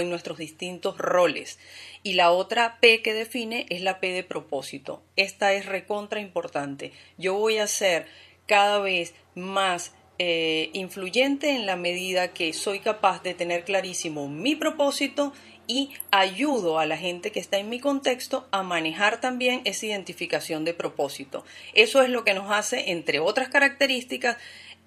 nuestros 0.09 0.37
distintos 0.37 0.97
roles. 0.97 1.57
Y 2.03 2.13
la 2.13 2.31
otra 2.31 2.79
P 2.81 3.01
que 3.01 3.13
define 3.13 3.65
es 3.69 3.81
la 3.81 3.99
P 3.99 4.11
de 4.11 4.23
propósito. 4.23 5.01
Esta 5.15 5.53
es 5.53 5.65
recontra 5.65 6.19
importante. 6.19 6.91
Yo 7.17 7.35
voy 7.35 7.59
a 7.59 7.67
ser 7.67 8.07
cada 8.45 8.79
vez 8.79 9.13
más 9.35 9.93
eh, 10.19 10.71
influyente 10.73 11.51
en 11.51 11.65
la 11.65 11.75
medida 11.75 12.33
que 12.33 12.51
soy 12.51 12.79
capaz 12.79 13.21
de 13.23 13.35
tener 13.35 13.63
clarísimo 13.63 14.27
mi 14.27 14.55
propósito 14.55 15.31
y 15.67 15.91
ayudo 16.11 16.79
a 16.79 16.85
la 16.85 16.97
gente 16.97 17.31
que 17.31 17.39
está 17.39 17.57
en 17.57 17.69
mi 17.69 17.79
contexto 17.79 18.47
a 18.51 18.63
manejar 18.63 19.19
también 19.19 19.61
esa 19.65 19.85
identificación 19.85 20.63
de 20.65 20.73
propósito. 20.73 21.45
Eso 21.73 22.01
es 22.01 22.09
lo 22.09 22.23
que 22.23 22.33
nos 22.33 22.51
hace, 22.51 22.91
entre 22.91 23.19
otras 23.19 23.49
características, 23.49 24.37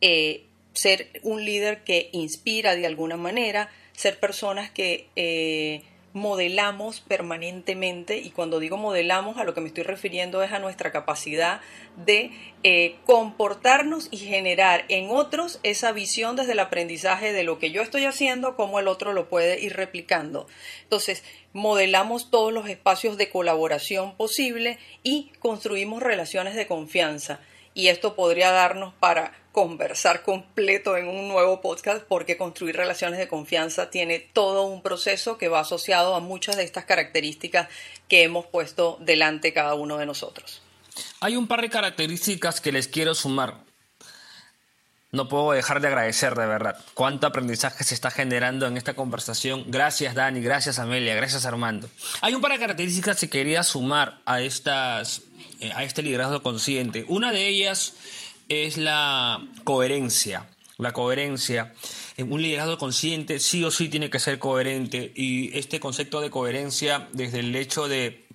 eh, 0.01 0.45
ser 0.72 1.11
un 1.22 1.45
líder 1.45 1.85
que 1.85 2.09
inspira 2.12 2.74
de 2.74 2.87
alguna 2.87 3.16
manera, 3.16 3.70
ser 3.93 4.18
personas 4.18 4.70
que 4.70 5.09
eh, 5.16 5.83
modelamos 6.13 7.01
permanentemente 7.01 8.19
y 8.19 8.31
cuando 8.31 8.59
digo 8.59 8.77
modelamos 8.77 9.39
a 9.39 9.45
lo 9.45 9.55
que 9.55 9.61
me 9.61 9.69
estoy 9.69 9.85
refiriendo 9.85 10.43
es 10.43 10.53
a 10.53 10.59
nuestra 10.59 10.91
capacidad 10.91 11.61
de 12.05 12.33
eh, 12.65 12.97
comportarnos 13.07 14.09
y 14.11 14.19
generar 14.19 14.85
en 14.89 15.11
otros 15.11 15.61
esa 15.63 15.93
visión 15.93 16.35
desde 16.35 16.53
el 16.53 16.61
aprendizaje 16.61 17.33
de 17.33 17.45
lo 17.45 17.59
que 17.59 17.71
yo 17.71 17.83
estoy 17.83 18.07
haciendo, 18.07 18.57
cómo 18.57 18.81
el 18.81 18.89
otro 18.89 19.13
lo 19.13 19.29
puede 19.29 19.61
ir 19.61 19.77
replicando. 19.77 20.47
Entonces, 20.83 21.23
modelamos 21.53 22.31
todos 22.31 22.53
los 22.53 22.69
espacios 22.69 23.17
de 23.17 23.31
colaboración 23.31 24.17
posible 24.17 24.79
y 25.03 25.31
construimos 25.39 26.03
relaciones 26.03 26.55
de 26.57 26.67
confianza. 26.67 27.41
Y 27.73 27.89
esto 27.89 28.17
podría 28.17 28.51
darnos 28.51 28.95
para 28.95 29.33
conversar 29.53 30.22
completo 30.22 30.96
en 30.96 31.09
un 31.09 31.28
nuevo 31.28 31.61
podcast 31.61 32.05
porque 32.07 32.36
construir 32.36 32.76
relaciones 32.76 33.18
de 33.18 33.28
confianza 33.28 33.90
tiene 33.90 34.20
todo 34.20 34.64
un 34.64 34.82
proceso 34.82 35.38
que 35.38 35.48
va 35.48 35.61
asociado 35.61 36.14
a 36.14 36.20
muchas 36.20 36.57
de 36.57 36.62
estas 36.62 36.84
características 36.84 37.68
que 38.09 38.22
hemos 38.22 38.46
puesto 38.46 38.96
delante 39.01 39.53
cada 39.53 39.74
uno 39.74 39.98
de 39.98 40.07
nosotros. 40.07 40.62
Hay 41.20 41.36
un 41.36 41.48
par 41.48 41.62
de 41.62 41.70
características 41.70 42.61
que 42.61 42.72
les 42.72 42.88
quiero 42.88 43.14
sumar. 43.14 43.64
no 45.12 45.28
puedo 45.28 45.51
dejar 45.51 45.80
de 45.80 45.88
agradecer 45.88 46.36
de 46.36 46.46
verdad 46.46 46.78
cuánto 46.94 47.26
aprendizaje 47.26 47.82
se 47.82 47.94
está 47.94 48.12
generando 48.12 48.68
en 48.68 48.76
esta 48.76 48.94
conversación. 48.94 49.64
Gracias 49.66 50.14
Dani, 50.14 50.40
gracias 50.40 50.78
Amelia, 50.78 51.16
gracias 51.16 51.44
Armando. 51.44 51.88
Hay 52.20 52.34
un 52.34 52.40
par 52.40 52.53
de 52.53 52.61
características 52.61 53.18
que 53.18 53.28
quería 53.28 53.64
sumar 53.64 54.20
a, 54.24 54.40
estas, 54.40 55.22
eh, 55.59 55.72
a 55.74 55.82
este 55.82 56.03
liderazgo 56.05 56.44
consciente. 56.44 57.05
Una 57.09 57.32
de 57.32 57.48
ellas 57.48 57.94
es 58.51 58.76
la 58.76 59.46
coherencia. 59.64 60.51
La 60.76 60.92
coherencia. 60.92 61.72
En 62.16 62.32
un 62.32 62.42
liderazgo 62.42 62.76
consciente 62.76 63.38
sí 63.38 63.64
o 63.64 63.70
sí 63.70 63.88
tiene 63.88 64.11
que 64.11 64.18
ser 64.18 64.38
coherente 64.38 65.12
y 65.14 65.57
este 65.57 65.80
concepto 65.80 66.20
de 66.20 66.30
coherencia 66.30 67.09
desde 67.12 67.40
el 67.40 67.55
hecho 67.55 67.88
de 67.88 68.26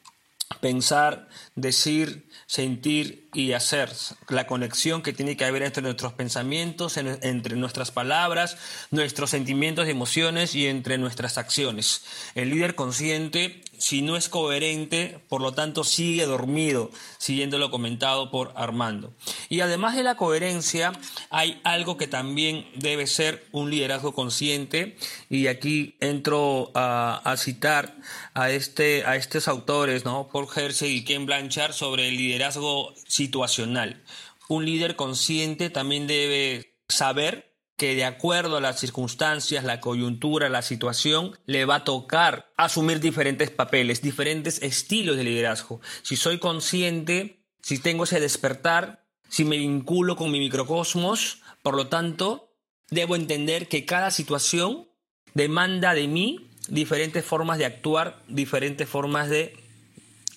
pensar, 0.61 1.27
decir, 1.55 2.27
sentir 2.45 3.24
y 3.35 3.51
hacer, 3.51 3.91
la 4.29 4.47
conexión 4.47 5.01
que 5.01 5.13
tiene 5.13 5.35
que 5.35 5.45
haber 5.45 5.61
entre 5.61 5.83
nuestros 5.83 6.13
pensamientos, 6.13 6.97
entre 6.97 7.57
nuestras 7.57 7.91
palabras, 7.91 8.57
nuestros 8.91 9.29
sentimientos 9.29 9.87
y 9.87 9.91
emociones 9.91 10.55
y 10.55 10.67
entre 10.67 10.97
nuestras 10.97 11.37
acciones. 11.37 12.03
El 12.33 12.49
líder 12.49 12.75
consciente, 12.75 13.61
si 13.77 14.01
no 14.01 14.15
es 14.15 14.29
coherente, 14.29 15.19
por 15.27 15.41
lo 15.41 15.53
tanto 15.53 15.83
sigue 15.83 16.25
dormido, 16.25 16.91
siguiendo 17.17 17.57
lo 17.57 17.71
comentado 17.71 18.31
por 18.31 18.53
Armando. 18.55 19.13
Y 19.49 19.59
además 19.59 19.95
de 19.95 20.03
la 20.03 20.15
coherencia, 20.15 20.93
hay 21.29 21.59
algo 21.63 21.97
que 21.97 22.07
también 22.07 22.65
debe 22.75 23.05
ser 23.05 23.45
un 23.51 23.69
liderazgo 23.69 24.13
consciente, 24.13 24.95
y 25.29 25.47
aquí 25.47 25.95
entro 25.99 26.71
a, 26.73 27.35
citar 27.37 27.97
a, 28.33 28.49
este, 28.49 29.05
a 29.05 29.17
estos 29.17 29.47
autores, 29.47 30.05
¿no? 30.05 30.29
Paul 30.31 30.47
Hersey 30.55 30.97
y 30.97 31.03
Ken 31.03 31.25
Blanchard, 31.25 31.73
sobre 31.73 32.07
el 32.07 32.17
liderazgo 32.17 32.93
situacional. 33.25 34.03
Un 34.47 34.65
líder 34.65 34.95
consciente 34.95 35.69
también 35.69 36.05
debe 36.05 36.75
saber 36.87 37.55
que 37.75 37.95
de 37.95 38.05
acuerdo 38.05 38.57
a 38.57 38.61
las 38.61 38.79
circunstancias, 38.79 39.63
la 39.63 39.81
coyuntura, 39.81 40.47
la 40.47 40.61
situación, 40.61 41.37
le 41.45 41.65
va 41.65 41.77
a 41.77 41.83
tocar 41.83 42.53
asumir 42.55 42.99
diferentes 42.99 43.49
papeles, 43.49 44.01
diferentes 44.01 44.61
estilos 44.61 45.17
de 45.17 45.25
liderazgo. 45.25 45.81
Si 46.03 46.15
soy 46.15 46.37
consciente, 46.37 47.41
si 47.61 47.79
tengo 47.79 48.05
ese 48.05 48.19
despertar, 48.19 49.03
si 49.27 49.43
me 49.43 49.57
vinculo 49.57 50.15
con 50.15 50.31
mi 50.31 50.39
microcosmos, 50.39 51.41
por 51.63 51.75
lo 51.75 51.87
tanto, 51.87 52.53
debo 52.91 53.15
entender 53.15 53.67
que 53.67 53.85
cada 53.85 54.11
situación 54.11 54.87
demanda 55.33 55.93
de 55.95 56.07
mí 56.07 56.51
diferentes 56.69 57.25
formas 57.25 57.57
de 57.57 57.65
actuar, 57.65 58.21
diferentes 58.27 58.87
formas 58.87 59.29
de 59.29 59.64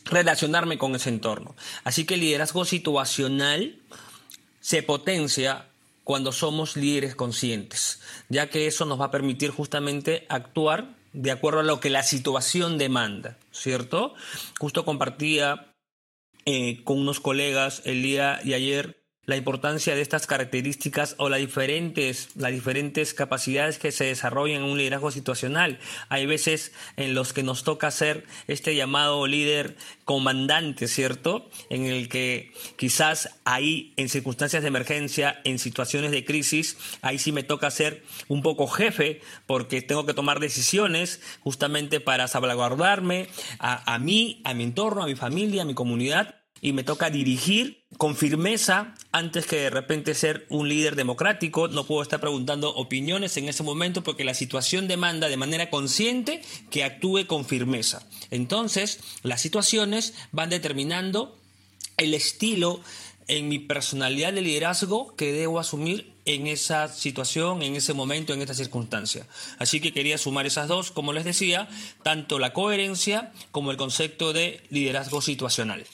relacionarme 0.08 0.78
con 0.78 0.94
ese 0.94 1.10
entorno. 1.10 1.54
Así 1.84 2.04
que 2.04 2.14
el 2.14 2.20
liderazgo 2.20 2.64
situacional 2.64 3.78
se 4.60 4.82
potencia 4.82 5.68
cuando 6.04 6.32
somos 6.32 6.76
líderes 6.76 7.14
conscientes, 7.14 8.00
ya 8.28 8.48
que 8.48 8.66
eso 8.66 8.86
nos 8.86 9.00
va 9.00 9.06
a 9.06 9.10
permitir 9.10 9.50
justamente 9.50 10.26
actuar 10.28 10.96
de 11.12 11.30
acuerdo 11.30 11.60
a 11.60 11.64
lo 11.64 11.80
que 11.80 11.90
la 11.90 12.02
situación 12.02 12.78
demanda, 12.78 13.38
¿cierto? 13.50 14.14
Justo 14.58 14.84
compartía 14.84 15.74
eh, 16.46 16.82
con 16.84 16.98
unos 16.98 17.20
colegas 17.20 17.82
el 17.84 18.02
día 18.02 18.40
de 18.42 18.54
ayer 18.54 18.97
la 19.28 19.36
importancia 19.36 19.94
de 19.94 20.00
estas 20.00 20.26
características 20.26 21.14
o 21.18 21.28
las 21.28 21.38
diferentes, 21.38 22.30
las 22.34 22.50
diferentes 22.50 23.12
capacidades 23.12 23.78
que 23.78 23.92
se 23.92 24.04
desarrollan 24.04 24.62
en 24.62 24.70
un 24.70 24.78
liderazgo 24.78 25.10
situacional. 25.10 25.78
Hay 26.08 26.24
veces 26.24 26.72
en 26.96 27.14
los 27.14 27.34
que 27.34 27.42
nos 27.42 27.62
toca 27.62 27.90
ser 27.90 28.24
este 28.46 28.74
llamado 28.74 29.26
líder 29.26 29.76
comandante, 30.06 30.88
¿cierto? 30.88 31.50
En 31.68 31.84
el 31.84 32.08
que 32.08 32.52
quizás 32.76 33.28
ahí 33.44 33.92
en 33.98 34.08
circunstancias 34.08 34.62
de 34.62 34.68
emergencia, 34.68 35.42
en 35.44 35.58
situaciones 35.58 36.10
de 36.10 36.24
crisis, 36.24 36.78
ahí 37.02 37.18
sí 37.18 37.30
me 37.30 37.42
toca 37.42 37.70
ser 37.70 38.04
un 38.28 38.40
poco 38.40 38.66
jefe 38.66 39.20
porque 39.46 39.82
tengo 39.82 40.06
que 40.06 40.14
tomar 40.14 40.40
decisiones 40.40 41.20
justamente 41.40 42.00
para 42.00 42.28
salvaguardarme 42.28 43.28
a, 43.58 43.92
a 43.92 43.98
mí, 43.98 44.40
a 44.44 44.54
mi 44.54 44.64
entorno, 44.64 45.02
a 45.02 45.06
mi 45.06 45.16
familia, 45.16 45.62
a 45.62 45.66
mi 45.66 45.74
comunidad 45.74 46.37
y 46.60 46.72
me 46.72 46.84
toca 46.84 47.10
dirigir 47.10 47.84
con 47.96 48.16
firmeza 48.16 48.94
antes 49.12 49.46
que 49.46 49.56
de 49.56 49.70
repente 49.70 50.14
ser 50.14 50.46
un 50.48 50.68
líder 50.68 50.96
democrático. 50.96 51.68
No 51.68 51.84
puedo 51.84 52.02
estar 52.02 52.20
preguntando 52.20 52.74
opiniones 52.74 53.36
en 53.36 53.48
ese 53.48 53.62
momento 53.62 54.02
porque 54.02 54.24
la 54.24 54.34
situación 54.34 54.88
demanda 54.88 55.28
de 55.28 55.36
manera 55.36 55.70
consciente 55.70 56.42
que 56.70 56.84
actúe 56.84 57.26
con 57.26 57.44
firmeza. 57.44 58.06
Entonces, 58.30 59.00
las 59.22 59.40
situaciones 59.40 60.14
van 60.32 60.50
determinando 60.50 61.36
el 61.96 62.14
estilo 62.14 62.80
en 63.28 63.48
mi 63.48 63.58
personalidad 63.58 64.32
de 64.32 64.40
liderazgo 64.40 65.14
que 65.14 65.32
debo 65.32 65.58
asumir 65.58 66.12
en 66.24 66.46
esa 66.46 66.88
situación, 66.88 67.62
en 67.62 67.76
ese 67.76 67.94
momento, 67.94 68.32
en 68.32 68.40
esta 68.40 68.54
circunstancia. 68.54 69.26
Así 69.58 69.80
que 69.80 69.92
quería 69.92 70.18
sumar 70.18 70.46
esas 70.46 70.68
dos, 70.68 70.90
como 70.90 71.12
les 71.12 71.24
decía, 71.24 71.68
tanto 72.02 72.38
la 72.38 72.52
coherencia 72.52 73.32
como 73.50 73.70
el 73.70 73.76
concepto 73.76 74.32
de 74.32 74.62
liderazgo 74.70 75.20
situacional. 75.20 75.84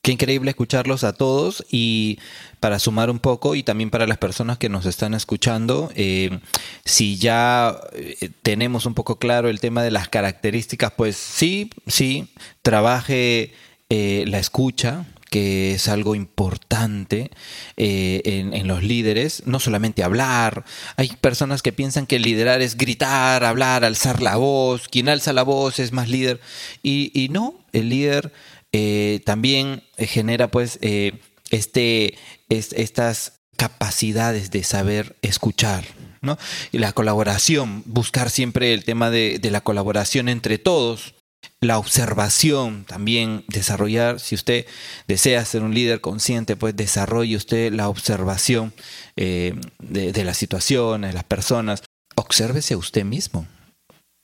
Qué 0.00 0.12
increíble 0.12 0.50
escucharlos 0.50 1.02
a 1.02 1.12
todos 1.12 1.64
y 1.70 2.18
para 2.60 2.78
sumar 2.78 3.10
un 3.10 3.18
poco 3.18 3.56
y 3.56 3.64
también 3.64 3.90
para 3.90 4.06
las 4.06 4.18
personas 4.18 4.56
que 4.56 4.68
nos 4.68 4.86
están 4.86 5.12
escuchando, 5.12 5.90
eh, 5.96 6.38
si 6.84 7.18
ya 7.18 7.76
eh, 7.92 8.30
tenemos 8.42 8.86
un 8.86 8.94
poco 8.94 9.18
claro 9.18 9.48
el 9.48 9.60
tema 9.60 9.82
de 9.82 9.90
las 9.90 10.08
características, 10.08 10.92
pues 10.96 11.16
sí, 11.16 11.70
sí, 11.88 12.28
trabaje 12.62 13.52
eh, 13.90 14.24
la 14.28 14.38
escucha, 14.38 15.04
que 15.30 15.74
es 15.74 15.88
algo 15.88 16.14
importante 16.14 17.30
en, 17.76 18.66
los 18.66 18.82
líderes, 18.82 19.42
no 19.44 19.60
solamente 19.60 20.02
hablar. 20.02 20.64
Hay 20.96 21.08
personas 21.20 21.60
que 21.60 21.70
piensan 21.70 22.06
que 22.06 22.18
liderar 22.18 22.62
es 22.62 22.78
gritar, 22.78 23.44
hablar, 23.44 23.84
alzar 23.84 24.22
la 24.22 24.36
voz, 24.36 24.88
quien 24.88 25.10
alza 25.10 25.34
la 25.34 25.42
voz 25.42 25.80
es 25.80 25.92
más 25.92 26.08
líder. 26.08 26.40
Y 26.82 27.28
no, 27.30 27.56
el 27.74 27.90
líder 27.90 28.32
eh, 28.72 29.20
también 29.24 29.82
genera 29.96 30.48
pues 30.48 30.78
eh, 30.82 31.20
este, 31.50 32.16
estas 32.48 33.40
capacidades 33.56 34.50
de 34.50 34.62
saber 34.64 35.16
escuchar. 35.22 35.84
¿no? 36.20 36.38
Y 36.72 36.78
la 36.78 36.92
colaboración, 36.92 37.82
buscar 37.86 38.30
siempre 38.30 38.74
el 38.74 38.84
tema 38.84 39.10
de, 39.10 39.40
la 39.50 39.60
colaboración 39.60 40.28
entre 40.28 40.58
todos, 40.58 41.14
la 41.60 41.78
observación 41.78 42.84
también, 42.84 43.44
desarrollar, 43.48 44.20
si 44.20 44.34
usted 44.34 44.66
desea 45.06 45.44
ser 45.44 45.62
un 45.62 45.74
líder 45.74 46.00
consciente, 46.00 46.56
pues 46.56 46.76
desarrolle 46.76 47.36
usted 47.36 47.72
la 47.72 47.88
observación 47.88 48.72
eh, 49.16 49.54
de, 49.78 50.12
de, 50.12 50.24
las 50.24 50.36
situaciones, 50.36 51.14
las 51.14 51.24
personas. 51.24 51.82
Obsérvese 52.16 52.74
usted 52.76 53.04
mismo 53.04 53.46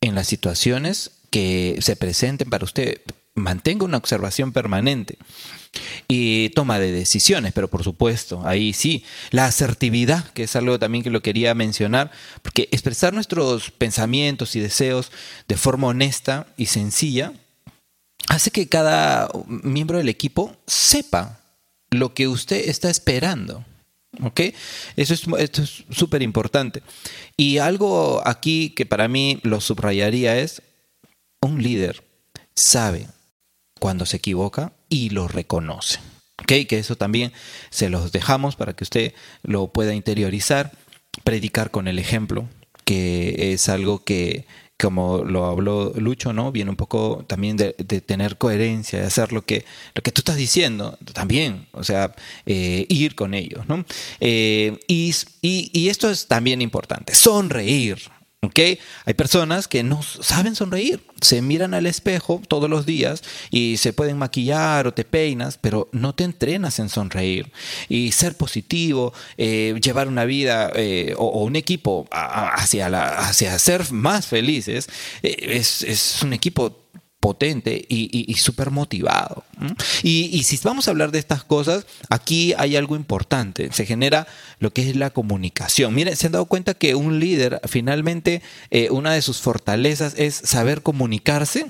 en 0.01 0.15
las 0.15 0.27
situaciones 0.27 1.13
que 1.31 1.79
se 1.81 1.97
presenten 1.97 2.51
para 2.51 2.65
usted 2.65 3.01
mantenga 3.35 3.85
una 3.85 3.97
observación 3.97 4.53
permanente 4.53 5.19
y 6.07 6.51
toma 6.51 6.79
de 6.79 6.93
decisiones, 6.93 7.53
pero 7.53 7.69
por 7.69 7.83
supuesto, 7.83 8.47
ahí 8.47 8.73
sí, 8.73 9.05
la 9.31 9.47
asertividad, 9.47 10.29
que 10.33 10.45
es 10.45 10.55
algo 10.57 10.79
también 10.79 11.03
que 11.03 11.11
lo 11.11 11.23
quería 11.23 11.55
mencionar, 11.55 12.13
porque 12.43 12.69
expresar 12.71 13.13
nuestros 13.13 13.71
pensamientos 13.73 14.55
y 14.55 14.61
deseos 14.61 15.11
de 15.49 15.57
forma 15.57 15.89
honesta 15.89 16.47
y 16.57 16.67
sencilla 16.67 17.33
hace 18.29 18.51
que 18.51 18.69
cada 18.69 19.29
miembro 19.47 19.99
del 19.99 20.09
equipo 20.09 20.57
sepa 20.67 21.41
lo 21.91 22.15
que 22.15 22.29
usted 22.29 22.69
está 22.69 22.91
esperando. 22.91 23.65
¿Ok? 24.23 24.41
Eso 24.97 25.13
es, 25.13 25.25
esto 25.39 25.63
es 25.63 25.85
súper 25.91 26.23
importante. 26.23 26.85
Y 27.37 27.59
algo 27.59 28.23
aquí 28.25 28.71
que 28.71 28.87
para 28.87 29.09
mí 29.09 29.41
lo 29.43 29.61
subrayaría 29.61 30.39
es, 30.39 30.63
un 31.41 31.61
líder 31.61 32.05
sabe 32.55 33.09
cuando 33.81 34.07
se 34.07 34.19
equivoca 34.19 34.73
y 34.89 35.11
lo 35.11 35.29
reconoce. 35.29 36.01
¿Okay? 36.43 36.67
Que 36.67 36.79
eso 36.79 36.97
también 36.97 37.33
se 37.71 37.89
los 37.89 38.13
dejamos 38.13 38.57
para 38.57 38.75
que 38.75 38.85
usted 38.85 39.15
lo 39.43 39.69
pueda 39.69 39.95
interiorizar, 39.95 40.73
predicar 41.23 41.71
con 41.71 41.87
el 41.87 41.99
ejemplo, 41.99 42.49
que 42.85 43.53
es 43.53 43.69
algo 43.69 44.05
que, 44.05 44.47
como 44.79 45.25
lo 45.25 45.47
habló 45.47 45.93
Lucho, 45.97 46.33
¿no? 46.33 46.51
Viene 46.53 46.71
un 46.71 46.77
poco 46.77 47.25
también 47.27 47.57
de, 47.57 47.73
tener 47.73 48.37
coherencia, 48.37 49.01
de 49.01 49.07
hacer 49.07 49.33
lo 49.33 49.43
que, 49.43 49.65
lo 49.95 50.03
que 50.03 50.13
tú 50.13 50.21
estás 50.21 50.37
diciendo 50.37 50.99
también, 51.13 51.67
o 51.73 51.85
sea, 51.85 52.15
eh, 52.47 52.87
ir 52.89 53.15
con 53.15 53.35
ellos, 53.35 53.67
¿no? 53.69 53.85
Eh, 54.21 54.79
y, 54.89 55.15
y, 55.41 55.89
esto 55.89 56.11
es 56.11 56.27
también 56.27 56.61
importante, 56.61 57.15
sonreír, 57.15 57.99
hay 59.05 59.15
personas 59.15 59.69
que 59.69 59.83
no 59.83 60.03
saben 60.03 60.55
sonreír, 60.55 61.03
se 61.21 61.43
miran 61.43 61.75
al 61.75 61.87
espejo 61.87 62.41
todos 62.49 62.69
los 62.69 62.87
días 62.87 63.23
y 63.51 63.77
se 63.79 63.93
pueden 63.93 64.19
maquillar 64.19 64.87
o 64.87 64.95
te 64.95 65.05
peinas, 65.05 65.59
pero 65.61 65.89
no 65.93 66.15
te 66.15 66.25
entrenas 66.25 66.79
en 66.79 66.89
sonreír. 66.89 67.51
Y 67.89 68.13
ser 68.13 68.37
positivo, 68.37 69.13
eh, 69.39 69.75
llevar 69.83 70.09
una 70.09 70.25
vida 70.25 70.71
eh, 70.75 71.15
o, 71.17 71.45
un 71.45 71.57
equipo 71.57 72.07
hacia, 72.11 72.89
la, 72.89 73.19
hacia 73.19 73.59
ser 73.59 73.91
más 73.93 74.27
felices, 74.27 74.89
eh, 75.23 75.37
es, 75.41 75.83
es 75.83 76.23
un 76.23 76.33
equipo 76.33 76.84
potente 77.25 77.87
y, 77.89 78.35
súper 78.35 78.71
motivado. 78.71 79.45
Y, 80.03 80.43
si 80.43 80.59
vamos 80.63 80.87
a 80.87 80.91
hablar 80.91 81.11
de 81.11 81.19
estas 81.19 81.43
cosas, 81.43 81.87
aquí 82.11 82.53
hay 82.59 82.77
algo 82.77 82.97
importante. 82.97 83.73
Se 83.73 83.87
genera 83.87 84.27
lo 84.59 84.75
que 84.75 84.91
es 84.91 84.95
la 84.95 85.09
comunicación. 85.09 85.95
Miren, 85.95 86.17
se 86.17 86.27
han 86.27 86.33
dado 86.33 86.45
cuenta 86.45 86.75
que 86.75 86.95
un 86.95 87.21
líder, 87.21 87.63
finalmente, 87.65 88.43
eh, 88.71 88.91
una 88.91 89.15
de 89.15 89.23
sus 89.23 89.41
fortalezas 89.41 90.15
es 90.19 90.35
saber 90.35 90.83
comunicarse. 90.83 91.65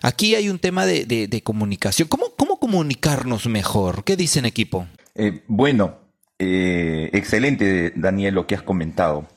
Aquí 0.00 0.36
hay 0.36 0.48
un 0.48 0.58
tema 0.58 0.86
de, 0.86 1.42
comunicación. 1.44 2.08
¿Cómo, 2.08 2.30
¿Cómo 2.38 2.58
comunicarnos 2.58 3.46
mejor? 3.46 4.04
¿Qué 4.04 4.16
dicen 4.16 4.46
equipo? 4.46 4.86
Eh, 5.14 5.42
bueno, 5.48 5.98
eh, 6.38 7.10
excelente, 7.12 7.92
Daniel, 7.94 8.36
lo 8.36 8.46
que 8.46 8.54
has 8.54 8.62
comentado. 8.62 9.28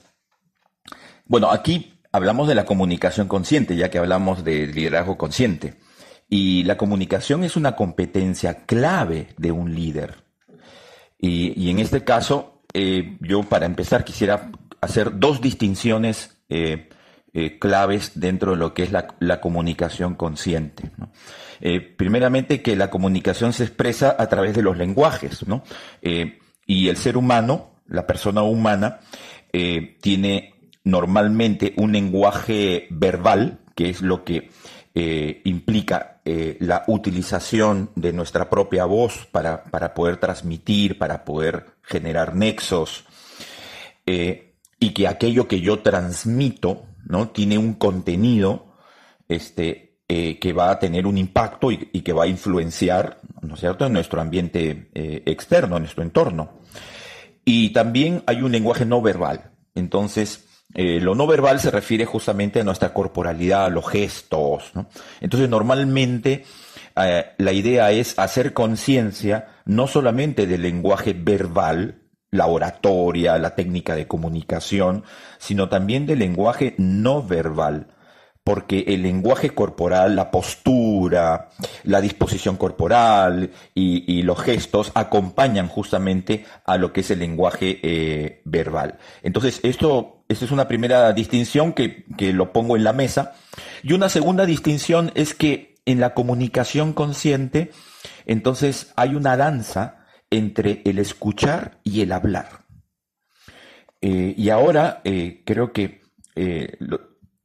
Bueno, 1.26 1.51
aquí 1.51 1.96
hablamos 2.18 2.47
de 2.47 2.55
la 2.55 2.65
comunicación 2.65 3.28
consciente, 3.28 3.76
ya 3.76 3.89
que 3.89 3.99
hablamos 3.99 4.43
de 4.43 4.68
liderazgo 4.68 5.18
consciente. 5.18 5.76
Y 6.30 6.63
la 6.65 6.78
comunicación 6.78 7.43
es 7.43 7.55
una 7.55 7.76
competencia 7.76 8.65
clave 8.65 9.30
de 9.38 9.51
un 9.51 9.74
líder. 9.74 10.15
Y, 11.20 11.70
en 11.70 11.80
este 11.80 12.03
caso, 12.03 12.61
eh, 12.74 13.18
yo 13.22 13.43
para 13.43 13.65
empezar 13.65 14.03
quisiera 14.03 14.51
hacer 14.82 15.18
dos 15.18 15.41
distinciones 15.41 16.38
eh, 16.49 16.89
eh, 17.34 17.57
claves 17.57 18.11
dentro 18.15 18.51
de 18.51 18.57
lo 18.57 18.74
que 18.74 18.84
es 18.84 18.91
la, 18.91 19.39
comunicación 19.39 20.15
consciente. 20.15 20.91
primeramente, 21.97 22.61
que 22.61 22.76
la 22.76 22.89
comunicación 22.89 23.53
se 23.53 23.63
expresa 23.63 24.15
a 24.20 24.28
través 24.28 24.55
de 24.55 24.61
los 24.61 24.78
lenguajes, 24.78 25.45
y 26.70 26.89
el 26.89 26.97
ser 26.97 27.15
humano, 27.15 27.72
la 27.88 28.05
persona 28.05 28.43
humana, 28.43 28.99
tiene 30.01 30.57
normalmente 30.88 31.73
un 31.77 31.91
lenguaje 31.91 32.88
verbal, 32.89 33.59
que 33.75 33.89
es 33.89 34.01
lo 34.01 34.23
que 34.23 34.49
eh, 34.99 35.41
implica 35.45 36.21
eh, 36.25 36.57
la 36.59 36.83
utilización 36.88 37.91
de 37.95 38.13
nuestra 38.13 38.49
propia 38.49 38.85
voz 38.85 39.27
para, 39.31 39.63
poder 39.93 40.17
transmitir, 40.17 40.97
para 40.97 41.23
poder 41.23 41.67
generar 41.83 42.35
nexos, 42.35 43.05
eh, 44.07 44.55
y 44.79 44.95
que 44.95 45.07
aquello 45.07 45.47
que 45.47 45.61
yo 45.61 45.79
transmito 45.79 46.85
¿no? 47.05 47.29
tiene 47.29 47.59
un 47.59 47.75
contenido 47.75 48.73
este, 49.27 49.99
que 50.07 50.53
va 50.53 50.71
a 50.71 50.79
tener 50.79 51.05
un 51.05 51.19
impacto 51.19 51.71
y, 51.71 51.89
y, 51.93 52.01
que 52.01 52.13
va 52.13 52.23
a 52.23 52.27
influenciar 52.27 53.19
¿no 53.41 53.53
es 53.53 53.59
cierto? 53.59 53.85
en 53.85 53.93
nuestro 53.93 54.19
ambiente 54.19 54.89
externo, 55.25 55.75
en 55.77 55.83
nuestro 55.83 56.01
entorno. 56.01 56.59
Y 57.45 57.69
también 57.69 58.23
hay 58.25 58.41
un 58.41 58.51
lenguaje 58.51 58.85
no 58.85 59.01
verbal. 59.01 59.51
Entonces, 59.75 60.46
eh, 60.78 60.99
lo 61.01 61.15
no 61.15 61.25
verbal 61.25 61.59
se 61.59 61.71
refiere 61.71 62.05
justamente 62.05 62.59
a 62.59 62.63
nuestra 62.63 62.93
corporalidad, 62.93 63.65
a 63.65 63.69
los 63.69 63.89
gestos. 63.89 64.71
Entonces, 65.19 65.49
normalmente 65.49 66.45
eh, 66.95 67.25
la 67.36 67.51
idea 67.51 67.91
es 67.91 68.19
hacer 68.19 68.53
conciencia 68.53 69.47
no 69.65 69.88
solamente 69.88 70.45
del 70.45 70.61
lenguaje 70.61 71.13
verbal, 71.13 72.03
la 72.30 72.45
oratoria, 72.45 73.39
la 73.39 73.55
técnica 73.55 73.95
de 73.95 74.05
comunicación, 74.05 75.03
sino 75.39 75.67
también 75.67 76.05
del 76.05 76.19
lenguaje 76.19 76.75
no 76.78 77.23
verbal 77.23 77.88
porque 78.47 78.85
el 78.87 79.01
lenguaje 79.01 79.49
corporal, 79.49 80.15
la 80.15 80.31
postura, 80.31 81.49
la 81.83 81.99
disposición 81.99 82.55
corporal 82.55 83.51
y, 83.75 84.21
los 84.21 84.39
gestos 84.39 84.93
acompañan 84.95 85.67
justamente 85.67 86.45
a 86.63 86.77
lo 86.77 86.93
que 86.93 87.01
es 87.01 87.11
el 87.11 87.19
lenguaje 87.19 87.81
eh, 87.83 88.41
verbal. 88.45 88.99
Entonces, 89.21 89.59
esto, 89.63 90.23
esta 90.29 90.45
es 90.45 90.51
una 90.51 90.69
primera 90.69 91.11
distinción 91.11 91.73
que, 91.73 92.05
que 92.17 92.31
lo 92.31 92.53
pongo 92.53 92.77
en 92.77 92.85
la 92.85 92.93
mesa. 92.93 93.33
Y 93.83 93.91
una 93.91 94.07
segunda 94.07 94.45
distinción 94.45 95.11
es 95.15 95.33
que 95.33 95.75
en 95.85 95.99
la 95.99 96.13
comunicación 96.13 96.93
consciente, 96.93 97.71
entonces 98.25 98.93
hay 98.95 99.15
una 99.15 99.35
danza 99.35 100.05
entre 100.29 100.83
el 100.85 100.99
escuchar 100.99 101.81
y 101.83 101.99
el 101.99 102.13
hablar. 102.13 102.63
Eh, 103.99 104.35
y 104.37 104.51
ahora 104.51 105.01
eh, 105.03 105.43
creo 105.45 105.73
que 105.73 105.99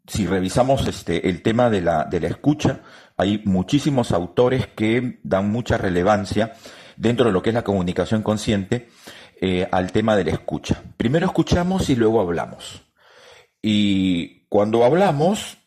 si 0.07 0.27
revisamos 0.27 0.87
este, 0.87 1.29
el 1.29 1.43
tema 1.43 1.71
de 1.71 1.81
la, 1.81 2.05
de 2.05 2.21
la 2.21 2.29
escucha, 2.29 2.81
hay 3.17 3.43
muchísimos 3.45 4.13
autores 4.13 4.67
que 4.69 5.21
dan 5.23 5.51
mucha 5.51 5.79
relevancia 5.79 6.55
dentro 6.97 7.27
de 7.27 7.33
lo 7.33 7.43
que 7.43 7.51
es 7.51 7.55
la 7.55 7.65
comunicación 7.65 8.23
consciente 8.23 8.89
eh, 9.41 9.69
al 9.71 9.93
tema 9.93 10.17
de 10.17 10.25
la 10.25 10.33
escucha. 10.33 10.83
Primero 10.97 11.27
escuchamos 11.27 11.89
y 11.91 11.97
luego 11.97 12.21
hablamos. 12.21 12.83
Y 13.61 14.47
cuando 14.49 14.85
hablamos, 14.85 15.59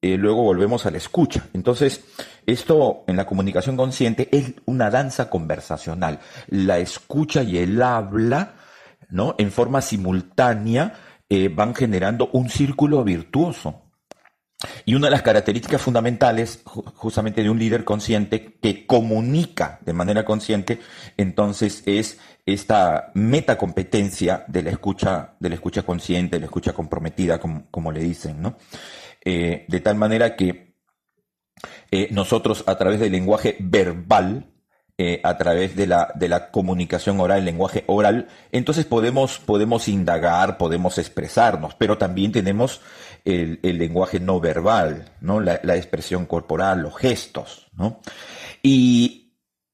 eh, 0.00 0.16
luego 0.16 0.42
volvemos 0.42 0.86
a 0.86 0.90
la 0.90 0.98
escucha. 0.98 1.46
Entonces, 1.52 2.04
esto 2.46 3.04
en 3.06 3.16
la 3.16 3.26
comunicación 3.26 3.76
consciente 3.76 4.28
es 4.32 4.54
una 4.66 4.90
danza 4.90 5.30
conversacional. 5.30 6.20
La 6.48 6.78
escucha 6.78 7.42
y 7.42 7.58
el 7.58 7.80
habla, 7.82 8.56
¿no? 9.08 9.34
En 9.38 9.50
forma 9.50 9.80
simultánea 9.80 10.94
eh, 11.28 11.48
van 11.48 11.74
generando 11.74 12.28
un 12.32 12.48
círculo 12.48 13.02
virtuoso. 13.04 13.80
Y 14.84 14.94
una 14.94 15.08
de 15.08 15.12
las 15.12 15.22
características 15.22 15.82
fundamentales 15.82 16.62
justamente 16.64 17.42
de 17.42 17.50
un 17.50 17.58
líder 17.58 17.84
consciente 17.84 18.56
que 18.60 18.86
comunica 18.86 19.78
de 19.82 19.92
manera 19.92 20.24
consciente, 20.24 20.80
entonces 21.16 21.82
es 21.86 22.18
esta 22.46 23.10
metacompetencia 23.14 24.44
de 24.48 24.62
la 24.62 24.70
escucha, 24.70 25.36
de 25.38 25.48
la 25.50 25.54
escucha 25.56 25.82
consciente, 25.82 26.36
de 26.36 26.40
la 26.40 26.46
escucha 26.46 26.72
comprometida, 26.72 27.38
como, 27.38 27.92
le 27.92 28.00
dicen, 28.00 28.40
¿no? 28.40 28.56
Eh, 29.24 29.64
de 29.68 29.80
tal 29.80 29.96
manera 29.96 30.36
que 30.36 30.74
eh, 31.90 32.08
nosotros 32.10 32.64
a 32.66 32.76
través 32.76 33.00
del 33.00 33.12
lenguaje 33.12 33.56
verbal, 33.60 34.53
eh, 34.96 35.20
a 35.24 35.36
través 35.36 35.74
de 35.74 35.88
la, 35.88 36.12
de 36.14 36.28
la 36.28 36.52
comunicación 36.52 37.18
oral, 37.18 37.40
el 37.40 37.46
lenguaje 37.46 37.82
oral, 37.88 38.28
entonces 38.52 38.84
podemos, 38.84 39.40
podemos 39.40 39.88
indagar, 39.88 40.56
podemos 40.56 40.98
expresarnos, 40.98 41.74
pero 41.74 41.98
también 41.98 42.30
tenemos 42.30 42.80
el, 43.24 43.58
lenguaje 43.62 44.20
no 44.20 44.38
verbal, 44.38 45.10
¿no? 45.20 45.40
La, 45.40 45.56
expresión 45.76 46.26
corporal, 46.26 46.82
los 46.82 46.96
gestos, 46.96 47.66
¿no? 47.72 48.00
Y, 48.62 49.22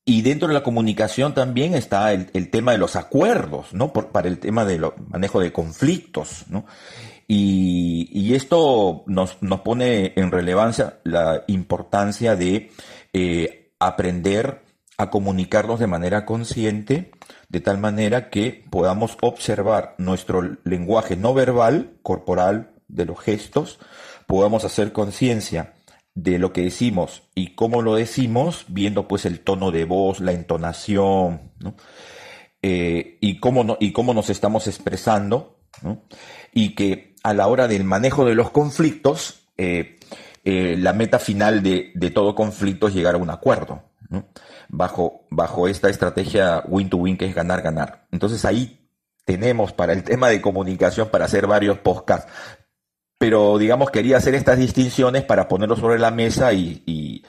dentro 0.06 0.48
de 0.48 0.54
la 0.54 0.62
comunicación 0.62 1.34
también 1.34 1.74
está 1.74 2.12
el, 2.14 2.50
tema 2.50 2.72
de 2.72 2.78
los 2.78 2.96
acuerdos, 2.96 3.74
¿no? 3.74 3.92
para 3.92 4.26
el 4.26 4.38
tema 4.38 4.64
del 4.64 4.86
manejo 5.08 5.40
de 5.40 5.52
conflictos, 5.52 6.46
¿no? 6.48 6.64
Y, 7.28 8.34
esto 8.34 9.04
nos, 9.06 9.36
pone 9.62 10.14
en 10.16 10.30
relevancia 10.30 10.98
la 11.04 11.44
importancia 11.46 12.36
de 12.36 12.70
eh, 13.12 13.72
aprender 13.78 14.69
a 15.00 15.08
comunicarnos 15.10 15.80
de 15.80 15.86
manera 15.86 16.26
consciente, 16.26 17.10
de 17.48 17.60
tal 17.60 17.78
manera 17.78 18.28
que 18.28 18.64
podamos 18.70 19.16
observar 19.22 19.94
nuestro 19.96 20.42
lenguaje 20.64 21.16
no 21.16 21.32
verbal, 21.32 21.98
corporal, 22.02 22.72
de 22.88 23.06
los 23.06 23.18
gestos, 23.20 23.78
podamos 24.26 24.64
hacer 24.64 24.92
conciencia 24.92 25.74
de 26.14 26.38
lo 26.38 26.52
que 26.52 26.62
decimos 26.62 27.22
y 27.34 27.54
cómo 27.54 27.82
lo 27.82 27.94
decimos, 27.94 28.64
viendo 28.68 29.08
pues 29.08 29.24
el 29.24 29.40
tono 29.40 29.70
de 29.70 29.84
voz, 29.84 30.20
la 30.20 30.32
entonación, 30.32 31.52
eh, 32.62 33.16
y, 33.20 33.38
cómo 33.38 33.78
y 33.80 33.92
cómo 33.92 34.12
nos 34.12 34.28
estamos 34.28 34.66
expresando, 34.66 35.60
y 36.52 36.74
que 36.74 37.14
a 37.22 37.32
la 37.32 37.46
hora 37.46 37.68
del 37.68 37.84
manejo 37.84 38.26
de 38.26 38.34
los 38.34 38.50
conflictos, 38.50 39.46
eh, 39.56 39.98
eh, 40.44 40.76
la 40.78 40.92
meta 40.92 41.18
final 41.18 41.62
de, 41.62 41.92
todo 42.14 42.34
conflicto 42.34 42.88
es 42.88 42.94
llegar 42.94 43.14
a 43.14 43.18
un 43.18 43.30
acuerdo, 43.30 43.89
bajo, 44.68 45.26
bajo 45.30 45.68
esta 45.68 45.88
estrategia 45.88 46.62
win-to-win 46.66 47.16
que 47.16 47.26
es 47.26 47.34
ganar-ganar. 47.34 48.06
Entonces 48.10 48.44
ahí 48.44 48.88
tenemos 49.24 49.72
para 49.72 49.92
el 49.92 50.02
tema 50.04 50.28
de 50.28 50.40
comunicación 50.40 51.08
para 51.08 51.26
hacer 51.26 51.46
varios 51.46 51.78
podcasts 51.78 52.30
pero 53.20 53.58
digamos 53.58 53.90
quería 53.90 54.16
hacer 54.16 54.34
estas 54.34 54.58
distinciones 54.58 55.24
para 55.24 55.46
ponerlo 55.46 55.76
sobre 55.76 55.98
la 55.98 56.10
mesa 56.10 56.54
y, 56.54 57.22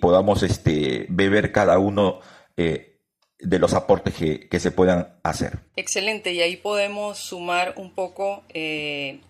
podamos 0.00 0.42
este, 0.42 1.04
beber 1.10 1.52
cada 1.52 1.78
uno 1.78 2.20
eh, 2.56 2.96
de 3.38 3.58
los 3.58 3.74
aportes 3.74 4.14
que, 4.14 4.58
se 4.58 4.70
puedan 4.70 5.16
hacer. 5.22 5.58
Excelente, 5.76 6.32
y 6.32 6.40
ahí 6.40 6.56
podemos 6.56 7.18
sumar 7.18 7.74
un 7.76 7.90
poco 7.90 8.42
eh, 8.54 9.20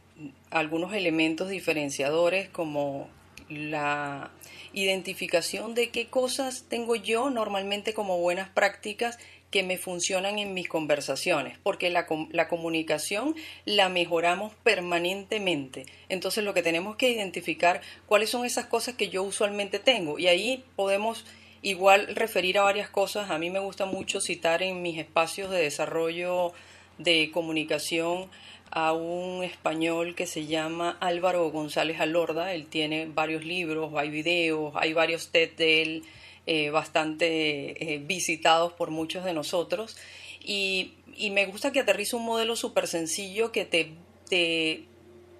algunos 0.50 0.94
elementos 0.94 1.48
diferenciadores 1.48 2.48
como 2.48 3.08
la 3.48 4.30
identificación 4.72 5.74
de 5.74 5.90
qué 5.90 6.06
cosas 6.06 6.64
tengo 6.68 6.96
yo 6.96 7.30
normalmente 7.30 7.94
como 7.94 8.18
buenas 8.18 8.48
prácticas 8.48 9.18
que 9.50 9.62
me 9.62 9.76
funcionan 9.76 10.38
en 10.38 10.54
mis 10.54 10.66
conversaciones, 10.66 11.58
porque 11.62 11.90
la, 11.90 12.06
la, 12.30 12.48
comunicación 12.48 13.36
la 13.66 13.90
mejoramos 13.90 14.54
permanentemente. 14.62 15.84
Entonces 16.08 16.42
lo 16.42 16.54
que 16.54 16.62
tenemos 16.62 16.96
que 16.96 17.10
identificar 17.10 17.82
cuáles 18.06 18.30
son 18.30 18.46
esas 18.46 18.64
cosas 18.64 18.94
que 18.94 19.10
yo 19.10 19.22
usualmente 19.22 19.78
tengo 19.78 20.18
y 20.18 20.26
ahí 20.26 20.64
podemos 20.74 21.26
igual 21.60 22.08
referir 22.14 22.58
a 22.58 22.62
varias 22.62 22.88
cosas. 22.88 23.30
A 23.30 23.38
mí 23.38 23.50
me 23.50 23.58
gusta 23.58 23.84
mucho 23.84 24.20
citar 24.22 24.62
en 24.62 24.80
mis 24.80 24.98
espacios 24.98 25.50
de 25.50 25.60
desarrollo 25.62 26.52
de 26.98 27.30
comunicación 27.30 28.28
a 28.74 28.94
un 28.94 29.44
español 29.44 30.14
que 30.14 30.26
se 30.26 30.46
llama 30.46 30.96
Álvaro 31.00 31.50
González 31.50 32.00
Alorda. 32.00 32.54
Él 32.54 32.66
tiene 32.66 33.06
varios 33.06 33.44
libros, 33.44 33.92
hay 33.94 34.08
videos, 34.08 34.72
hay 34.76 34.94
varios 34.94 35.28
TED 35.28 35.50
de 35.56 35.82
él 35.82 36.02
eh, 36.46 36.70
bastante 36.70 37.94
eh, 37.94 37.98
visitados 37.98 38.72
por 38.72 38.90
muchos 38.90 39.24
de 39.24 39.34
nosotros. 39.34 39.96
Y, 40.42 40.94
me 41.30 41.44
gusta 41.44 41.70
que 41.70 41.80
aterriza 41.80 42.16
un 42.16 42.24
modelo 42.24 42.56
súper 42.56 42.88
sencillo 42.88 43.52
que 43.52 43.66
te, 43.66 43.92
te 44.28 44.86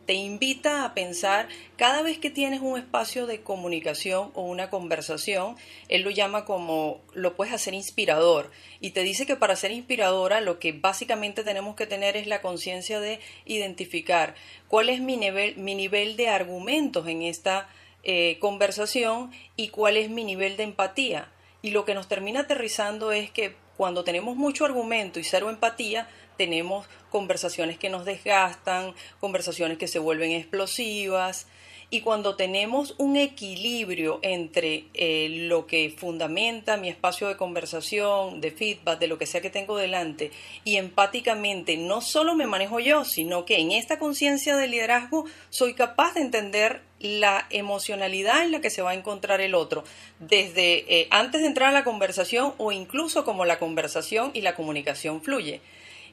te 0.07 0.15
invita 0.15 0.85
a 0.85 0.95
pensar 0.95 1.49
cada 1.77 2.03
vez 2.03 2.19
que 2.19 2.31
tienes 2.31 2.61
un 2.61 2.79
espacio 2.79 3.27
de 3.27 3.43
comunicación 3.43 4.31
o 4.35 4.43
una 4.43 4.71
conversación, 4.71 5.57
él 5.89 6.03
lo 6.03 6.11
llama 6.11 6.45
como 6.45 7.01
lo 7.13 7.37
puedes 7.37 7.55
hacer 7.55 7.75
inspirador 7.75 8.51
y 8.81 8.91
te 8.91 9.03
dice 9.03 9.27
que 9.27 9.37
para 9.37 9.57
ser 9.57 9.71
inspiradora 9.71 10.41
lo 10.41 10.59
que 10.59 10.73
básicamente 10.73 11.45
tenemos 11.45 11.77
que 11.77 11.87
tener 11.87 12.17
es 12.17 12.27
la 12.27 12.43
conciencia 12.43 13.01
de 13.01 13.21
identificar 13.45 14.35
cuál 14.69 14.89
es 14.89 15.01
mi 15.01 15.17
nivel, 15.17 15.57
mi 15.57 15.75
nivel 15.75 16.17
de 16.17 16.29
argumentos 16.29 17.07
en 17.07 17.23
esta 17.23 17.69
eh, 18.03 18.39
conversación 18.41 19.31
y 19.57 19.69
cuál 19.69 19.97
es 19.97 20.11
mi 20.11 20.25
nivel 20.25 20.57
de 20.57 20.65
empatía. 20.65 21.31
Y 21.63 21.71
lo 21.71 21.85
que 21.85 21.95
nos 21.95 22.09
termina 22.09 22.41
aterrizando 22.41 23.13
es 23.13 23.31
que 23.31 23.55
cuando 23.77 24.05
tenemos 24.05 24.37
mucho 24.37 24.65
argumento 24.65 25.21
y 25.21 25.25
cero 25.25 25.49
empatía, 25.51 26.09
tenemos 26.37 26.87
conversaciones 27.11 27.79
que 27.79 27.91
nos 27.91 28.05
desgastan, 28.05 28.95
conversaciones 29.21 29.79
que 29.79 29.89
se 29.89 29.99
vuelven 29.99 30.33
explosivas. 30.33 31.47
Y 31.93 32.01
cuando 32.01 32.37
tenemos 32.37 32.95
un 32.97 33.19
equilibrio 33.19 34.19
entre 34.23 34.87
eh, 34.95 35.29
lo 35.29 35.67
que 35.67 35.95
fundamenta 35.95 36.79
mi 36.79 36.89
espacio 36.89 37.29
de 37.29 37.37
conversación, 37.37 38.41
de 38.41 38.51
feedback, 38.51 38.99
de 38.99 39.09
lo 39.09 39.19
que 39.19 39.27
sea 39.27 39.43
que 39.43 39.51
tengo 39.51 39.77
delante, 39.77 40.31
y 40.65 40.77
empáticamente 40.77 41.77
no 41.77 42.01
solo 42.01 42.35
me 42.35 42.47
manejo 42.47 42.81
yo, 42.81 43.05
sino 43.05 43.45
que 43.45 43.59
en 43.61 43.73
esta 43.73 43.99
conciencia 43.99 44.57
de 44.57 44.69
liderazgo 44.69 45.27
soy 45.51 45.75
capaz 45.75 46.15
de 46.15 46.23
entender 46.23 46.81
la 46.99 47.47
emocionalidad 47.51 48.43
en 48.43 48.53
la 48.53 48.63
que 48.63 48.71
se 48.71 48.81
va 48.81 48.93
a 48.93 48.95
encontrar 48.95 49.43
el 49.43 49.55
otro, 49.55 49.85
desde 50.19 50.87
eh, 50.89 51.09
antes 51.11 51.43
de 51.43 51.49
entrar 51.49 51.69
a 51.69 51.73
la 51.73 51.85
conversación 51.85 52.55
o 52.57 52.73
incluso 52.73 53.27
como 53.27 53.45
la 53.45 53.59
conversación 53.59 54.31
y 54.33 54.41
la 54.41 54.55
comunicación 54.55 55.21
fluye. 55.21 55.61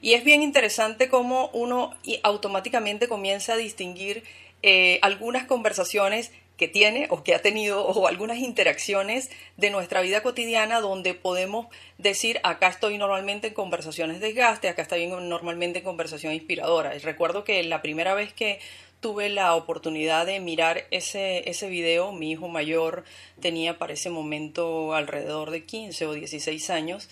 Y 0.00 0.14
es 0.14 0.24
bien 0.24 0.42
interesante 0.42 1.08
cómo 1.08 1.50
uno 1.52 1.94
automáticamente 2.22 3.08
comienza 3.08 3.54
a 3.54 3.56
distinguir 3.56 4.24
eh, 4.62 4.98
algunas 5.02 5.44
conversaciones 5.44 6.32
que 6.60 6.68
tiene 6.68 7.06
o 7.08 7.24
que 7.24 7.34
ha 7.34 7.40
tenido 7.40 7.86
o 7.86 8.06
algunas 8.06 8.38
interacciones 8.38 9.30
de 9.56 9.70
nuestra 9.70 10.02
vida 10.02 10.22
cotidiana 10.22 10.80
donde 10.80 11.14
podemos 11.14 11.68
decir 11.96 12.38
acá 12.42 12.68
estoy 12.68 12.98
normalmente 12.98 13.48
en 13.48 13.54
conversaciones 13.54 14.20
de 14.20 14.26
desgaste, 14.28 14.68
acá 14.68 14.82
estoy 14.82 15.06
normalmente 15.06 15.78
en 15.78 15.84
conversación 15.84 16.34
inspiradora. 16.34 16.94
Y 16.94 16.98
recuerdo 16.98 17.44
que 17.44 17.62
la 17.62 17.80
primera 17.80 18.12
vez 18.12 18.34
que 18.34 18.60
tuve 19.00 19.30
la 19.30 19.54
oportunidad 19.54 20.26
de 20.26 20.38
mirar 20.40 20.84
ese, 20.90 21.48
ese 21.48 21.70
video, 21.70 22.12
mi 22.12 22.32
hijo 22.32 22.48
mayor 22.48 23.04
tenía 23.40 23.78
para 23.78 23.94
ese 23.94 24.10
momento 24.10 24.94
alrededor 24.94 25.50
de 25.50 25.64
15 25.64 26.06
o 26.06 26.12
16 26.12 26.68
años, 26.68 27.08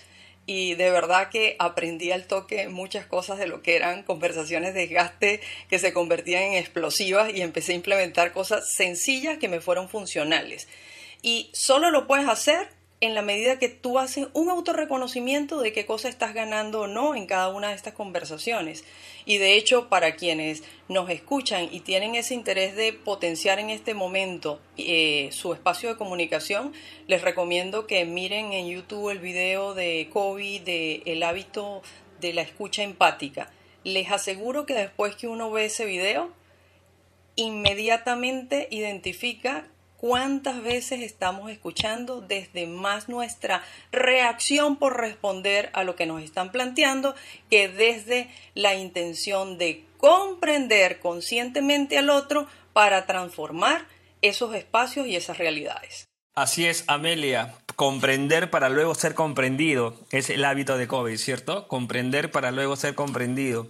y 0.49 0.77
de 0.77 0.91
verdad 0.91 1.29
que 1.29 1.57
aprendí 1.59 2.11
al 2.11 2.27
toque 2.27 2.69
muchas 2.69 3.05
cosas 3.05 3.39
de 3.39 3.47
lo 3.47 3.61
que 3.61 3.77
eran 3.77 4.03
conversaciones 4.03 4.73
de 4.73 4.81
desgaste 4.81 5.43
que 5.69 5.79
se 5.79 5.93
convertían 5.93 6.43
en 6.43 6.55
explosivas 6.55 7.31
y 7.35 7.43
empecé 7.43 7.73
a 7.73 7.75
implementar 7.75 8.33
cosas 8.33 8.73
sencillas 8.75 9.37
que 9.37 9.49
me 9.49 9.61
fueron 9.61 9.91
funcionales. 9.91 10.67
Y 11.21 11.51
solo 11.53 11.91
lo 11.91 12.07
puedes 12.07 12.27
hacer 12.27 12.71
en 13.01 13.15
la 13.15 13.23
medida 13.23 13.59
que 13.59 13.69
tú 13.69 13.99
haces 13.99 14.27
un 14.33 14.51
autorreconocimiento 14.51 15.61
de 15.61 15.73
qué 15.73 15.87
cosa 15.87 16.09
estás 16.09 16.35
ganando 16.35 16.83
o 16.83 16.87
no 16.89 17.15
en 17.15 17.27
cada 17.27 17.49
una 17.49 17.69
de 17.69 17.75
estas 17.75 17.95
conversaciones. 17.95 18.85
Y 19.25 19.39
de 19.39 19.55
hecho, 19.55 19.89
para 19.89 20.17
quienes 20.17 20.65
nos 20.89 21.09
escuchan 21.09 21.69
y 21.71 21.81
tienen 21.81 22.17
ese 22.17 22.35
interés 22.35 22.75
de 22.75 22.93
potenciar 22.93 23.61
en 23.61 23.71
este 23.71 23.95
momento 23.95 24.61
eh, 24.77 25.29
su 25.33 25.53
espacio 25.53 25.91
de 25.91 25.97
comunicación, 25.97 26.73
les 27.07 27.23
recomiendo 27.23 27.87
que 27.87 28.05
miren 28.05 28.53
en 28.53 28.69
YouTube 28.69 29.11
el 29.11 29.21
video 29.21 29.75
de 29.75 30.09
COVID 30.13 30.63
de 30.63 31.03
el 31.07 31.23
hábito 31.23 31.83
de 32.21 32.33
la 32.33 32.43
escucha 32.43 32.83
empática. 32.83 33.53
Les 33.85 34.11
aseguro 34.11 34.67
que 34.67 34.75
después 34.75 35.15
que 35.15 35.29
uno 35.29 35.53
ve 35.53 35.67
ese 35.67 35.85
video, 35.85 36.33
inmediatamente 37.37 38.67
identifica 38.73 39.69
cuántas 39.99 40.63
veces 40.63 41.03
estamos 41.03 41.51
escuchando 41.51 42.23
desde 42.23 42.67
más 42.67 43.09
nuestra 43.09 43.63
reacción 43.93 44.77
por 44.77 44.97
responder 44.97 45.71
a 45.75 45.85
lo 45.85 45.97
que 45.97 46.07
nos 46.07 46.23
están 46.23 46.51
planteando 46.51 47.15
que 47.51 47.69
desde 47.69 48.31
la 48.55 48.75
intención 48.75 49.59
de 49.59 49.85
comprender 49.99 51.01
conscientemente 51.01 51.99
al 51.99 52.09
otro 52.09 52.47
para 52.73 53.05
transformar 53.05 53.87
esos 54.23 54.55
espacios 54.55 55.07
y 55.07 55.17
esas 55.17 55.39
realidades. 55.39 56.07
Así 56.35 56.67
es, 56.67 56.85
Amelia. 56.87 57.55
Comprender 57.79 58.51
para 58.51 58.71
luego 58.71 58.97
ser 58.97 59.15
comprendido 59.15 59.95
es 60.11 60.31
el 60.31 60.45
hábito 60.45 60.77
de 60.77 60.89
COVID, 60.89 61.17
¿cierto? 61.17 61.69
Comprender 61.69 62.33
para 62.33 62.51
luego 62.51 62.75
ser 62.75 62.97
comprendido. 62.97 63.69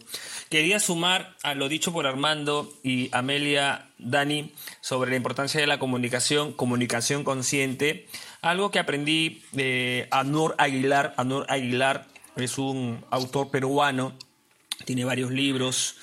Quería 0.48 0.80
sumar 0.80 1.36
a 1.42 1.54
lo 1.54 1.68
dicho 1.68 1.92
por 1.92 2.06
Armando 2.06 2.72
y 2.82 3.10
Amelia 3.12 3.90
Dani 3.98 4.54
sobre 4.80 5.10
la 5.10 5.18
importancia 5.18 5.60
de 5.60 5.66
la 5.66 5.78
comunicación, 5.78 6.54
comunicación 6.54 7.22
consciente, 7.22 8.08
algo 8.40 8.70
que 8.70 8.78
aprendí 8.78 9.42
de 9.52 10.08
Anur 10.10 10.54
Aguilar. 10.56 11.12
Anur 11.18 11.44
Aguilar 11.50 12.06
es 12.36 12.56
un 12.56 13.04
autor 13.10 13.50
peruano, 13.50 14.16
tiene 14.86 15.04
varios 15.04 15.32
libros 15.32 15.96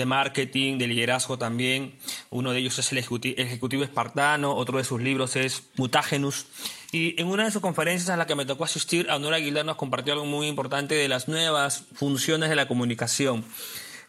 de 0.00 0.06
marketing, 0.06 0.78
de 0.78 0.88
liderazgo 0.88 1.38
también. 1.38 1.94
Uno 2.30 2.52
de 2.52 2.58
ellos 2.58 2.78
es 2.78 2.90
el 2.90 2.98
Ejecutivo, 2.98 3.84
Espartano, 3.84 4.54
otro 4.54 4.78
de 4.78 4.84
sus 4.84 5.00
libros 5.00 5.36
es 5.36 5.62
Mutágenus. 5.76 6.46
Y 6.90 7.20
en 7.20 7.28
una 7.28 7.44
de 7.44 7.52
sus 7.52 7.62
conferencias 7.62 8.10
a 8.10 8.16
la 8.16 8.26
que 8.26 8.34
me 8.34 8.44
tocó 8.44 8.64
asistir, 8.64 9.10
Anur 9.10 9.34
Aguilar 9.34 9.64
nos 9.64 9.76
compartió 9.76 10.12
algo 10.12 10.26
muy 10.26 10.48
importante 10.48 10.96
de 10.96 11.08
las 11.08 11.28
nuevas 11.28 11.84
funciones 11.94 12.48
de 12.48 12.56
la 12.56 12.66
comunicación. 12.66 13.44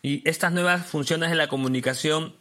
Y 0.01 0.27
estas 0.27 0.51
nuevas 0.51 0.87
funciones 0.87 1.29
de 1.29 1.35
la 1.35 1.47
comunicación 1.47 2.33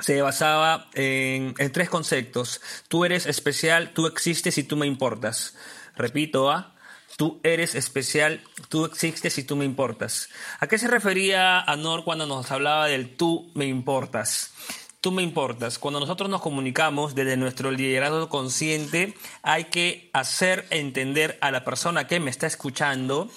se 0.00 0.20
basaba 0.22 0.88
en, 0.94 1.54
tres 1.72 1.88
conceptos. 1.88 2.60
Tú 2.88 3.04
eres 3.04 3.26
especial, 3.26 3.92
tú 3.92 4.06
existes 4.06 4.58
y 4.58 4.64
tú 4.64 4.76
me 4.76 4.86
importas. 4.86 5.54
Repito, 5.96 6.50
¿ah? 6.50 6.74
Tú 7.18 7.40
eres 7.42 7.74
especial, 7.74 8.40
tú 8.68 8.84
existes 8.84 9.38
y 9.38 9.42
tú 9.42 9.56
me 9.56 9.64
importas. 9.64 10.28
¿A 10.60 10.68
qué 10.68 10.78
se 10.78 10.86
refería 10.86 11.58
Anor 11.60 12.04
cuando 12.04 12.26
nos 12.26 12.48
hablaba 12.52 12.86
del 12.86 13.16
tú 13.16 13.50
me 13.56 13.66
importas? 13.66 14.54
Tú 15.00 15.10
me 15.10 15.24
importas. 15.24 15.80
Cuando 15.80 15.98
nosotros 15.98 16.30
nos 16.30 16.40
comunicamos 16.40 17.16
desde 17.16 17.36
nuestro 17.36 17.72
liderazgo 17.72 18.28
consciente, 18.28 19.14
hay 19.42 19.64
que 19.64 20.10
hacer 20.12 20.68
entender 20.70 21.38
a 21.40 21.50
la 21.50 21.64
persona 21.64 22.06
que 22.06 22.20
me 22.20 22.30
está 22.30 22.46
escuchando 22.46 23.28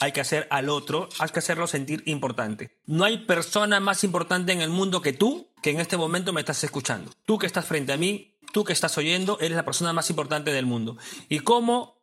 hay 0.00 0.12
que 0.12 0.20
hacer 0.20 0.46
al 0.50 0.68
otro, 0.68 1.08
hay 1.18 1.28
que 1.28 1.38
hacerlo 1.38 1.66
sentir 1.66 2.02
importante. 2.06 2.78
No 2.86 3.04
hay 3.04 3.18
persona 3.18 3.80
más 3.80 4.04
importante 4.04 4.52
en 4.52 4.60
el 4.60 4.70
mundo 4.70 5.00
que 5.00 5.12
tú 5.14 5.48
que 5.62 5.70
en 5.70 5.80
este 5.80 5.96
momento 5.96 6.34
me 6.34 6.40
estás 6.40 6.62
escuchando. 6.64 7.10
Tú 7.24 7.38
que 7.38 7.46
estás 7.46 7.64
frente 7.64 7.92
a 7.92 7.96
mí, 7.96 8.34
tú 8.52 8.64
que 8.64 8.72
estás 8.74 8.96
oyendo, 8.98 9.38
eres 9.40 9.56
la 9.56 9.64
persona 9.64 9.92
más 9.94 10.10
importante 10.10 10.52
del 10.52 10.66
mundo. 10.66 10.98
¿Y 11.28 11.40
cómo 11.40 11.99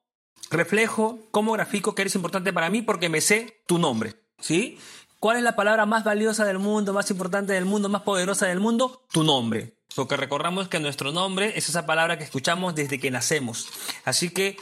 reflejo, 0.49 1.19
cómo 1.31 1.53
grafico 1.53 1.95
que 1.95 2.03
eres 2.03 2.15
importante 2.15 2.53
para 2.53 2.69
mí? 2.69 2.81
Porque 2.81 3.09
me 3.09 3.21
sé 3.21 3.61
tu 3.65 3.77
nombre, 3.77 4.15
¿sí? 4.39 4.77
¿Cuál 5.19 5.37
es 5.37 5.43
la 5.43 5.55
palabra 5.55 5.85
más 5.85 6.03
valiosa 6.03 6.45
del 6.45 6.59
mundo, 6.59 6.93
más 6.93 7.09
importante 7.09 7.53
del 7.53 7.65
mundo, 7.65 7.89
más 7.89 8.03
poderosa 8.03 8.45
del 8.45 8.59
mundo? 8.59 9.03
Tu 9.11 9.23
nombre. 9.23 9.73
Porque 9.95 10.15
recordamos 10.15 10.67
que 10.67 10.79
nuestro 10.79 11.11
nombre 11.11 11.53
es 11.55 11.69
esa 11.69 11.87
palabra 11.87 12.19
que 12.19 12.23
escuchamos 12.23 12.75
desde 12.75 12.99
que 12.99 13.09
nacemos. 13.09 13.67
Así 14.05 14.29
que 14.29 14.57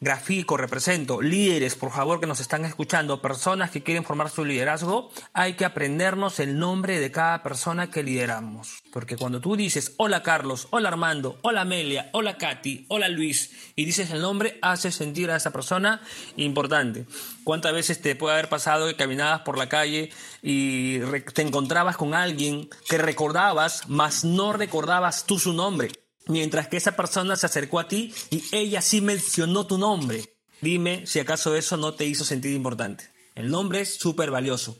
grafico, 0.00 0.56
represento, 0.56 1.20
líderes, 1.20 1.74
por 1.74 1.90
favor, 1.90 2.20
que 2.20 2.26
nos 2.26 2.40
están 2.40 2.64
escuchando, 2.64 3.20
personas 3.20 3.70
que 3.70 3.82
quieren 3.82 4.02
formar 4.02 4.30
su 4.30 4.46
liderazgo, 4.46 5.10
hay 5.34 5.54
que 5.54 5.66
aprendernos 5.66 6.40
el 6.40 6.58
nombre 6.58 6.98
de 6.98 7.10
cada 7.10 7.42
persona 7.42 7.90
que 7.90 8.02
lideramos. 8.02 8.82
Porque 8.94 9.18
cuando 9.18 9.42
tú 9.42 9.56
dices, 9.56 9.92
hola 9.98 10.22
Carlos, 10.22 10.68
hola 10.70 10.88
Armando, 10.88 11.38
hola 11.42 11.60
Amelia, 11.60 12.08
hola 12.12 12.38
Katy, 12.38 12.86
hola 12.88 13.10
Luis, 13.10 13.52
y 13.76 13.84
dices 13.84 14.10
el 14.10 14.22
nombre, 14.22 14.58
hace 14.62 14.90
sentir 14.90 15.30
a 15.30 15.36
esa 15.36 15.50
persona 15.50 16.00
importante. 16.36 17.04
¿Cuántas 17.44 17.74
veces 17.74 18.00
te 18.00 18.16
puede 18.16 18.34
haber 18.34 18.48
pasado 18.48 18.86
que 18.86 18.96
caminabas 18.96 19.42
por 19.42 19.58
la 19.58 19.68
calle 19.68 20.10
y 20.42 21.00
te 21.34 21.42
encontrabas 21.42 21.98
con 21.98 22.14
alguien 22.14 22.70
que 22.88 22.96
recordabas, 22.96 23.82
mas 23.86 24.24
no 24.24 24.54
recordabas 24.54 25.26
tú 25.26 25.38
su 25.38 25.52
nombre? 25.52 25.90
Mientras 26.30 26.68
que 26.68 26.76
esa 26.76 26.96
persona 26.96 27.36
se 27.36 27.46
acercó 27.46 27.78
a 27.78 27.88
ti 27.88 28.14
y 28.30 28.42
ella 28.52 28.80
sí 28.80 29.00
mencionó 29.00 29.66
tu 29.66 29.78
nombre. 29.78 30.36
Dime 30.60 31.06
si 31.06 31.18
acaso 31.18 31.56
eso 31.56 31.76
no 31.76 31.94
te 31.94 32.06
hizo 32.06 32.24
sentir 32.24 32.52
importante. 32.52 33.04
El 33.34 33.50
nombre 33.50 33.80
es 33.80 33.94
súper 33.94 34.30
valioso. 34.30 34.78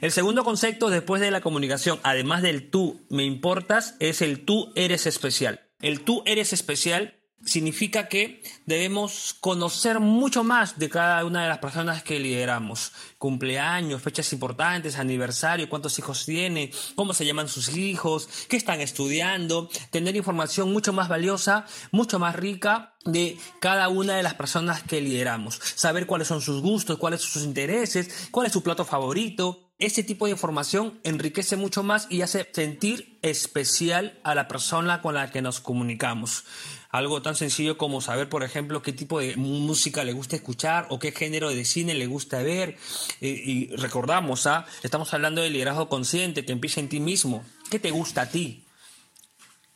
El 0.00 0.12
segundo 0.12 0.44
concepto 0.44 0.88
después 0.88 1.20
de 1.20 1.30
la 1.30 1.40
comunicación, 1.42 2.00
además 2.02 2.42
del 2.42 2.70
tú 2.70 3.04
me 3.10 3.24
importas, 3.24 3.96
es 4.00 4.22
el 4.22 4.44
tú 4.44 4.72
eres 4.74 5.06
especial. 5.06 5.68
El 5.80 6.00
tú 6.00 6.22
eres 6.26 6.52
especial 6.52 7.19
significa 7.44 8.08
que 8.08 8.42
debemos 8.66 9.34
conocer 9.40 10.00
mucho 10.00 10.44
más 10.44 10.78
de 10.78 10.88
cada 10.88 11.24
una 11.24 11.42
de 11.42 11.48
las 11.48 11.58
personas 11.58 12.02
que 12.02 12.20
lideramos. 12.20 12.92
Cumpleaños, 13.18 14.02
fechas 14.02 14.32
importantes, 14.32 14.96
aniversario, 14.96 15.68
cuántos 15.68 15.98
hijos 15.98 16.24
tiene, 16.26 16.70
cómo 16.94 17.14
se 17.14 17.24
llaman 17.24 17.48
sus 17.48 17.76
hijos, 17.76 18.28
qué 18.48 18.56
están 18.56 18.80
estudiando, 18.80 19.68
tener 19.90 20.16
información 20.16 20.72
mucho 20.72 20.92
más 20.92 21.08
valiosa, 21.08 21.66
mucho 21.90 22.18
más 22.18 22.36
rica 22.36 22.94
de 23.04 23.38
cada 23.60 23.88
una 23.88 24.16
de 24.16 24.22
las 24.22 24.34
personas 24.34 24.82
que 24.82 25.00
lideramos. 25.00 25.60
Saber 25.74 26.06
cuáles 26.06 26.28
son 26.28 26.42
sus 26.42 26.60
gustos, 26.60 26.98
cuáles 26.98 27.22
son 27.22 27.30
sus 27.30 27.44
intereses, 27.44 28.28
cuál 28.30 28.46
es 28.46 28.52
su 28.52 28.62
plato 28.62 28.84
favorito, 28.84 29.70
ese 29.80 30.02
tipo 30.02 30.26
de 30.26 30.32
información 30.32 31.00
enriquece 31.04 31.56
mucho 31.56 31.82
más 31.82 32.06
y 32.10 32.20
hace 32.20 32.46
sentir 32.52 33.18
especial 33.22 34.20
a 34.24 34.34
la 34.34 34.46
persona 34.46 35.00
con 35.00 35.14
la 35.14 35.30
que 35.30 35.40
nos 35.40 35.60
comunicamos. 35.60 36.44
Algo 36.90 37.22
tan 37.22 37.36
sencillo 37.36 37.78
como 37.78 38.00
saber, 38.00 38.28
por 38.28 38.42
ejemplo, 38.42 38.82
qué 38.82 38.92
tipo 38.92 39.20
de 39.20 39.36
música 39.36 40.02
le 40.02 40.12
gusta 40.12 40.34
escuchar 40.36 40.86
o 40.90 40.98
qué 40.98 41.12
género 41.12 41.50
de 41.50 41.64
cine 41.64 41.94
le 41.94 42.06
gusta 42.06 42.42
ver. 42.42 42.76
Y 43.20 43.68
recordamos, 43.76 44.46
¿ah? 44.46 44.66
estamos 44.82 45.14
hablando 45.14 45.40
de 45.40 45.50
liderazgo 45.50 45.88
consciente 45.88 46.44
que 46.44 46.52
empieza 46.52 46.80
en 46.80 46.88
ti 46.88 46.98
mismo. 46.98 47.44
¿Qué 47.70 47.78
te 47.78 47.92
gusta 47.92 48.22
a 48.22 48.28
ti? 48.28 48.64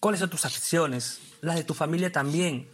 ¿Cuáles 0.01 0.21
son 0.21 0.31
tus 0.31 0.45
aficiones? 0.45 1.21
Las 1.41 1.55
de 1.57 1.65
tu 1.65 1.73
familia 1.73 2.11
también. 2.11 2.69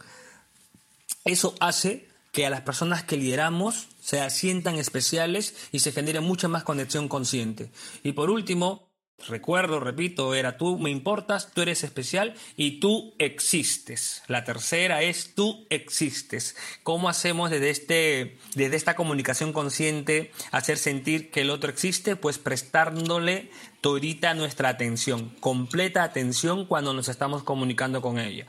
Eso 1.23 1.55
hace 1.59 2.09
que 2.31 2.45
a 2.45 2.49
las 2.49 2.61
personas 2.61 3.03
que 3.03 3.17
lideramos 3.17 3.87
se 4.01 4.27
sientan 4.29 4.75
especiales 4.75 5.55
y 5.71 5.79
se 5.79 5.91
genere 5.91 6.19
mucha 6.19 6.47
más 6.47 6.63
conexión 6.63 7.07
consciente. 7.07 7.71
Y 8.03 8.13
por 8.13 8.29
último, 8.29 8.90
recuerdo, 9.27 9.79
repito, 9.79 10.33
era 10.35 10.57
tú 10.57 10.77
me 10.77 10.89
importas, 10.89 11.51
tú 11.53 11.61
eres 11.61 11.83
especial 11.83 12.33
y 12.55 12.79
tú 12.79 13.13
existes. 13.17 14.23
La 14.27 14.43
tercera 14.43 15.01
es 15.01 15.35
tú 15.35 15.65
existes. 15.69 16.55
¿Cómo 16.83 17.09
hacemos 17.09 17.49
desde, 17.49 17.69
este, 17.69 18.37
desde 18.55 18.75
esta 18.75 18.95
comunicación 18.95 19.53
consciente 19.53 20.31
hacer 20.51 20.77
sentir 20.77 21.31
que 21.31 21.41
el 21.41 21.49
otro 21.49 21.69
existe? 21.69 22.15
Pues 22.15 22.37
prestándole 22.37 23.49
todita 23.81 24.33
nuestra 24.33 24.69
atención, 24.69 25.29
completa 25.39 26.03
atención 26.03 26.65
cuando 26.65 26.93
nos 26.93 27.09
estamos 27.09 27.43
comunicando 27.43 28.01
con 28.01 28.19
ella. 28.19 28.45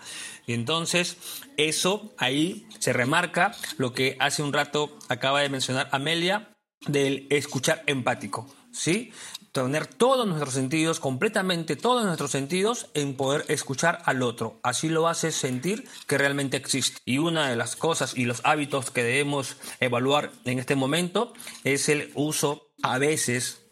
Y 0.47 0.53
entonces 0.53 1.16
eso 1.57 2.12
ahí 2.18 2.66
se 2.79 2.93
remarca 2.93 3.55
lo 3.79 3.93
que 3.93 4.16
hace 4.20 4.43
un 4.43 4.53
rato 4.53 4.97
acaba 5.09 5.41
de 5.41 5.49
mencionar 5.49 5.89
Amelia 5.93 6.53
del 6.87 7.27
escuchar 7.31 7.83
empático, 7.87 8.53
¿sí? 8.73 9.12
Tener 9.53 9.87
todos 9.87 10.27
nuestros 10.27 10.55
sentidos, 10.55 10.99
completamente 10.99 11.77
todos 11.77 12.07
nuestros 12.07 12.31
sentidos 12.31 12.87
en 12.95 13.15
poder 13.15 13.45
escuchar 13.49 14.01
al 14.07 14.23
otro. 14.23 14.59
Así 14.63 14.89
lo 14.89 15.09
hace 15.09 15.31
sentir 15.31 15.87
que 16.07 16.17
realmente 16.17 16.57
existe. 16.57 17.01
Y 17.05 17.19
una 17.19 17.51
de 17.51 17.57
las 17.57 17.77
cosas 17.77 18.17
y 18.17 18.25
los 18.25 18.41
hábitos 18.45 18.91
que 18.91 19.05
debemos 19.05 19.59
evaluar 19.79 20.33
en 20.47 20.59
este 20.59 20.75
momento 20.75 21.35
es 21.65 21.91
el 21.91 22.11
uso 22.15 22.73
a 22.83 22.97
veces 22.97 23.63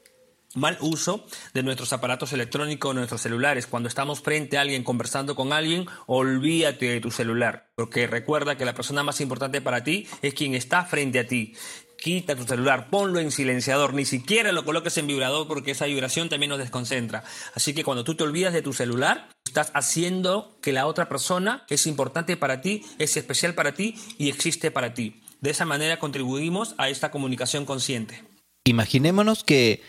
mal 0.55 0.77
uso 0.81 1.25
de 1.55 1.63
nuestros 1.63 1.93
aparatos 1.93 2.33
electrónicos, 2.33 2.95
nuestros 2.95 3.23
celulares. 3.23 3.67
Cuando 3.67 3.89
estamos 3.89 4.21
frente 4.21 4.59
a 4.59 4.63
alguien, 4.63 4.85
conversando 4.85 5.35
con 5.35 5.53
alguien, 5.53 5.87
olvídate 6.07 6.87
de 6.87 7.01
tu 7.01 7.11
celular, 7.11 7.71
porque 7.75 8.07
recuerda 8.07 8.57
que 8.57 8.65
la 8.65 8.75
persona 8.75 9.03
más 9.03 9.21
importante 9.21 9.61
para 9.61 9.85
ti 9.85 10.07
es 10.23 10.35
quien 10.35 10.55
está 10.55 10.85
frente 10.85 11.21
a 11.21 11.27
ti. 11.27 11.55
Quita 12.01 12.35
tu 12.35 12.45
celular, 12.45 12.89
ponlo 12.89 13.21
en 13.21 13.31
silenciador, 13.31 13.93
ni 13.93 14.07
siquiera 14.07 14.53
lo 14.53 14.65
coloques 14.65 14.97
en 14.97 15.07
vibrador 15.07 15.47
porque 15.47 15.73
esa 15.73 15.85
vibración 15.85 16.31
también 16.31 16.49
nos 16.49 16.59
desconcentra. 16.59 17.25
Así 17.55 17.75
que 17.75 17.85
cuando 17.85 18.05
tú 18.05 18.15
te 18.15 18.25
olvidas 18.25 18.55
de 18.55 18.63
tu 18.63 18.73
celular, 18.73 19.29
estás 19.45 19.71
haciendo 19.75 20.57
que 20.63 20.73
la 20.73 20.87
otra 20.87 21.11
persona 21.11 21.65
es 21.69 21.87
importante 21.87 22.39
para 22.39 22.63
ti, 22.63 22.83
es 22.99 23.19
especial 23.19 23.55
para 23.55 23.75
ti 23.75 23.97
y 24.17 24.31
existe 24.31 24.71
para 24.71 24.95
ti. 24.95 25.21
De 25.43 25.51
esa 25.51 25.67
manera 25.67 25.99
contribuimos 25.99 26.75
a 26.79 26.89
esta 26.89 27.11
comunicación 27.11 27.67
consciente. 27.67 28.25
Imaginémonos 28.65 29.45
que 29.45 29.83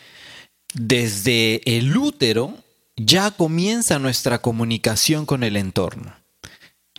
desde 0.74 1.62
el 1.78 1.95
útero 1.95 2.57
ya 2.97 3.32
comienza 3.32 3.99
nuestra 3.99 4.41
comunicación 4.41 5.26
con 5.26 5.43
el 5.43 5.55
entorno. 5.55 6.20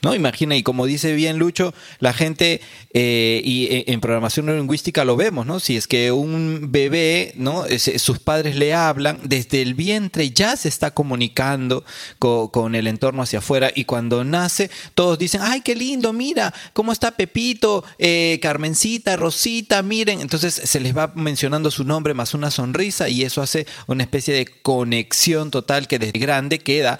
¿No? 0.02 0.16
Imagina, 0.16 0.56
y 0.56 0.64
como 0.64 0.84
dice 0.84 1.12
bien 1.12 1.38
Lucho, 1.38 1.72
la 2.00 2.12
gente, 2.12 2.60
eh, 2.92 3.40
y 3.44 3.66
eh, 3.66 3.84
en 3.86 4.00
programación 4.00 4.46
neurolingüística 4.46 5.04
lo 5.04 5.14
vemos, 5.14 5.46
¿no? 5.46 5.60
Si 5.60 5.76
es 5.76 5.86
que 5.86 6.10
un 6.10 6.72
bebé, 6.72 7.34
¿no? 7.36 7.64
sus 7.98 8.18
padres 8.18 8.56
le 8.56 8.74
hablan, 8.74 9.20
desde 9.22 9.62
el 9.62 9.74
vientre 9.74 10.30
ya 10.30 10.56
se 10.56 10.68
está 10.68 10.90
comunicando 10.90 11.84
con, 12.18 12.74
el 12.74 12.88
entorno 12.88 13.22
hacia 13.22 13.38
afuera, 13.38 13.70
y 13.72 13.84
cuando 13.84 14.24
nace, 14.24 14.72
todos 14.96 15.20
dicen, 15.20 15.40
ay, 15.44 15.60
qué 15.60 15.76
lindo, 15.76 16.12
mira, 16.12 16.52
cómo 16.72 16.90
está 16.90 17.12
Pepito, 17.12 17.84
eh, 18.00 18.40
Carmencita, 18.42 19.14
Rosita, 19.14 19.82
miren. 19.82 20.20
Entonces 20.20 20.52
se 20.64 20.80
les 20.80 20.96
va 20.96 21.12
mencionando 21.14 21.70
su 21.70 21.84
nombre 21.84 22.12
más 22.12 22.34
una 22.34 22.50
sonrisa, 22.50 23.08
y 23.08 23.22
eso 23.22 23.40
hace 23.40 23.68
una 23.86 24.02
especie 24.02 24.34
de 24.34 24.46
conexión 24.46 25.52
total 25.52 25.86
que 25.86 26.00
desde 26.00 26.18
grande 26.18 26.58
queda 26.58 26.98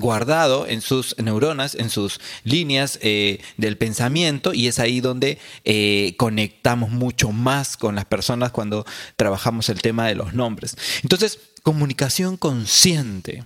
guardado 0.00 0.66
en 0.66 0.80
sus 0.80 1.14
neuronas 1.18 1.57
en 1.58 1.90
sus 1.90 2.20
líneas 2.44 2.98
eh, 3.02 3.40
del 3.56 3.76
pensamiento 3.76 4.52
y 4.52 4.68
es 4.68 4.78
ahí 4.78 5.00
donde 5.00 5.38
eh, 5.64 6.14
conectamos 6.16 6.90
mucho 6.90 7.32
más 7.32 7.76
con 7.76 7.94
las 7.94 8.04
personas 8.04 8.52
cuando 8.52 8.86
trabajamos 9.16 9.68
el 9.68 9.82
tema 9.82 10.06
de 10.06 10.14
los 10.14 10.34
nombres. 10.34 10.76
Entonces, 11.02 11.38
comunicación 11.62 12.36
consciente 12.36 13.44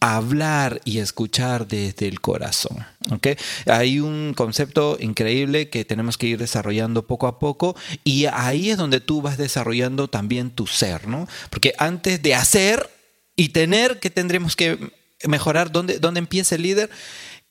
hablar 0.00 0.80
y 0.84 0.98
escuchar 0.98 1.66
desde 1.66 2.08
el 2.08 2.20
corazón. 2.20 2.86
¿okay? 3.10 3.36
Hay 3.66 4.00
un 4.00 4.34
concepto 4.34 4.96
increíble 5.00 5.68
que 5.68 5.84
tenemos 5.84 6.18
que 6.18 6.26
ir 6.26 6.38
desarrollando 6.38 7.06
poco 7.06 7.26
a 7.26 7.38
poco 7.38 7.76
y 8.02 8.26
ahí 8.26 8.70
es 8.70 8.76
donde 8.76 9.00
tú 9.00 9.22
vas 9.22 9.38
desarrollando 9.38 10.08
también 10.08 10.50
tu 10.50 10.66
ser, 10.66 11.08
¿no? 11.08 11.26
Porque 11.50 11.74
antes 11.78 12.22
de 12.22 12.34
hacer 12.34 12.90
y 13.36 13.48
tener, 13.48 13.98
que 13.98 14.10
tendremos 14.10 14.56
que 14.56 14.78
mejorar? 15.26 15.72
¿Dónde, 15.72 15.98
dónde 15.98 16.18
empieza 16.18 16.54
el 16.54 16.62
líder? 16.62 16.90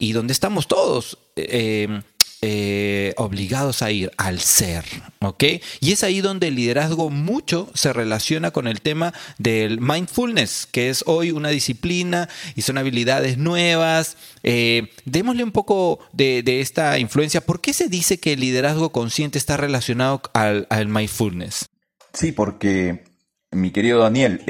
Y 0.04 0.12
donde 0.12 0.34
estamos 0.34 0.68
todos 0.68 1.18
eh, 1.38 2.02
eh, 2.42 3.14
obligados 3.16 3.82
a 3.82 3.90
ir 3.90 4.12
al 4.18 4.42
ser, 4.42 4.84
¿ok? 5.22 5.46
Y 5.80 5.94
es 5.94 6.04
ahí 6.04 6.20
donde 6.20 6.50
el 6.50 6.56
liderazgo 6.56 7.10
mucho 7.10 7.72
se 7.74 7.94
relaciona 7.94 8.52
con 8.52 8.68
el 8.68 8.82
tema 8.82 9.14
del 9.38 9.80
mindfulness, 9.80 10.68
que 10.70 10.90
es 10.90 11.06
hoy 11.08 11.32
una 11.32 11.48
disciplina 11.50 12.28
y 12.54 12.64
son 12.64 12.78
habilidades 12.78 13.38
nuevas. 13.38 14.18
Eh, 14.44 14.90
démosle 15.06 15.46
un 15.46 15.54
poco 15.54 16.00
de, 16.12 16.44
esta 16.60 17.00
influencia. 17.00 17.40
¿Por 17.40 17.62
qué 17.62 17.72
se 17.72 17.88
dice 17.88 18.20
que 18.20 18.34
el 18.34 18.42
liderazgo 18.42 18.92
consciente 18.92 19.38
está 19.38 19.56
relacionado 19.56 20.22
al, 20.34 20.68
mindfulness? 20.90 21.68
Sí, 22.12 22.34
porque, 22.34 23.06
mi 23.52 23.72
querido 23.72 24.00
Daniel, 24.00 24.42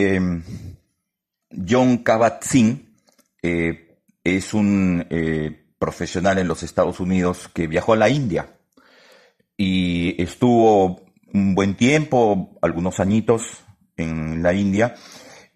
John 1.52 2.04
Kabat-Zinn, 2.04 2.88
es 4.24 4.54
un 4.54 5.06
eh, 5.10 5.66
profesional 5.78 6.38
en 6.38 6.48
los 6.48 6.64
Estados 6.64 7.00
Unidos 7.00 7.50
que 7.54 7.68
viajó 7.68 7.94
a 7.94 7.98
la 7.98 8.10
India 8.10 8.58
y 9.58 10.22
estuvo 10.22 11.02
un 11.34 11.56
buen 11.56 11.76
tiempo, 11.76 12.58
algunos 12.62 13.00
añitos 13.00 13.64
en 13.98 14.42
la 14.42 14.54
India 14.54 14.96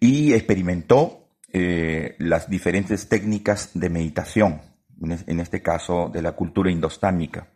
y 0.00 0.34
experimentó 0.34 1.28
eh, 1.52 2.14
las 2.18 2.50
diferentes 2.50 3.08
técnicas 3.08 3.70
de 3.74 3.88
meditación, 3.88 4.60
en 5.00 5.40
este 5.40 5.62
caso 5.62 6.10
de 6.12 6.22
la 6.22 6.32
cultura 6.32 6.70
indostánica. 6.70 7.48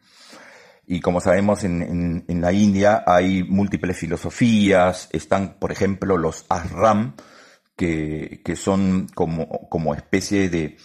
Y 0.87 1.01
como 1.01 1.21
sabemos, 1.21 1.63
en, 1.65 2.25
en 2.27 2.41
la 2.41 2.53
India 2.53 3.05
hay 3.07 3.45
múltiples 3.45 3.97
filosofías, 3.97 5.09
están, 5.13 5.59
por 5.59 5.73
ejemplo, 5.73 6.17
los 6.17 6.47
ashram, 6.49 7.15
que, 8.45 8.57
son 8.57 9.09
como, 9.15 9.69
como 9.69 9.95
especie 9.95 10.49
de, 10.49 10.77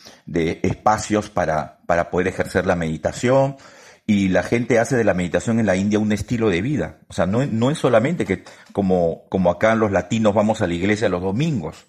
espacios 0.63 1.29
para, 1.29 1.79
para 1.85 2.09
poder 2.09 2.27
ejercer 2.27 2.65
la 2.65 2.75
meditación 2.75 3.57
y 4.05 4.29
la 4.29 4.41
gente 4.41 4.79
hace 4.79 4.95
de 4.95 5.03
la 5.03 5.13
meditación 5.13 5.59
en 5.59 5.65
la 5.65 5.75
India 5.75 5.99
un 5.99 6.11
estilo 6.11 6.49
de 6.49 6.61
vida. 6.61 6.99
O 7.07 7.13
sea, 7.13 7.27
no, 7.27 7.45
no 7.45 7.69
es 7.69 7.77
solamente 7.77 8.25
que 8.25 8.43
como, 8.71 9.27
como 9.29 9.51
acá 9.51 9.75
los 9.75 9.91
latinos 9.91 10.33
vamos 10.33 10.61
a 10.61 10.67
la 10.67 10.73
iglesia 10.73 11.09
los 11.09 11.21
domingos. 11.21 11.87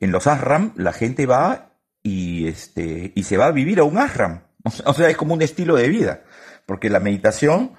En 0.00 0.10
los 0.12 0.26
ashram 0.26 0.72
la 0.76 0.92
gente 0.92 1.26
va 1.26 1.74
y, 2.02 2.48
este, 2.48 3.12
y 3.14 3.22
se 3.24 3.36
va 3.36 3.46
a 3.46 3.52
vivir 3.52 3.78
a 3.78 3.84
un 3.84 3.98
ashram. 3.98 4.42
O 4.84 4.94
sea, 4.94 5.08
es 5.08 5.16
como 5.16 5.34
un 5.34 5.42
estilo 5.42 5.76
de 5.76 5.88
vida. 5.88 6.22
Porque 6.66 6.88
la 6.88 7.00
meditación 7.00 7.72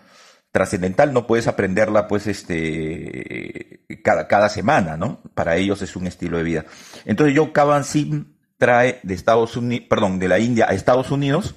trascendental 0.54 1.14
no 1.14 1.26
puedes 1.26 1.48
aprenderla 1.48 2.08
pues 2.08 2.28
este 2.28 3.82
cada, 4.04 4.28
cada 4.28 4.50
semana, 4.50 4.96
¿no? 4.96 5.22
Para 5.34 5.58
ellos 5.58 5.82
es 5.82 5.96
un 5.96 6.06
estilo 6.06 6.38
de 6.38 6.44
vida. 6.44 6.66
Entonces 7.06 7.36
yo 7.36 7.52
Kaban 7.52 7.84
Sim 7.84 8.36
trae 8.60 9.00
de 9.02 9.16
Estados 9.16 9.58
Unidos, 9.58 9.88
perdón, 9.90 10.20
de 10.20 10.28
la 10.28 10.38
India 10.38 10.68
a 10.70 10.74
Estados 10.74 11.10
Unidos, 11.10 11.56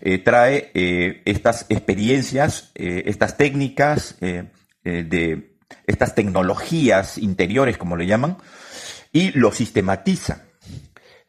eh, 0.00 0.18
trae 0.18 0.70
eh, 0.74 1.22
estas 1.24 1.66
experiencias, 1.68 2.70
eh, 2.76 3.02
estas 3.06 3.36
técnicas 3.36 4.16
de 4.20 5.56
estas 5.84 6.14
tecnologías 6.14 7.18
interiores, 7.18 7.76
como 7.76 7.96
le 7.96 8.06
llaman, 8.06 8.36
y 9.12 9.32
lo 9.32 9.50
sistematiza. 9.50 10.44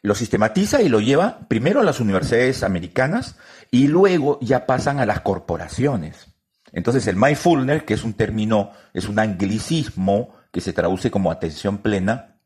lo 0.03 0.13
sistematiza 0.13 0.83
y 0.83 0.89
lo 0.89 1.01
lleva 1.01 1.39
primero 1.47 1.79
a 1.79 1.83
las 1.83 1.99
universidades 1.99 2.61
americanas 2.61 3.37
y 3.71 3.87
luego 3.87 4.37
ya 4.41 4.67
pasan 4.67 4.99
a 4.99 5.07
las 5.07 5.21
corporaciones. 5.21 6.36
Entonces 6.77 7.07
el 7.07 7.15
mindfulness, 7.15 7.81
que 7.81 7.95
es 7.95 8.03
un 8.03 8.13
término, 8.13 8.71
es 8.93 9.09
un 9.09 9.17
anglicismo 9.17 10.35
que 10.51 10.61
se 10.61 10.73
traduce 10.73 11.09
como 11.09 11.31
atención 11.31 11.79
plena, 11.79 12.37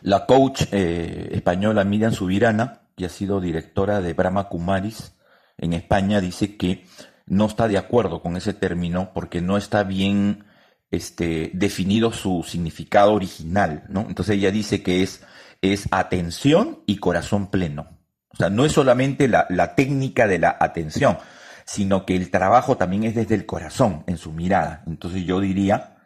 la 0.00 0.26
coach 0.26 0.64
eh, 0.72 1.28
española 1.30 1.84
Miriam 1.84 2.12
Subirana, 2.12 2.80
que 2.96 3.06
ha 3.06 3.08
sido 3.08 3.40
directora 3.40 4.00
de 4.00 4.12
Brahma 4.12 4.48
Kumaris 4.48 5.14
en 5.56 5.72
España, 5.72 6.20
dice 6.20 6.56
que 6.56 6.84
no 7.26 7.46
está 7.46 7.68
de 7.68 7.78
acuerdo 7.78 8.22
con 8.22 8.36
ese 8.36 8.54
término 8.54 9.12
porque 9.14 9.40
no 9.40 9.56
está 9.56 9.84
bien 9.84 10.44
este, 10.90 11.52
definido 11.54 12.12
su 12.12 12.42
significado 12.42 13.12
original. 13.12 13.84
Entonces 13.88 14.34
ella 14.34 14.50
dice 14.50 14.82
que 14.82 15.04
es 15.04 15.88
atención 15.92 16.80
y 16.86 16.96
corazón 16.96 17.52
pleno. 17.52 18.02
O 18.30 18.36
sea, 18.36 18.50
no 18.50 18.64
es 18.64 18.72
solamente 18.72 19.28
la, 19.28 19.74
técnica 19.76 20.26
de 20.26 20.40
la 20.40 20.56
atención, 20.58 21.18
sino 21.64 22.04
que 22.04 22.16
el 22.16 22.30
trabajo 22.30 22.76
también 22.76 23.04
es 23.04 23.14
desde 23.14 23.34
el 23.34 23.46
corazón, 23.46 24.04
en 24.06 24.18
su 24.18 24.32
mirada. 24.32 24.82
Entonces 24.86 25.24
yo 25.24 25.40
diría 25.40 25.96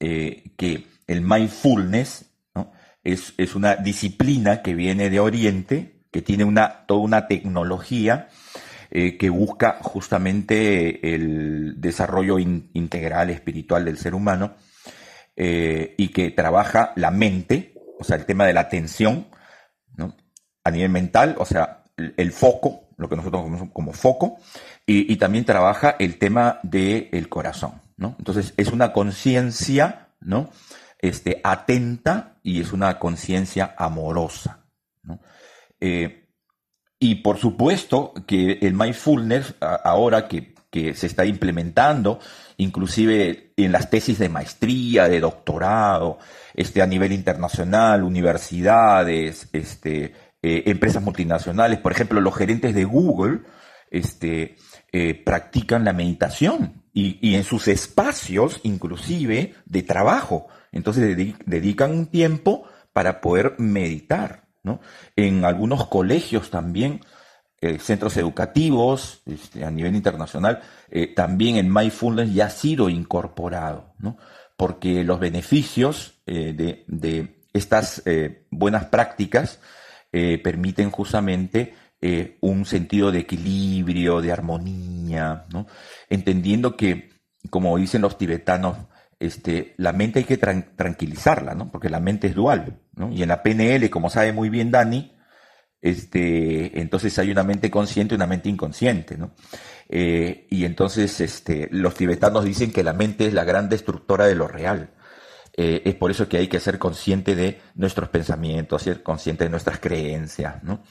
eh, 0.00 0.52
que 0.56 0.86
el 1.06 1.22
mindfulness 1.22 2.30
es, 3.04 3.34
es, 3.36 3.54
una 3.54 3.76
disciplina 3.76 4.62
que 4.62 4.74
viene 4.74 5.10
de 5.10 5.20
Oriente, 5.20 6.04
que 6.10 6.22
tiene 6.22 6.44
una, 6.44 6.86
toda 6.86 7.00
una 7.00 7.26
tecnología 7.26 8.28
eh, 8.94 9.16
que 9.16 9.30
busca 9.30 9.78
justamente 9.80 11.14
el 11.14 11.80
desarrollo 11.80 12.38
integral 12.38 13.30
espiritual 13.30 13.86
del 13.86 13.96
ser 13.96 14.14
humano 14.14 14.54
eh, 15.34 15.94
y 15.96 16.08
que 16.08 16.30
trabaja 16.30 16.92
la 16.96 17.10
mente, 17.10 17.72
o 17.98 18.04
sea, 18.04 18.16
el 18.16 18.26
tema 18.26 18.44
de 18.46 18.52
la 18.52 18.60
atención, 18.60 19.28
a 20.62 20.70
nivel 20.70 20.90
mental, 20.90 21.36
o 21.38 21.46
sea, 21.46 21.84
el, 21.96 22.32
foco, 22.32 22.91
lo 23.02 23.08
que 23.08 23.16
nosotros 23.16 23.42
conocemos 23.42 23.72
como 23.72 23.92
foco, 23.92 24.38
y, 24.86 25.16
también 25.16 25.44
trabaja 25.44 25.96
el 25.98 26.18
tema 26.18 26.58
del 26.62 27.28
corazón, 27.28 27.80
¿no? 27.96 28.16
Entonces, 28.18 28.54
es 28.56 28.68
una 28.68 28.92
conciencia, 28.92 30.08
¿no? 30.20 30.50
Este, 30.98 31.40
atenta 31.44 32.36
y 32.42 32.60
es 32.60 32.72
una 32.72 32.98
conciencia 32.98 33.74
amorosa, 33.78 34.64
¿no? 35.02 35.20
Eh, 35.80 36.22
y 37.02 37.16
por 37.16 37.36
supuesto 37.36 38.14
que 38.28 38.58
el 38.62 38.74
mindfulness, 38.74 39.56
ahora 39.60 40.28
que, 40.28 40.52
se 40.94 41.06
está 41.06 41.26
implementando, 41.26 42.18
inclusive 42.56 43.52
en 43.56 43.72
las 43.72 43.90
tesis 43.90 44.18
de 44.18 44.28
maestría, 44.28 45.08
de 45.08 45.20
doctorado, 45.20 46.18
este, 46.54 46.80
a 46.80 46.86
nivel 46.86 47.12
internacional, 47.12 48.04
universidades, 48.04 49.48
este, 49.52 50.14
eh, 50.42 50.64
empresas 50.66 51.02
multinacionales, 51.02 51.78
por 51.78 51.92
ejemplo, 51.92 52.20
los 52.20 52.34
gerentes 52.34 52.74
de 52.74 52.84
Google, 52.84 53.42
este, 53.92 54.56
eh, 54.90 55.14
practican 55.14 55.84
la 55.84 55.92
meditación 55.92 56.82
y, 56.94 57.34
en 57.34 57.44
sus 57.44 57.68
espacios, 57.68 58.60
inclusive, 58.64 59.54
de 59.66 59.82
trabajo. 59.82 60.48
Entonces 60.72 61.16
dedican 61.46 61.92
un 61.92 62.06
tiempo 62.06 62.64
para 62.92 63.20
poder 63.20 63.54
meditar. 63.58 64.48
En 65.16 65.44
algunos 65.44 65.86
colegios 65.88 66.50
también, 66.50 67.00
eh, 67.60 67.78
centros 67.78 68.16
educativos 68.16 69.22
este, 69.26 69.64
a 69.64 69.70
nivel 69.70 69.94
internacional, 69.94 70.60
también 71.14 71.56
el 71.56 71.66
mindfulness 71.66 72.32
ya 72.32 72.46
ha 72.46 72.50
sido 72.50 72.88
incorporado, 72.88 73.94
porque 74.56 75.04
los 75.04 75.20
beneficios 75.20 76.20
eh, 76.26 76.52
de, 76.86 77.42
estas 77.52 78.02
buenas 78.50 78.86
prácticas 78.86 79.58
permiten 80.12 80.90
justamente 80.90 81.74
un 82.40 82.66
sentido 82.66 83.10
de 83.10 83.20
equilibrio, 83.20 84.20
de 84.20 84.30
armonía, 84.30 85.46
entendiendo 86.10 86.76
que, 86.76 87.10
como 87.48 87.76
dicen 87.78 88.02
los 88.02 88.18
tibetanos, 88.18 88.76
este, 89.22 89.74
la 89.78 89.92
mente 89.92 90.18
hay 90.18 90.24
que 90.24 90.36
tranquilizarla, 90.36 91.54
¿no? 91.54 91.70
Porque 91.70 91.88
la 91.88 92.00
mente 92.00 92.26
es 92.26 92.34
dual, 92.34 92.80
¿no? 92.94 93.12
Y 93.12 93.22
en 93.22 93.28
la 93.28 93.42
PNL, 93.42 93.88
como 93.88 94.10
sabe 94.10 94.32
muy 94.32 94.48
bien 94.48 94.72
Dani, 94.72 95.16
este, 95.80 96.80
entonces 96.80 97.18
hay 97.18 97.30
una 97.30 97.44
mente 97.44 97.70
consciente 97.70 98.14
y 98.14 98.16
una 98.16 98.26
mente 98.26 98.48
inconsciente, 98.48 99.16
¿no? 99.16 99.34
Eh, 99.88 100.46
y 100.50 100.64
entonces 100.64 101.20
este, 101.20 101.68
los 101.70 101.94
tibetanos 101.94 102.44
dicen 102.44 102.72
que 102.72 102.82
la 102.82 102.94
mente 102.94 103.26
es 103.26 103.32
la 103.34 103.44
gran 103.44 103.68
destructora 103.68 104.26
de 104.26 104.34
lo 104.34 104.48
real. 104.48 104.90
Eh, 105.54 105.82
es 105.84 105.94
por 105.94 106.10
eso 106.10 106.28
que 106.28 106.38
hay 106.38 106.48
que 106.48 106.60
ser 106.60 106.78
consciente 106.78 107.34
de 107.34 107.60
nuestros 107.74 108.08
pensamientos, 108.08 108.82
ser 108.82 109.02
consciente 109.02 109.44
de 109.44 109.50
nuestras 109.50 109.78
creencias, 109.78 110.62
¿no? 110.62 110.82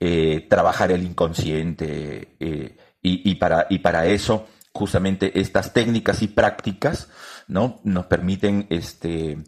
Eh, 0.00 0.46
trabajar 0.48 0.92
el 0.92 1.02
inconsciente 1.02 2.36
y, 3.02 3.34
para, 3.34 3.66
y 3.68 3.78
para 3.80 4.06
eso 4.06 4.46
justamente 4.72 5.40
estas 5.40 5.72
técnicas 5.72 6.22
y 6.22 6.28
prácticas 6.28 7.08
¿no? 7.48 7.80
nos 7.82 8.06
permiten 8.06 8.66
este, 8.70 9.38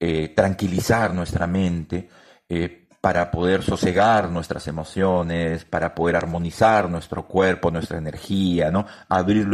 eh, 0.00 0.28
tranquilizar 0.30 1.14
nuestra 1.14 1.46
mente 1.46 2.08
eh, 2.48 2.81
para 3.02 3.32
poder 3.32 3.64
sosegar 3.64 4.30
nuestras 4.30 4.68
emociones, 4.68 5.64
para 5.64 5.92
poder 5.92 6.14
armonizar 6.14 6.88
nuestro 6.88 7.26
cuerpo, 7.26 7.72
nuestra 7.72 7.98
energía, 7.98 8.70
¿no? 8.70 8.86
abrir 9.08 9.48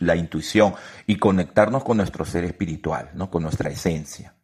la 0.00 0.16
intuición 0.16 0.74
y 1.06 1.16
conectarnos 1.16 1.84
con 1.84 1.98
nuestro 1.98 2.24
ser 2.24 2.44
espiritual, 2.44 3.10
¿no? 3.12 3.30
con 3.30 3.42
nuestra 3.42 3.68
esencia, 3.68 4.34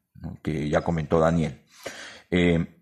que 0.42 0.68
ya 0.68 0.82
comentó 0.82 1.18
Daniel. 1.18 1.62
Eh, 2.30 2.80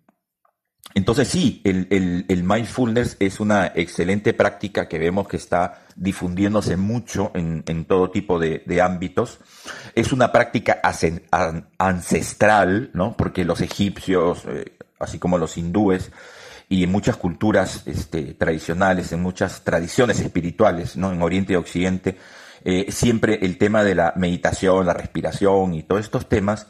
entonces 0.95 1.29
sí, 1.29 1.61
el, 1.64 2.43
mindfulness 2.43 3.16
es 3.20 3.39
una 3.39 3.68
excelente 3.74 4.33
práctica 4.33 4.89
que 4.89 4.99
vemos 4.99 5.29
que 5.29 5.37
está 5.37 5.83
difundiéndose 5.95 6.76
mucho 6.76 7.31
en, 7.35 7.85
todo 7.85 8.11
tipo 8.11 8.41
de, 8.41 8.83
ámbitos. 8.83 9.39
Es 9.95 10.12
una 10.12 10.33
práctica 10.33 10.81
ancestral, 11.79 12.91
¿no? 12.95 13.16
Porque 13.16 13.45
los 13.45 13.61
egipcios, 13.61 14.45
eh, 14.49 14.78
así 14.99 15.18
como 15.18 15.38
los 15.38 15.57
hindúes, 15.57 16.11
y 16.68 16.84
en 16.84 16.92
muchas 16.92 17.16
culturas 17.16 17.82
este, 17.86 18.34
tradicionales, 18.34 19.12
en 19.12 19.22
muchas 19.22 19.64
tradiciones 19.64 20.20
espirituales, 20.20 20.96
¿no? 20.96 21.12
En 21.12 21.22
Oriente 21.22 21.55
y 21.55 21.57
Occidente, 21.57 22.18
eh, 22.64 22.86
siempre 22.90 23.38
el 23.42 23.57
tema 23.57 23.84
de 23.84 23.94
la 23.94 24.12
meditación, 24.16 24.84
la 24.84 24.92
respiración 24.92 25.74
y 25.74 25.82
todos 25.82 26.03
estos 26.03 26.28
temas 26.28 26.66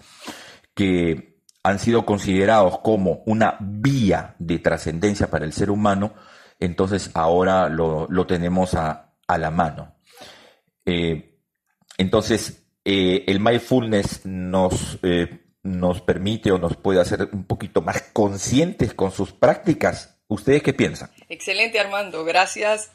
que 0.74 1.40
han 1.64 1.78
sido 1.80 2.06
considerados 2.06 2.78
como 2.78 3.22
una 3.26 3.56
vía 3.60 4.36
de 4.38 4.60
trascendencia 4.60 5.28
para 5.28 5.44
el 5.44 5.52
ser 5.52 5.70
humano, 5.70 6.14
entonces 6.60 7.10
ahora 7.14 7.68
lo, 7.68 8.08
tenemos 8.26 8.74
a, 8.74 9.14
la 9.26 9.50
mano. 9.50 9.96
Eh, 10.86 11.40
entonces, 11.98 12.64
eh, 12.84 13.24
el 13.26 13.40
mindfulness 13.40 14.24
nos, 14.24 14.98
nos 15.62 16.00
permite 16.00 16.52
o 16.52 16.58
nos 16.58 16.76
puede 16.76 17.00
hacer 17.00 17.28
un 17.32 17.44
poquito 17.44 17.82
más 17.82 18.02
conscientes 18.12 18.94
con 18.94 19.10
sus 19.10 19.32
prácticas. 19.32 20.18
¿Ustedes 20.28 20.62
qué 20.62 20.72
piensan? 20.72 21.10
Excelente, 21.28 21.80
Armando. 21.80 22.24
Gracias 22.24 22.90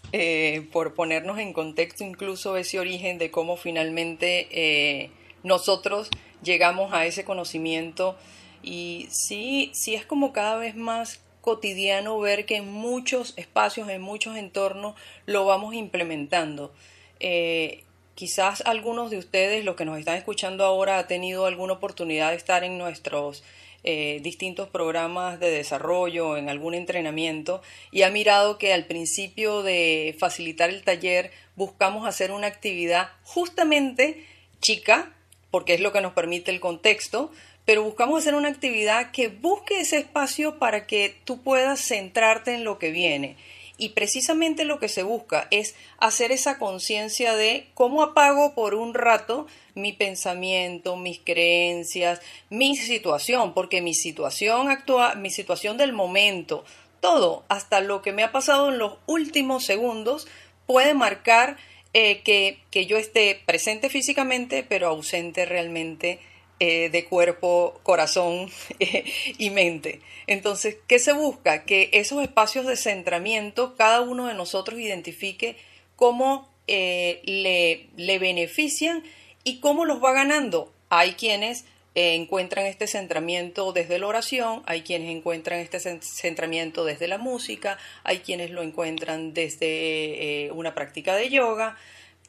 por 0.71 0.93
ponernos 0.93 1.39
en 1.39 1.51
contexto 1.51 2.03
incluso 2.03 2.57
ese 2.57 2.79
origen 2.79 3.17
de 3.17 3.31
cómo 3.31 3.57
finalmente 3.57 5.09
nosotros 5.41 6.09
llegamos 6.43 6.93
a 6.93 7.05
ese 7.05 7.23
conocimiento 7.23 8.15
y 8.63 9.07
sí, 9.11 9.71
sí 9.73 9.93
es 9.93 10.05
como 10.05 10.31
cada 10.31 10.57
vez 10.57 10.75
más 10.75 11.21
cotidiano 11.41 12.17
ver 12.19 12.45
que 12.45 12.55
en 12.55 12.71
muchos 12.71 13.33
espacios, 13.35 13.89
en 13.89 14.01
muchos 14.01 14.37
entornos, 14.37 14.95
lo 15.25 15.45
vamos 15.45 15.75
implementando. 15.75 16.73
Eh, 17.19 17.83
quizás 18.15 18.61
algunos 18.65 19.11
de 19.11 19.17
ustedes, 19.17 19.65
los 19.65 19.75
que 19.75 19.85
nos 19.85 19.99
están 19.99 20.17
escuchando 20.17 20.65
ahora, 20.65 20.99
ha 20.99 21.07
tenido 21.07 21.45
alguna 21.45 21.73
oportunidad 21.73 22.31
de 22.31 22.37
estar 22.37 22.63
en 22.63 22.77
nuestros 22.77 23.43
eh, 23.85 24.19
distintos 24.23 24.69
programas 24.69 25.39
de 25.39 25.51
desarrollo, 25.51 26.37
en 26.37 26.49
algún 26.49 26.73
entrenamiento, 26.73 27.61
y 27.91 28.03
ha 28.03 28.09
mirado 28.09 28.57
que 28.57 28.73
al 28.73 28.85
principio 28.85 29.61
de 29.61 30.15
facilitar 30.17 30.69
el 30.69 30.83
taller 30.83 31.31
buscamos 31.55 32.07
hacer 32.07 32.31
una 32.31 32.47
actividad 32.47 33.09
justamente 33.23 34.25
chica, 34.61 35.13
porque 35.51 35.73
es 35.73 35.81
lo 35.81 35.91
que 35.91 36.01
nos 36.01 36.13
permite 36.13 36.49
el 36.49 36.61
contexto, 36.61 37.31
pero 37.65 37.83
buscamos 37.83 38.21
hacer 38.21 38.35
una 38.35 38.49
actividad 38.49 39.11
que 39.11 39.27
busque 39.27 39.81
ese 39.81 39.97
espacio 39.97 40.59
para 40.59 40.87
que 40.87 41.15
tú 41.25 41.41
puedas 41.41 41.79
centrarte 41.79 42.53
en 42.53 42.63
lo 42.63 42.79
que 42.79 42.91
viene. 42.91 43.35
Y 43.77 43.89
precisamente 43.89 44.65
lo 44.65 44.79
que 44.79 44.87
se 44.87 45.03
busca 45.03 45.47
es 45.49 45.75
hacer 45.97 46.31
esa 46.31 46.59
conciencia 46.59 47.35
de 47.35 47.67
cómo 47.73 48.03
apago 48.03 48.53
por 48.53 48.75
un 48.75 48.93
rato 48.93 49.47
mi 49.73 49.93
pensamiento, 49.93 50.95
mis 50.95 51.19
creencias, 51.19 52.21
mi 52.49 52.75
situación, 52.75 53.53
porque 53.53 53.81
mi 53.81 53.95
situación 53.95 54.69
actual, 54.69 55.19
mi 55.19 55.31
situación 55.31 55.77
del 55.77 55.91
momento, 55.91 56.63
todo, 56.99 57.43
hasta 57.49 57.81
lo 57.81 58.01
que 58.01 58.13
me 58.13 58.23
ha 58.23 58.31
pasado 58.31 58.69
en 58.69 58.77
los 58.77 58.97
últimos 59.07 59.65
segundos, 59.65 60.27
puede 60.67 60.93
marcar 60.93 61.57
eh, 61.93 62.21
que, 62.21 62.59
que 62.69 62.85
yo 62.85 62.97
esté 62.97 63.41
presente 63.45 63.89
físicamente, 63.89 64.63
pero 64.63 64.87
ausente 64.87 65.45
realmente 65.45 66.19
eh, 66.65 66.89
de 66.89 67.03
cuerpo, 67.03 67.77
corazón 67.83 68.49
y 69.37 69.49
mente. 69.49 69.99
Entonces, 70.27 70.77
¿qué 70.87 70.97
se 70.97 71.11
busca? 71.11 71.65
Que 71.65 71.89
esos 71.91 72.23
espacios 72.23 72.65
de 72.65 72.77
centramiento, 72.77 73.75
cada 73.75 73.99
uno 73.99 74.27
de 74.27 74.33
nosotros 74.33 74.79
identifique 74.79 75.57
cómo 75.97 76.49
eh, 76.67 77.21
le, 77.25 77.89
le 77.97 78.17
benefician 78.17 79.03
y 79.43 79.59
cómo 79.59 79.83
los 79.83 80.01
va 80.01 80.13
ganando. 80.13 80.71
Hay 80.87 81.15
quienes 81.15 81.65
eh, 81.95 82.15
encuentran 82.15 82.65
este 82.65 82.87
centramiento 82.87 83.73
desde 83.73 83.99
la 83.99 84.07
oración, 84.07 84.63
hay 84.65 84.83
quienes 84.83 85.09
encuentran 85.09 85.59
este 85.59 85.81
centramiento 85.99 86.85
desde 86.85 87.09
la 87.09 87.17
música, 87.17 87.77
hay 88.05 88.19
quienes 88.19 88.51
lo 88.51 88.61
encuentran 88.61 89.33
desde 89.33 90.49
una 90.53 90.73
práctica 90.73 91.13
de 91.13 91.29
yoga 91.29 91.75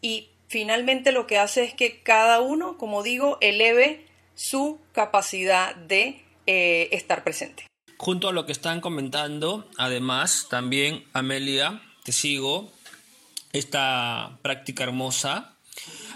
y 0.01 0.31
finalmente 0.49 1.13
lo 1.13 1.29
que 1.29 1.39
hace 1.39 1.63
es 1.63 1.73
que 1.73 2.01
cada 2.01 2.41
uno, 2.41 2.77
como 2.79 3.05
digo, 3.05 3.39
eleve 3.41 4.13
su 4.35 4.81
capacidad 4.93 5.75
de 5.75 6.25
eh, 6.47 6.89
estar 6.93 7.25
presente. 7.25 7.67
Junto 7.97 8.29
a 8.29 8.33
lo 8.33 8.47
que 8.47 8.53
están 8.53 8.81
comentando, 8.81 9.69
además, 9.79 10.49
también 10.51 11.05
Amelia, 11.13 11.81
te 12.05 12.13
sigo, 12.13 12.71
esta 13.53 14.39
práctica 14.43 14.83
hermosa 14.83 15.55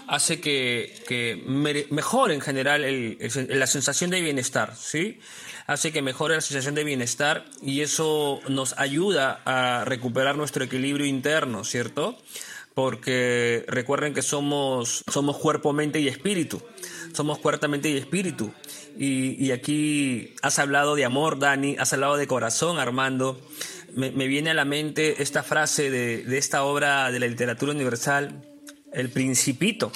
hace 0.07 0.41
que, 0.41 1.43
mejore 1.89 2.33
en 2.33 2.41
general 2.41 3.17
la 3.49 3.67
sensación 3.67 4.09
de 4.09 4.21
bienestar, 4.21 4.75
¿sí? 4.75 5.19
Hace 5.67 5.91
que 5.91 6.01
mejore 6.01 6.35
la 6.35 6.41
sensación 6.41 6.73
de 6.73 6.83
bienestar 6.83 7.45
y 7.61 7.81
eso 7.81 8.41
nos 8.47 8.77
ayuda 8.79 9.41
a 9.45 9.85
recuperar 9.85 10.35
nuestro 10.35 10.63
equilibrio 10.63 11.05
interno, 11.05 11.63
¿cierto? 11.63 12.17
Porque 12.73 13.65
recuerden 13.67 14.13
que 14.13 14.21
somos, 14.21 15.03
somos 15.11 15.37
cuerpo, 15.37 15.73
mente 15.73 15.99
y 15.99 16.07
espíritu. 16.07 16.61
Somos 17.13 17.39
cuerpo, 17.39 17.67
mente 17.67 17.89
y 17.89 17.97
espíritu. 17.97 18.53
Y, 18.97 19.51
aquí 19.51 20.35
has 20.41 20.59
hablado 20.59 20.95
de 20.95 21.05
amor, 21.05 21.39
Dani, 21.39 21.75
has 21.79 21.93
hablado 21.93 22.17
de 22.17 22.27
corazón, 22.27 22.79
Armando. 22.79 23.39
Me, 23.93 24.27
viene 24.27 24.51
a 24.51 24.53
la 24.53 24.65
mente 24.65 25.21
esta 25.21 25.43
frase 25.43 25.89
de, 25.89 26.23
de 26.23 26.37
esta 26.37 26.63
obra 26.63 27.11
de 27.11 27.19
la 27.19 27.27
literatura 27.27 27.71
universal 27.71 28.45
el 28.93 29.09
principito, 29.09 29.91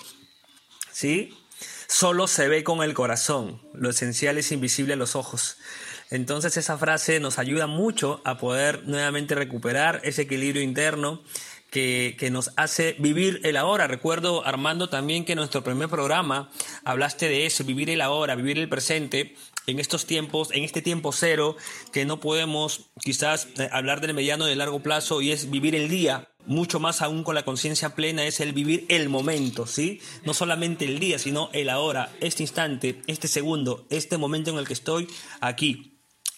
¿sí? 0.92 1.34
Solo 1.88 2.28
se 2.28 2.48
ve 2.48 2.64
con 2.64 2.84
el 2.84 2.94
corazón, 2.94 3.62
lo 3.74 3.90
esencial 3.90 4.38
es 4.38 4.52
invisible 4.52 4.94
a 4.94 4.98
los 4.98 5.16
ojos. 5.16 5.58
Entonces 6.10 6.58
esa 6.58 6.78
frase 6.78 7.20
nos 7.20 7.40
ayuda 7.40 7.68
mucho 7.68 8.22
a 8.24 8.38
poder 8.38 8.84
nuevamente 8.88 9.36
recuperar 9.36 10.02
ese 10.04 10.24
equilibrio 10.24 10.62
interno 10.62 11.24
que, 11.74 12.16
que, 12.20 12.30
nos 12.30 12.52
hace 12.56 12.96
vivir 13.00 13.42
el 13.44 13.58
ahora. 13.58 13.88
Recuerdo, 13.88 14.46
Armando, 14.46 14.90
también 14.90 15.26
que 15.26 15.32
en 15.32 15.38
nuestro 15.38 15.64
primer 15.64 15.90
programa 15.90 16.52
hablaste 16.86 17.28
de 17.28 17.48
eso, 17.48 17.64
vivir 17.64 17.90
el 17.90 18.02
ahora, 18.02 18.36
vivir 18.36 18.60
el 18.60 18.70
presente, 18.70 19.36
en 19.66 19.80
estos 19.80 20.06
tiempos, 20.06 20.50
en 20.52 20.64
este 20.64 20.82
tiempo 20.82 21.12
cero, 21.12 21.56
que 21.92 22.06
no 22.06 22.20
podemos 22.20 22.92
quizás 23.02 23.48
eh, 23.58 23.70
hablar 23.72 24.02
del 24.02 24.14
mediano 24.14 24.46
y 24.46 24.50
del 24.50 24.60
largo 24.60 24.82
plazo 24.82 25.22
y 25.22 25.32
es 25.32 25.50
vivir 25.50 25.74
el 25.76 25.90
día, 25.90 26.30
mucho 26.46 26.80
más 26.80 27.02
aún 27.02 27.24
con 27.24 27.36
la 27.36 27.46
conciencia 27.46 27.96
plena, 27.96 28.26
es 28.26 28.40
el 28.40 28.54
vivir 28.54 28.86
el 28.90 29.10
momento, 29.10 29.66
¿sí? 29.66 30.02
No 30.26 30.34
solamente 30.34 30.86
el 30.86 31.00
día, 31.00 31.18
sino 31.18 31.50
el 31.54 31.70
ahora, 31.70 32.12
este 32.20 32.44
instante, 32.44 33.02
este 33.08 33.28
segundo, 33.28 33.88
este 33.90 34.18
momento 34.18 34.52
en 34.52 34.58
el 34.58 34.68
que 34.68 34.74
estoy 34.74 35.08
aquí. 35.40 35.93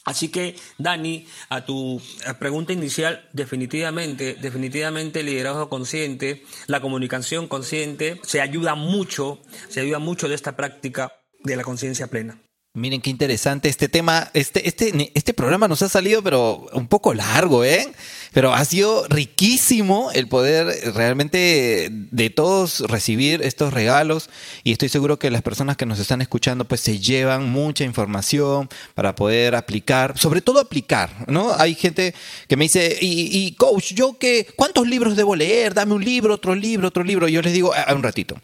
Así 0.05 0.29
que, 0.29 0.55
Dani, 0.77 1.27
a 1.49 1.65
tu 1.65 1.99
pregunta 2.39 2.71
inicial, 2.71 3.27
definitivamente, 3.33 4.35
definitivamente 4.39 5.21
el 5.21 5.25
liderazgo 5.25 5.67
consciente, 5.67 6.43
la 6.67 6.79
comunicación 6.79 7.47
consciente, 7.47 8.21
se 8.23 8.39
ayuda 8.39 8.75
mucho, 8.75 9.39
se 9.67 9.81
ayuda 9.81 9.97
mucho 9.97 10.29
de 10.29 10.35
esta 10.35 10.55
práctica 10.55 11.11
de 11.43 11.55
la 11.55 11.63
conciencia 11.63 12.07
plena. 12.07 12.44
Miren 12.75 12.99
qué 12.99 13.09
interesante 13.09 13.69
este 13.69 13.87
tema. 13.87 14.29
Este, 14.33 14.67
este, 14.67 15.09
este 15.13 15.33
programa 15.33 15.69
nos 15.69 15.81
ha 15.81 15.87
salido, 15.87 16.21
pero 16.21 16.67
un 16.73 16.87
poco 16.89 17.13
largo, 17.13 17.63
¿eh? 17.63 17.87
Pero 18.33 18.53
ha 18.53 18.65
sido 18.65 19.07
riquísimo 19.07 20.11
el 20.13 20.27
poder 20.27 20.93
realmente 20.93 21.87
de 21.89 22.29
todos 22.29 22.81
recibir 22.81 23.41
estos 23.43 23.73
regalos. 23.73 24.29
Y 24.65 24.73
estoy 24.73 24.89
seguro 24.89 25.17
que 25.17 25.31
las 25.31 25.41
personas 25.41 25.77
que 25.77 25.85
nos 25.85 25.99
están 25.99 26.19
escuchando, 26.19 26.65
pues 26.65 26.81
se 26.81 26.99
llevan 26.99 27.49
mucha 27.49 27.85
información 27.85 28.67
para 28.93 29.15
poder 29.15 29.55
aplicar, 29.55 30.19
sobre 30.19 30.41
todo 30.41 30.59
aplicar, 30.59 31.31
¿no? 31.31 31.53
Hay 31.57 31.75
gente 31.75 32.13
que 32.49 32.57
me 32.57 32.65
dice, 32.65 32.97
y, 32.99 33.53
coach, 33.53 33.93
¿yo 33.93 34.17
qué? 34.19 34.47
¿Cuántos 34.57 34.85
libros 34.85 35.15
debo 35.15 35.37
leer? 35.37 35.73
Dame 35.73 35.93
un 35.93 36.03
libro, 36.03 36.33
otro 36.33 36.53
libro, 36.53 36.89
otro 36.89 37.05
libro. 37.05 37.29
yo 37.29 37.41
les 37.41 37.53
digo, 37.53 37.73
a, 37.73 37.93
un 37.93 38.03
ratito, 38.03 38.35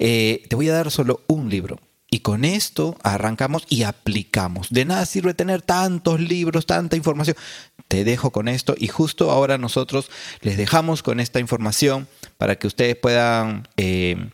eh, 0.00 0.42
te 0.48 0.56
voy 0.56 0.68
a 0.70 0.72
dar 0.72 0.90
solo 0.90 1.20
un 1.28 1.48
libro 1.48 1.78
y 2.10 2.20
con 2.20 2.44
esto 2.44 2.96
arrancamos 3.02 3.64
y 3.68 3.82
aplicamos. 3.82 4.68
De 4.70 4.84
nada 4.84 5.06
sirve 5.06 5.34
tener 5.34 5.62
tantos 5.62 6.20
libros, 6.20 6.66
tanta 6.66 6.96
información. 6.96 7.36
Te 7.88 8.04
dejo 8.04 8.30
con 8.30 8.48
esto 8.48 8.74
y 8.76 8.88
justo 8.88 9.30
ahora 9.30 9.58
nosotros 9.58 10.10
les 10.40 10.56
dejamos 10.56 11.02
con 11.02 11.20
esta 11.20 11.40
información 11.40 12.08
para 12.38 12.56
que 12.56 12.66
ustedes 12.66 12.96
puedan 12.96 13.68
eh, 13.76 14.28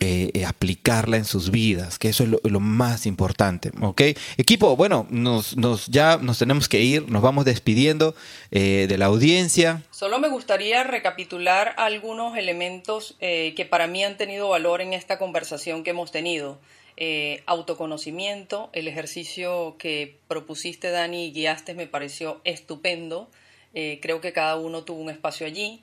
eh, 0.00 0.44
aplicarla 0.46 1.16
en 1.16 1.24
sus 1.24 1.50
vidas, 1.50 1.98
que 1.98 2.08
eso 2.08 2.24
es 2.24 2.30
lo, 2.30 2.60
más 2.60 3.06
importante, 3.06 3.70
¿ok? 3.80 4.00
Equipo, 4.36 4.76
bueno, 4.76 5.06
nos, 5.10 5.54
ya 5.86 6.18
nos 6.20 6.38
tenemos 6.38 6.68
que 6.68 6.80
ir, 6.80 7.08
nos 7.08 7.22
vamos 7.22 7.44
despidiendo 7.44 8.14
eh, 8.50 8.86
de 8.88 8.98
la 8.98 9.06
audiencia. 9.06 9.82
Solo 9.90 10.18
me 10.18 10.28
gustaría 10.28 10.82
recapitular 10.82 11.74
algunos 11.76 12.36
elementos 12.36 13.16
que 13.20 13.66
para 13.68 13.86
mí 13.86 14.02
han 14.02 14.16
tenido 14.16 14.48
valor 14.48 14.80
en 14.80 14.92
esta 14.92 15.18
conversación 15.18 15.84
que 15.84 15.90
hemos 15.90 16.10
tenido. 16.10 16.58
Eh, 16.98 17.42
autoconocimiento. 17.46 18.68
El 18.72 18.86
ejercicio 18.86 19.76
que 19.78 20.16
propusiste, 20.28 20.90
Dani, 20.90 21.26
y 21.26 21.32
guiaste 21.32 21.74
me 21.74 21.86
pareció 21.86 22.40
estupendo. 22.44 23.30
Eh, 23.74 23.98
creo 24.02 24.20
que 24.20 24.32
cada 24.32 24.56
uno 24.56 24.84
tuvo 24.84 25.00
un 25.00 25.10
espacio 25.10 25.46
allí. 25.46 25.80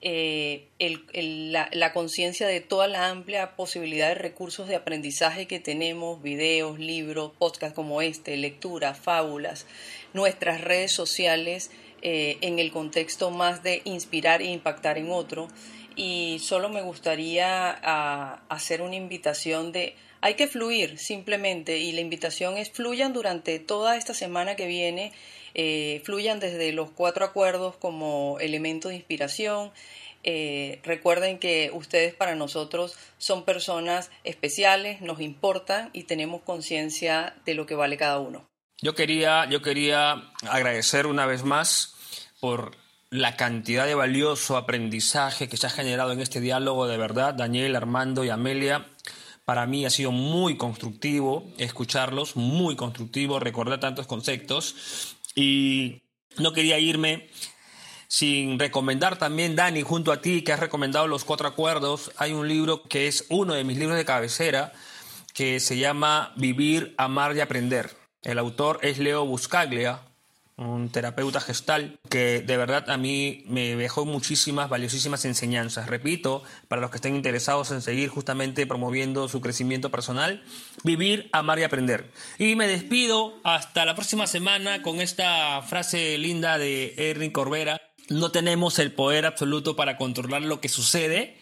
Eh, 0.00 0.68
la, 0.78 1.92
conciencia 1.92 2.46
de 2.46 2.60
toda 2.60 2.86
la 2.86 3.08
amplia 3.08 3.56
posibilidad 3.56 4.08
de 4.08 4.14
recursos 4.14 4.68
de 4.68 4.76
aprendizaje 4.76 5.46
que 5.46 5.60
tenemos, 5.60 6.22
videos, 6.22 6.78
libros, 6.78 7.32
podcasts 7.38 7.74
como 7.74 8.02
este, 8.02 8.36
lectura, 8.36 8.94
fábulas, 8.94 9.66
nuestras 10.12 10.60
redes 10.60 10.92
sociales 10.92 11.70
en 12.06 12.58
el 12.58 12.70
contexto 12.70 13.30
más 13.30 13.62
de 13.62 13.80
inspirar 13.84 14.42
e 14.42 14.50
impactar 14.50 14.98
en 14.98 15.10
otro. 15.10 15.48
Y 15.96 16.38
solo 16.40 16.68
me 16.68 16.82
gustaría 16.82 17.78
ah, 17.82 18.42
hacer 18.50 18.82
una 18.82 18.96
invitación 18.96 19.72
de 19.72 19.96
hay 20.24 20.36
que 20.36 20.48
fluir 20.48 20.98
simplemente 20.98 21.76
y 21.76 21.92
la 21.92 22.00
invitación 22.00 22.56
es 22.56 22.70
fluyan 22.70 23.12
durante 23.12 23.58
toda 23.58 23.98
esta 23.98 24.14
semana 24.14 24.56
que 24.56 24.66
viene, 24.66 25.12
eh, 25.52 26.00
fluyan 26.02 26.40
desde 26.40 26.72
los 26.72 26.90
cuatro 26.90 27.26
acuerdos 27.26 27.76
como 27.76 28.38
elemento 28.40 28.88
de 28.88 28.94
inspiración. 28.94 29.70
Eh, 30.22 30.80
recuerden 30.82 31.38
que 31.38 31.70
ustedes 31.74 32.14
para 32.14 32.36
nosotros 32.36 32.96
son 33.18 33.44
personas 33.44 34.10
especiales, 34.24 35.02
nos 35.02 35.20
importan 35.20 35.90
y 35.92 36.04
tenemos 36.04 36.40
conciencia 36.40 37.34
de 37.44 37.52
lo 37.52 37.66
que 37.66 37.74
vale 37.74 37.98
cada 37.98 38.18
uno. 38.18 38.48
Yo 38.80 38.94
quería, 38.94 39.46
yo 39.50 39.60
quería 39.60 40.30
agradecer 40.48 41.06
una 41.06 41.26
vez 41.26 41.44
más 41.44 41.96
por 42.40 42.78
la 43.10 43.36
cantidad 43.36 43.84
de 43.84 43.94
valioso 43.94 44.56
aprendizaje 44.56 45.50
que 45.50 45.58
se 45.58 45.66
ha 45.66 45.70
generado 45.70 46.12
en 46.12 46.20
este 46.20 46.40
diálogo 46.40 46.86
de 46.86 46.96
verdad, 46.96 47.34
Daniel, 47.34 47.76
Armando 47.76 48.24
y 48.24 48.30
Amelia. 48.30 48.86
Para 49.44 49.66
mí 49.66 49.84
ha 49.84 49.90
sido 49.90 50.10
muy 50.10 50.56
constructivo 50.56 51.46
escucharlos, 51.58 52.36
muy 52.36 52.76
constructivo 52.76 53.38
recordar 53.38 53.80
tantos 53.80 54.06
conceptos. 54.06 55.16
Y 55.34 56.02
no 56.38 56.52
quería 56.52 56.78
irme 56.78 57.28
sin 58.08 58.58
recomendar 58.58 59.18
también, 59.18 59.56
Dani, 59.56 59.82
junto 59.82 60.12
a 60.12 60.20
ti, 60.20 60.42
que 60.42 60.52
has 60.52 60.60
recomendado 60.60 61.08
los 61.08 61.24
cuatro 61.24 61.48
acuerdos, 61.48 62.12
hay 62.16 62.32
un 62.32 62.46
libro 62.46 62.84
que 62.84 63.08
es 63.08 63.26
uno 63.28 63.54
de 63.54 63.64
mis 63.64 63.76
libros 63.76 63.96
de 63.96 64.04
cabecera, 64.04 64.72
que 65.32 65.58
se 65.58 65.78
llama 65.78 66.32
Vivir, 66.36 66.94
Amar 66.96 67.36
y 67.36 67.40
Aprender. 67.40 67.90
El 68.22 68.38
autor 68.38 68.78
es 68.82 68.98
Leo 68.98 69.26
Buscaglia, 69.26 70.00
un 70.56 70.88
terapeuta 70.88 71.40
gestal 71.40 71.98
que 72.08 72.40
de 72.40 72.56
verdad 72.56 72.88
a 72.90 72.96
mí 72.96 73.44
me 73.46 73.74
dejó 73.74 74.04
muchísimas 74.04 74.68
valiosísimas 74.68 75.24
enseñanzas. 75.24 75.88
Repito, 75.88 76.44
para 76.68 76.80
los 76.80 76.90
que 76.90 76.96
estén 76.98 77.16
interesados 77.16 77.70
en 77.70 77.82
seguir 77.82 78.08
justamente 78.08 78.66
promoviendo 78.66 79.28
su 79.28 79.40
crecimiento 79.40 79.90
personal, 79.90 80.42
vivir, 80.84 81.28
amar 81.32 81.58
y 81.58 81.64
aprender. 81.64 82.10
Y 82.38 82.54
me 82.54 82.68
despido 82.68 83.34
hasta 83.42 83.84
la 83.84 83.94
próxima 83.94 84.26
semana 84.26 84.82
con 84.82 85.00
esta 85.00 85.60
frase 85.62 86.18
linda 86.18 86.58
de 86.58 86.94
Erwin 86.96 87.32
Corbera. 87.32 87.80
No 88.08 88.30
tenemos 88.30 88.78
el 88.78 88.92
poder 88.92 89.26
absoluto 89.26 89.76
para 89.76 89.96
controlar 89.96 90.42
lo 90.42 90.60
que 90.60 90.68
sucede, 90.68 91.38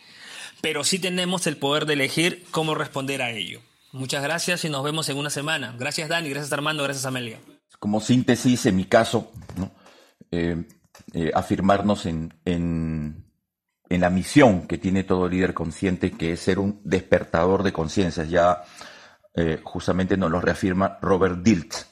pero 0.61 0.85
sí 0.85 0.99
tenemos 0.99 1.47
el 1.47 1.57
poder 1.57 1.87
de 1.87 1.95
elegir 1.95 2.45
cómo 2.51 2.75
responder 2.75 3.21
a 3.21 3.31
ello. 3.31 3.61
Muchas 3.91 4.23
gracias 4.23 4.65
y 4.65 4.71
nos 4.71 4.83
vemos 4.83 5.09
en 5.11 5.19
una 5.19 5.29
semana. 5.29 5.75
Gracias 5.79 6.09
Dani, 6.09 6.31
gracias 6.31 6.53
Armando, 6.53 6.83
gracias 6.83 7.05
Amelia 7.05 7.39
como 7.83 8.01
síntesis, 8.01 8.65
en 8.67 8.77
mi 8.77 8.85
caso, 8.85 9.33
eh, 10.31 10.69
eh, 11.15 11.33
afirmarnos 11.35 12.07
en, 12.07 12.33
la 13.89 14.09
misión 14.09 14.69
que 14.69 14.79
tiene 14.79 15.03
todo 15.03 15.29
líder 15.29 15.53
consciente, 15.53 16.13
que 16.13 16.35
es 16.35 16.41
ser 16.41 16.61
un 16.61 16.81
despertador 16.85 17.65
de 17.65 17.73
conciencias. 17.73 18.31
Ya 18.31 18.63
eh, 19.35 19.59
justamente 19.65 20.17
nos 20.17 20.31
lo 20.31 20.41
reafirma 20.41 21.01
Robert 21.03 21.43
Diltz. 21.43 21.89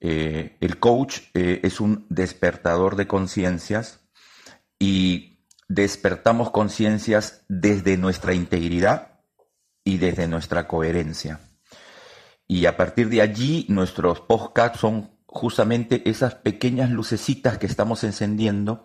Eh, 0.00 0.56
el 0.60 0.80
coach 0.80 1.20
es 1.34 1.80
un 1.80 2.06
despertador 2.08 2.96
de 2.96 3.06
conciencias 3.06 4.00
y 4.76 5.38
despertamos 5.68 6.50
conciencias 6.50 7.44
desde 7.48 7.96
nuestra 7.96 8.34
integridad 8.34 9.20
y 9.84 9.98
desde 9.98 10.26
nuestra 10.26 10.66
coherencia. 10.66 11.45
Y 12.48 12.66
a 12.66 12.76
partir 12.76 13.08
de 13.08 13.22
allí 13.22 13.66
nuestros 13.68 14.20
podcasts 14.20 14.80
son 14.80 15.10
justamente 15.26 16.08
esas 16.08 16.34
pequeñas 16.34 16.90
lucecitas 16.90 17.58
que 17.58 17.66
estamos 17.66 18.04
encendiendo, 18.04 18.84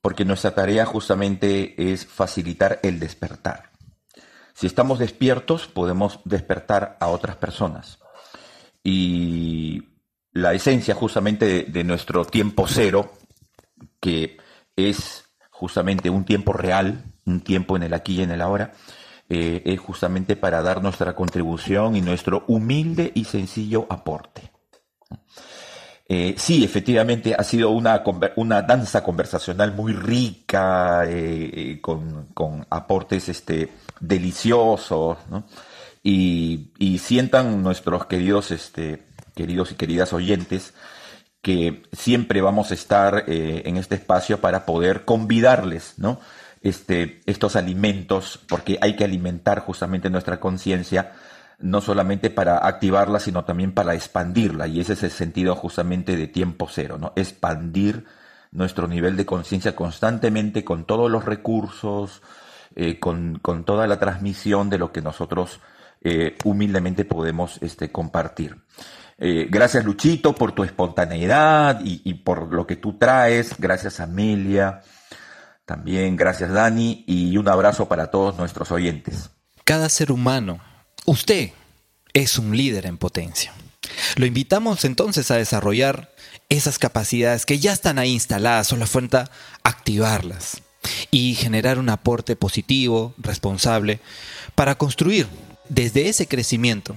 porque 0.00 0.24
nuestra 0.24 0.54
tarea 0.54 0.84
justamente 0.84 1.92
es 1.92 2.06
facilitar 2.06 2.80
el 2.82 3.00
despertar. 3.00 3.70
Si 4.54 4.68
estamos 4.68 5.00
despiertos, 5.00 5.66
podemos 5.66 6.20
despertar 6.24 6.96
a 7.00 7.08
otras 7.08 7.36
personas. 7.36 7.98
Y 8.84 9.82
la 10.32 10.52
esencia 10.52 10.94
justamente 10.94 11.64
de, 11.64 11.84
nuestro 11.84 12.24
tiempo 12.24 12.66
cero, 12.68 13.12
que 14.00 14.36
es 14.76 15.24
justamente 15.50 16.10
un 16.10 16.24
tiempo 16.24 16.52
real, 16.52 17.04
un 17.24 17.40
tiempo 17.40 17.76
en 17.76 17.84
el 17.84 17.94
aquí 17.94 18.16
y 18.16 18.22
en 18.22 18.30
el 18.30 18.40
ahora, 18.40 18.72
eh, 19.26 19.62
es 19.64 19.80
justamente 19.80 20.36
para 20.36 20.60
dar 20.60 20.82
nuestra 20.82 21.14
contribución 21.14 21.96
y 21.96 22.02
nuestro 22.02 22.44
humilde 22.46 23.10
y 23.14 23.24
sencillo 23.24 23.86
aporte. 23.88 24.52
Eh, 26.06 26.34
sí, 26.36 26.62
efectivamente 26.62 27.34
ha 27.34 27.42
sido 27.42 27.70
una, 27.70 28.02
una 28.36 28.60
danza 28.60 29.02
conversacional 29.02 29.72
muy 29.72 29.94
rica, 29.94 31.04
eh, 31.06 31.78
con, 31.80 32.26
con, 32.34 32.66
aportes 32.68 33.30
este, 33.30 33.70
deliciosos, 33.98 35.16
y, 36.02 36.98
sientan 36.98 37.62
nuestros 37.62 38.04
queridos, 38.04 38.50
este, 38.50 39.06
queridos 39.34 39.72
y 39.72 39.76
queridas 39.76 40.12
oyentes 40.12 40.74
que 41.40 41.82
siempre 41.92 42.42
vamos 42.42 42.70
a 42.70 42.74
estar 42.74 43.24
en 43.26 43.76
este 43.76 43.96
espacio 43.96 44.40
para 44.40 44.64
poder 44.64 45.04
convidarles, 45.04 45.94
¿no? 45.98 46.20
Este, 46.64 47.20
estos 47.26 47.56
alimentos, 47.56 48.40
porque 48.48 48.78
hay 48.80 48.96
que 48.96 49.04
alimentar 49.04 49.60
justamente 49.60 50.08
nuestra 50.08 50.40
conciencia, 50.40 51.12
no 51.58 51.82
solamente 51.82 52.30
para 52.30 52.66
activarla, 52.66 53.20
sino 53.20 53.44
también 53.44 53.72
para 53.72 53.94
expandirla, 53.94 54.66
y 54.66 54.80
ese 54.80 54.94
es 54.94 55.02
el 55.02 55.10
sentido 55.10 55.54
justamente 55.56 56.16
de 56.16 56.26
tiempo 56.26 56.66
cero, 56.70 56.96
¿no? 56.98 57.12
Expandir 57.16 58.06
nuestro 58.50 58.88
nivel 58.88 59.14
de 59.18 59.26
conciencia 59.26 59.76
constantemente 59.76 60.64
con 60.64 60.86
todos 60.86 61.10
los 61.10 61.26
recursos, 61.26 62.22
eh, 62.74 62.98
con, 62.98 63.40
toda 63.66 63.86
la 63.86 63.98
transmisión 63.98 64.70
de 64.70 64.78
lo 64.78 64.90
que 64.90 65.02
nosotros 65.02 65.60
eh, 66.02 66.34
humildemente 66.44 67.04
podemos 67.04 67.58
este, 67.60 67.92
compartir. 67.92 68.56
Eh, 69.18 69.48
gracias 69.50 69.84
Luchito 69.84 70.34
por 70.34 70.52
tu 70.52 70.64
espontaneidad 70.64 71.80
y, 71.84 72.14
por 72.14 72.52
lo 72.52 72.66
que 72.66 72.76
tú 72.76 72.94
traes. 72.94 73.54
Gracias 73.58 74.00
Amelia. 74.00 74.80
También 75.64 76.16
gracias 76.16 76.52
Dani 76.52 77.04
y 77.06 77.36
un 77.36 77.48
abrazo 77.48 77.88
para 77.88 78.10
todos 78.10 78.36
nuestros 78.36 78.70
oyentes. 78.70 79.30
Cada 79.64 79.88
ser 79.88 80.12
humano, 80.12 80.60
usted, 81.06 81.52
es 82.12 82.38
un 82.38 82.56
líder 82.56 82.86
en 82.86 82.98
potencia. 82.98 83.52
Lo 84.16 84.26
invitamos 84.26 84.84
entonces 84.84 85.30
a 85.30 85.36
desarrollar 85.36 86.12
esas 86.48 86.78
capacidades 86.78 87.46
que 87.46 87.58
ya 87.58 87.72
están 87.72 87.98
ahí 87.98 88.12
instaladas, 88.12 88.66
solo 88.66 88.86
falta 88.86 89.30
activarlas 89.62 90.62
y 91.10 91.34
generar 91.34 91.78
un 91.78 91.88
aporte 91.88 92.36
positivo, 92.36 93.14
responsable, 93.18 94.00
para 94.54 94.76
construir 94.76 95.26
desde 95.68 96.08
ese 96.08 96.26
crecimiento 96.26 96.96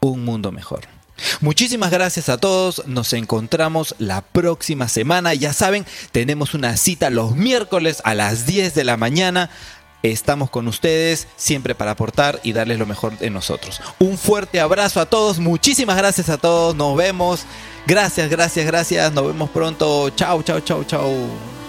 un 0.00 0.24
mundo 0.24 0.50
mejor. 0.50 0.88
Muchísimas 1.40 1.90
gracias 1.90 2.28
a 2.28 2.38
todos, 2.38 2.86
nos 2.86 3.12
encontramos 3.12 3.94
la 3.98 4.22
próxima 4.22 4.88
semana, 4.88 5.34
ya 5.34 5.52
saben, 5.52 5.86
tenemos 6.10 6.54
una 6.54 6.76
cita 6.76 7.10
los 7.10 7.36
miércoles 7.36 8.00
a 8.04 8.14
las 8.14 8.46
10 8.46 8.74
de 8.74 8.84
la 8.84 8.96
mañana. 8.96 9.50
Estamos 10.02 10.50
con 10.50 10.66
ustedes 10.66 11.28
siempre 11.36 11.76
para 11.76 11.92
aportar 11.92 12.40
y 12.42 12.52
darles 12.52 12.78
lo 12.78 12.86
mejor 12.86 13.16
de 13.18 13.30
nosotros. 13.30 13.80
Un 14.00 14.18
fuerte 14.18 14.58
abrazo 14.58 15.00
a 15.00 15.06
todos, 15.06 15.38
muchísimas 15.38 15.96
gracias 15.96 16.28
a 16.28 16.38
todos, 16.38 16.74
nos 16.74 16.96
vemos. 16.96 17.44
Gracias, 17.86 18.28
gracias, 18.28 18.66
gracias, 18.66 19.12
nos 19.12 19.26
vemos 19.28 19.50
pronto. 19.50 20.10
Chao, 20.10 20.42
chao, 20.42 20.60
chao, 20.60 20.84
chao. 20.84 21.61